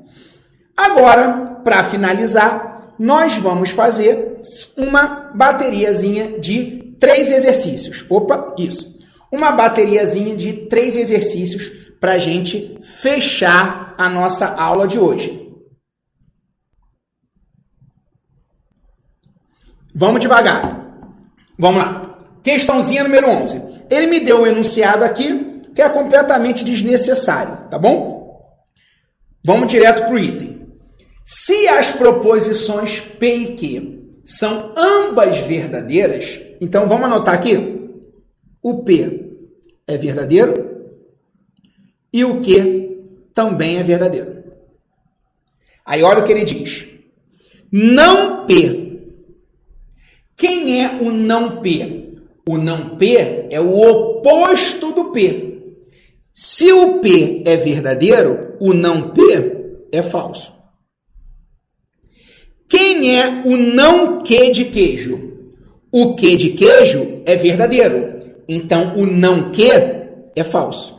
[0.77, 4.41] Agora, para finalizar, nós vamos fazer
[4.77, 8.05] uma bateriazinha de três exercícios.
[8.09, 8.99] Opa, isso.
[9.31, 11.71] Uma bateriazinha de três exercícios
[12.01, 15.49] para a gente fechar a nossa aula de hoje.
[19.95, 20.87] Vamos devagar.
[21.59, 22.19] Vamos lá.
[22.43, 23.63] Questãozinha número 11.
[23.91, 28.19] Ele me deu um enunciado aqui que é completamente desnecessário, tá bom?
[29.45, 30.58] Vamos direto para o item.
[31.31, 37.91] Se as proposições P e Q são ambas verdadeiras, então vamos anotar aqui.
[38.63, 39.37] O P
[39.87, 40.89] é verdadeiro
[42.11, 44.43] e o Q também é verdadeiro.
[45.85, 46.87] Aí olha o que ele diz.
[47.71, 49.03] Não P.
[50.35, 52.21] Quem é o não P?
[52.49, 55.77] O não P é o oposto do P.
[56.33, 60.57] Se o P é verdadeiro, o não P é falso.
[62.99, 65.33] Quem é o não Q de queijo?
[65.93, 68.19] O Q de queijo é verdadeiro.
[68.49, 69.63] Então, o não Q
[70.35, 70.99] é falso.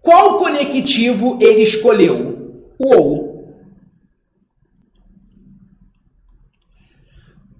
[0.00, 2.64] Qual conectivo ele escolheu?
[2.78, 3.54] O ou.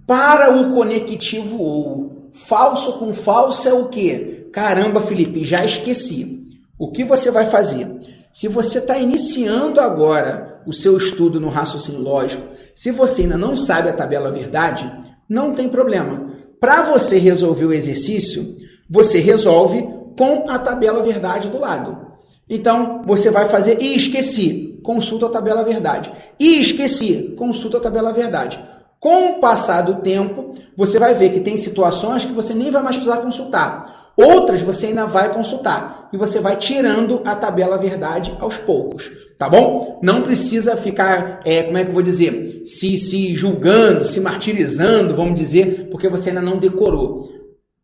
[0.07, 4.49] Para o conectivo ou, falso com falso é o quê?
[4.51, 6.47] Caramba, Felipe, já esqueci.
[6.75, 7.87] O que você vai fazer?
[8.31, 13.55] Se você está iniciando agora o seu estudo no raciocínio lógico, Se você ainda não
[13.55, 14.91] sabe a tabela verdade,
[15.29, 16.31] não tem problema.
[16.59, 18.55] Para você resolver o exercício,
[18.89, 19.87] você resolve
[20.17, 22.13] com a tabela verdade do lado.
[22.49, 26.11] Então, você vai fazer e esqueci, consulta a tabela verdade.
[26.39, 28.59] E esqueci, consulta a tabela verdade.
[28.99, 32.81] Com o passar do tempo, você vai ver que tem situações que você nem vai
[32.81, 34.13] mais precisar consultar.
[34.15, 39.11] Outras você ainda vai consultar e você vai tirando a tabela verdade aos poucos,
[39.43, 39.99] tá bom?
[40.01, 45.15] Não precisa ficar, é, como é que eu vou dizer, se, se julgando, se martirizando,
[45.15, 47.29] vamos dizer, porque você ainda não decorou.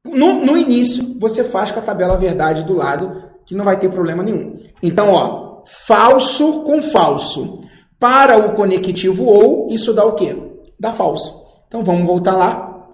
[0.06, 3.90] No, no início, você faz com a tabela verdade do lado, que não vai ter
[3.90, 4.58] problema nenhum.
[4.82, 7.60] Então, ó, falso com falso.
[8.00, 10.34] Para o conectivo ou, isso dá o quê?
[10.80, 11.44] Dá falso.
[11.68, 12.88] Então, vamos voltar lá.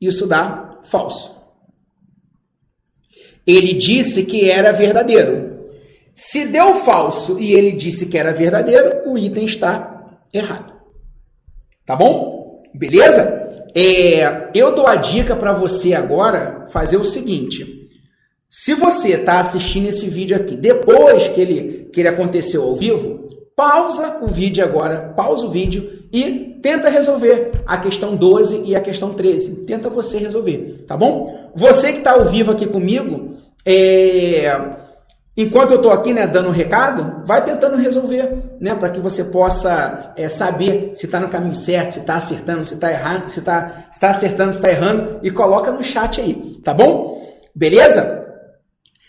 [0.00, 1.34] Isso dá falso.
[3.44, 5.45] Ele disse que era verdadeiro.
[6.16, 10.72] Se deu falso e ele disse que era verdadeiro, o item está errado.
[11.84, 12.58] Tá bom?
[12.74, 13.46] Beleza?
[13.74, 17.90] É, eu dou a dica para você agora fazer o seguinte.
[18.48, 23.20] Se você está assistindo esse vídeo aqui depois que ele, que ele aconteceu ao vivo,
[23.54, 28.80] pausa o vídeo agora, pausa o vídeo e tenta resolver a questão 12 e a
[28.80, 29.66] questão 13.
[29.66, 31.52] Tenta você resolver, tá bom?
[31.54, 33.36] Você que está ao vivo aqui comigo,
[33.66, 34.50] é,
[35.36, 39.24] enquanto eu estou aqui né, dando um recado, vai tentando resolver, né, para que você
[39.24, 43.40] possa é, saber se está no caminho certo, se está acertando, se está errando, se
[43.40, 47.22] está tá acertando, se está errando, e coloca no chat aí, tá bom?
[47.54, 48.24] Beleza?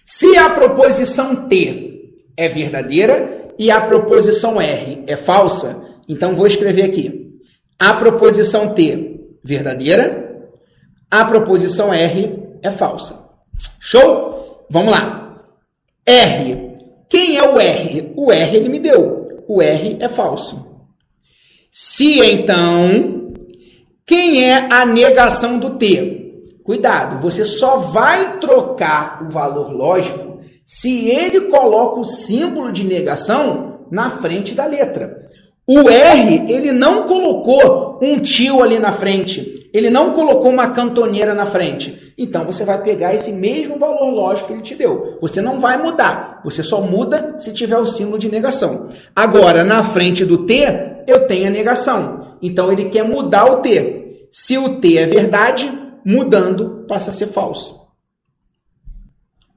[0.06, 6.84] Se a proposição T é verdadeira e a proposição R é falsa, então vou escrever
[6.84, 7.40] aqui.
[7.80, 10.42] A proposição T verdadeira,
[11.10, 13.28] a proposição R é falsa.
[13.80, 14.66] Show?
[14.70, 15.27] Vamos lá.
[16.08, 16.78] R.
[17.10, 18.14] Quem é o R?
[18.16, 19.44] O R ele me deu.
[19.48, 20.66] O R é falso.
[21.70, 23.34] Se então,
[24.06, 26.18] quem é a negação do T?
[26.64, 33.86] Cuidado, você só vai trocar o valor lógico se ele coloca o símbolo de negação
[33.92, 35.28] na frente da letra.
[35.66, 39.57] O R, ele não colocou um tio ali na frente.
[39.78, 42.12] Ele não colocou uma cantoneira na frente.
[42.18, 45.20] Então você vai pegar esse mesmo valor lógico que ele te deu.
[45.22, 46.42] Você não vai mudar.
[46.44, 48.90] Você só muda se tiver o símbolo de negação.
[49.16, 52.38] Agora, na frente do T, eu tenho a negação.
[52.42, 54.28] Então ele quer mudar o T.
[54.32, 55.72] Se o T é verdade,
[56.04, 57.80] mudando passa a ser falso.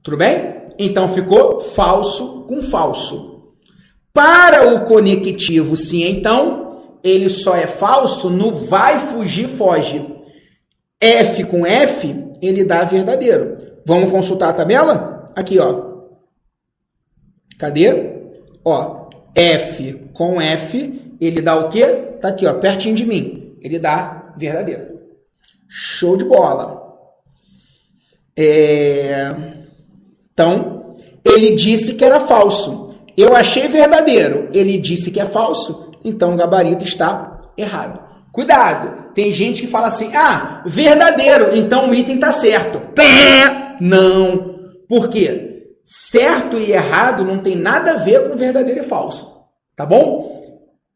[0.03, 0.67] Tudo bem?
[0.77, 3.41] Então ficou falso com falso.
[4.13, 6.60] Para o conectivo sim, então,
[7.03, 10.05] ele só é falso no vai, fugir, foge.
[10.99, 13.57] F com F, ele dá verdadeiro.
[13.85, 15.31] Vamos consultar a tabela?
[15.35, 15.91] Aqui, ó.
[17.57, 18.21] Cadê?
[18.63, 21.85] Ó, F com F, ele dá o quê?
[22.21, 23.57] Tá aqui, ó, pertinho de mim.
[23.61, 24.99] Ele dá verdadeiro.
[25.67, 26.81] Show de bola.
[28.37, 29.29] É...
[30.33, 32.95] Então, ele disse que era falso.
[33.17, 37.99] Eu achei verdadeiro, ele disse que é falso, então o gabarito está errado.
[38.31, 42.79] Cuidado, tem gente que fala assim: ah, verdadeiro, então o item está certo.
[42.93, 43.75] Pé!
[43.79, 44.59] Não.
[44.87, 45.65] Por quê?
[45.83, 49.29] Certo e errado não tem nada a ver com verdadeiro e falso.
[49.75, 50.39] Tá bom?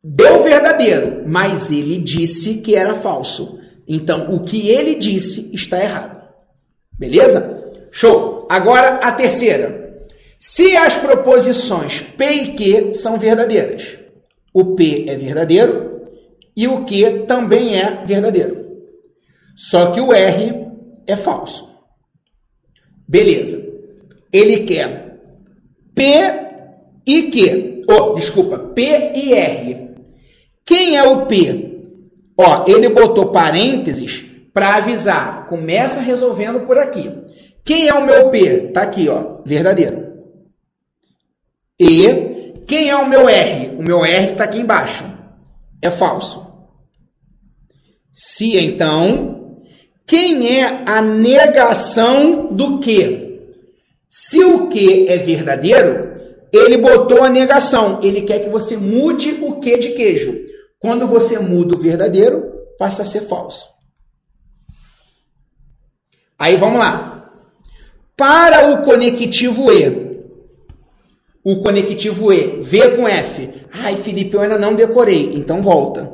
[0.03, 3.59] Deu verdadeiro, mas ele disse que era falso.
[3.87, 6.21] Então o que ele disse está errado.
[6.97, 7.63] Beleza?
[7.91, 8.47] Show!
[8.49, 9.97] Agora a terceira.
[10.37, 13.97] Se as proposições P e Q são verdadeiras,
[14.55, 15.91] o P é verdadeiro
[16.55, 18.65] e o Q também é verdadeiro.
[19.53, 20.71] Só que o R
[21.05, 21.69] é falso.
[23.05, 23.61] Beleza.
[24.31, 25.19] Ele quer
[25.93, 26.03] P
[27.05, 27.81] e Q.
[27.89, 29.89] Oh, desculpa, P e R.
[30.65, 31.81] Quem é o P?
[32.37, 34.23] Ó, ele botou parênteses
[34.53, 35.47] para avisar.
[35.47, 37.11] Começa resolvendo por aqui.
[37.65, 38.69] Quem é o meu P?
[38.69, 40.05] Tá aqui, ó, verdadeiro.
[41.77, 42.34] E
[42.67, 43.75] quem é o meu R?
[43.77, 45.03] O meu R está aqui embaixo.
[45.81, 46.45] É falso.
[48.11, 49.61] Se então,
[50.07, 53.25] quem é a negação do que?
[54.07, 56.15] Se o que é verdadeiro,
[56.51, 57.99] ele botou a negação.
[58.01, 60.45] Ele quer que você mude o que de queijo.
[60.79, 63.67] Quando você muda o verdadeiro, passa a ser falso.
[66.37, 67.31] Aí vamos lá.
[68.15, 70.04] Para o conectivo E,
[71.45, 73.47] o conectivo E, V com F.
[73.71, 75.35] Ai, Felipe, eu ainda não decorei.
[75.35, 76.11] Então volta.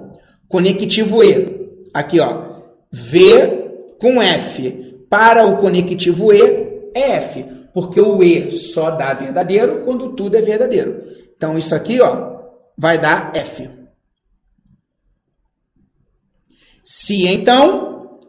[0.49, 1.72] Conectivo E.
[1.94, 2.60] Aqui, ó.
[2.91, 5.06] V com F.
[5.10, 7.45] Para o conectivo E, é F.
[7.74, 11.02] Porque o E só dá verdadeiro quando tudo é verdadeiro.
[11.38, 12.41] Então, isso aqui, ó,
[12.78, 13.70] vai dar F.
[16.84, 18.20] Se então,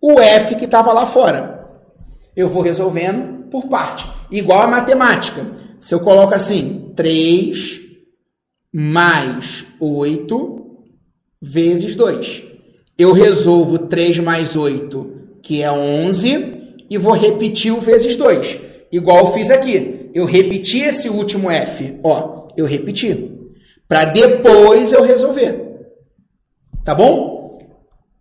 [0.00, 1.68] o F que estava lá fora.
[2.36, 4.08] Eu vou resolvendo por parte.
[4.30, 5.44] Igual a matemática.
[5.82, 7.80] Se eu coloco assim, 3
[8.72, 10.64] mais 8
[11.40, 12.44] vezes 2.
[12.96, 18.60] Eu resolvo 3 mais 8, que é 11, e vou repetir o vezes 2.
[18.92, 20.08] Igual eu fiz aqui.
[20.14, 21.98] Eu repeti esse último F.
[22.04, 23.32] Ó, eu repeti.
[23.88, 25.80] Para depois eu resolver.
[26.84, 27.58] Tá bom?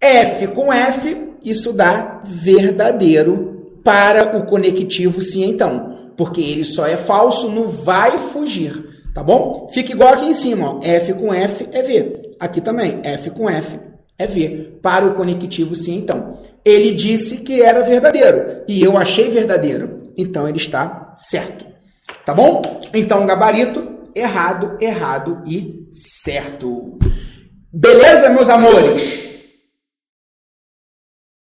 [0.01, 5.90] F com F, isso dá verdadeiro para o conectivo sim então.
[6.21, 9.01] Porque ele só é falso no vai fugir.
[9.11, 9.67] Tá bom?
[9.73, 10.79] Fica igual aqui em cima, ó.
[10.83, 12.35] F com F é V.
[12.39, 13.79] Aqui também, F com F
[14.19, 14.77] é V.
[14.83, 16.37] Para o conectivo sim, então.
[16.63, 19.97] Ele disse que era verdadeiro e eu achei verdadeiro.
[20.15, 21.65] Então ele está certo.
[22.23, 22.61] Tá bom?
[22.93, 23.83] Então, gabarito,
[24.13, 26.99] errado, errado e certo.
[27.73, 29.30] Beleza, meus amores?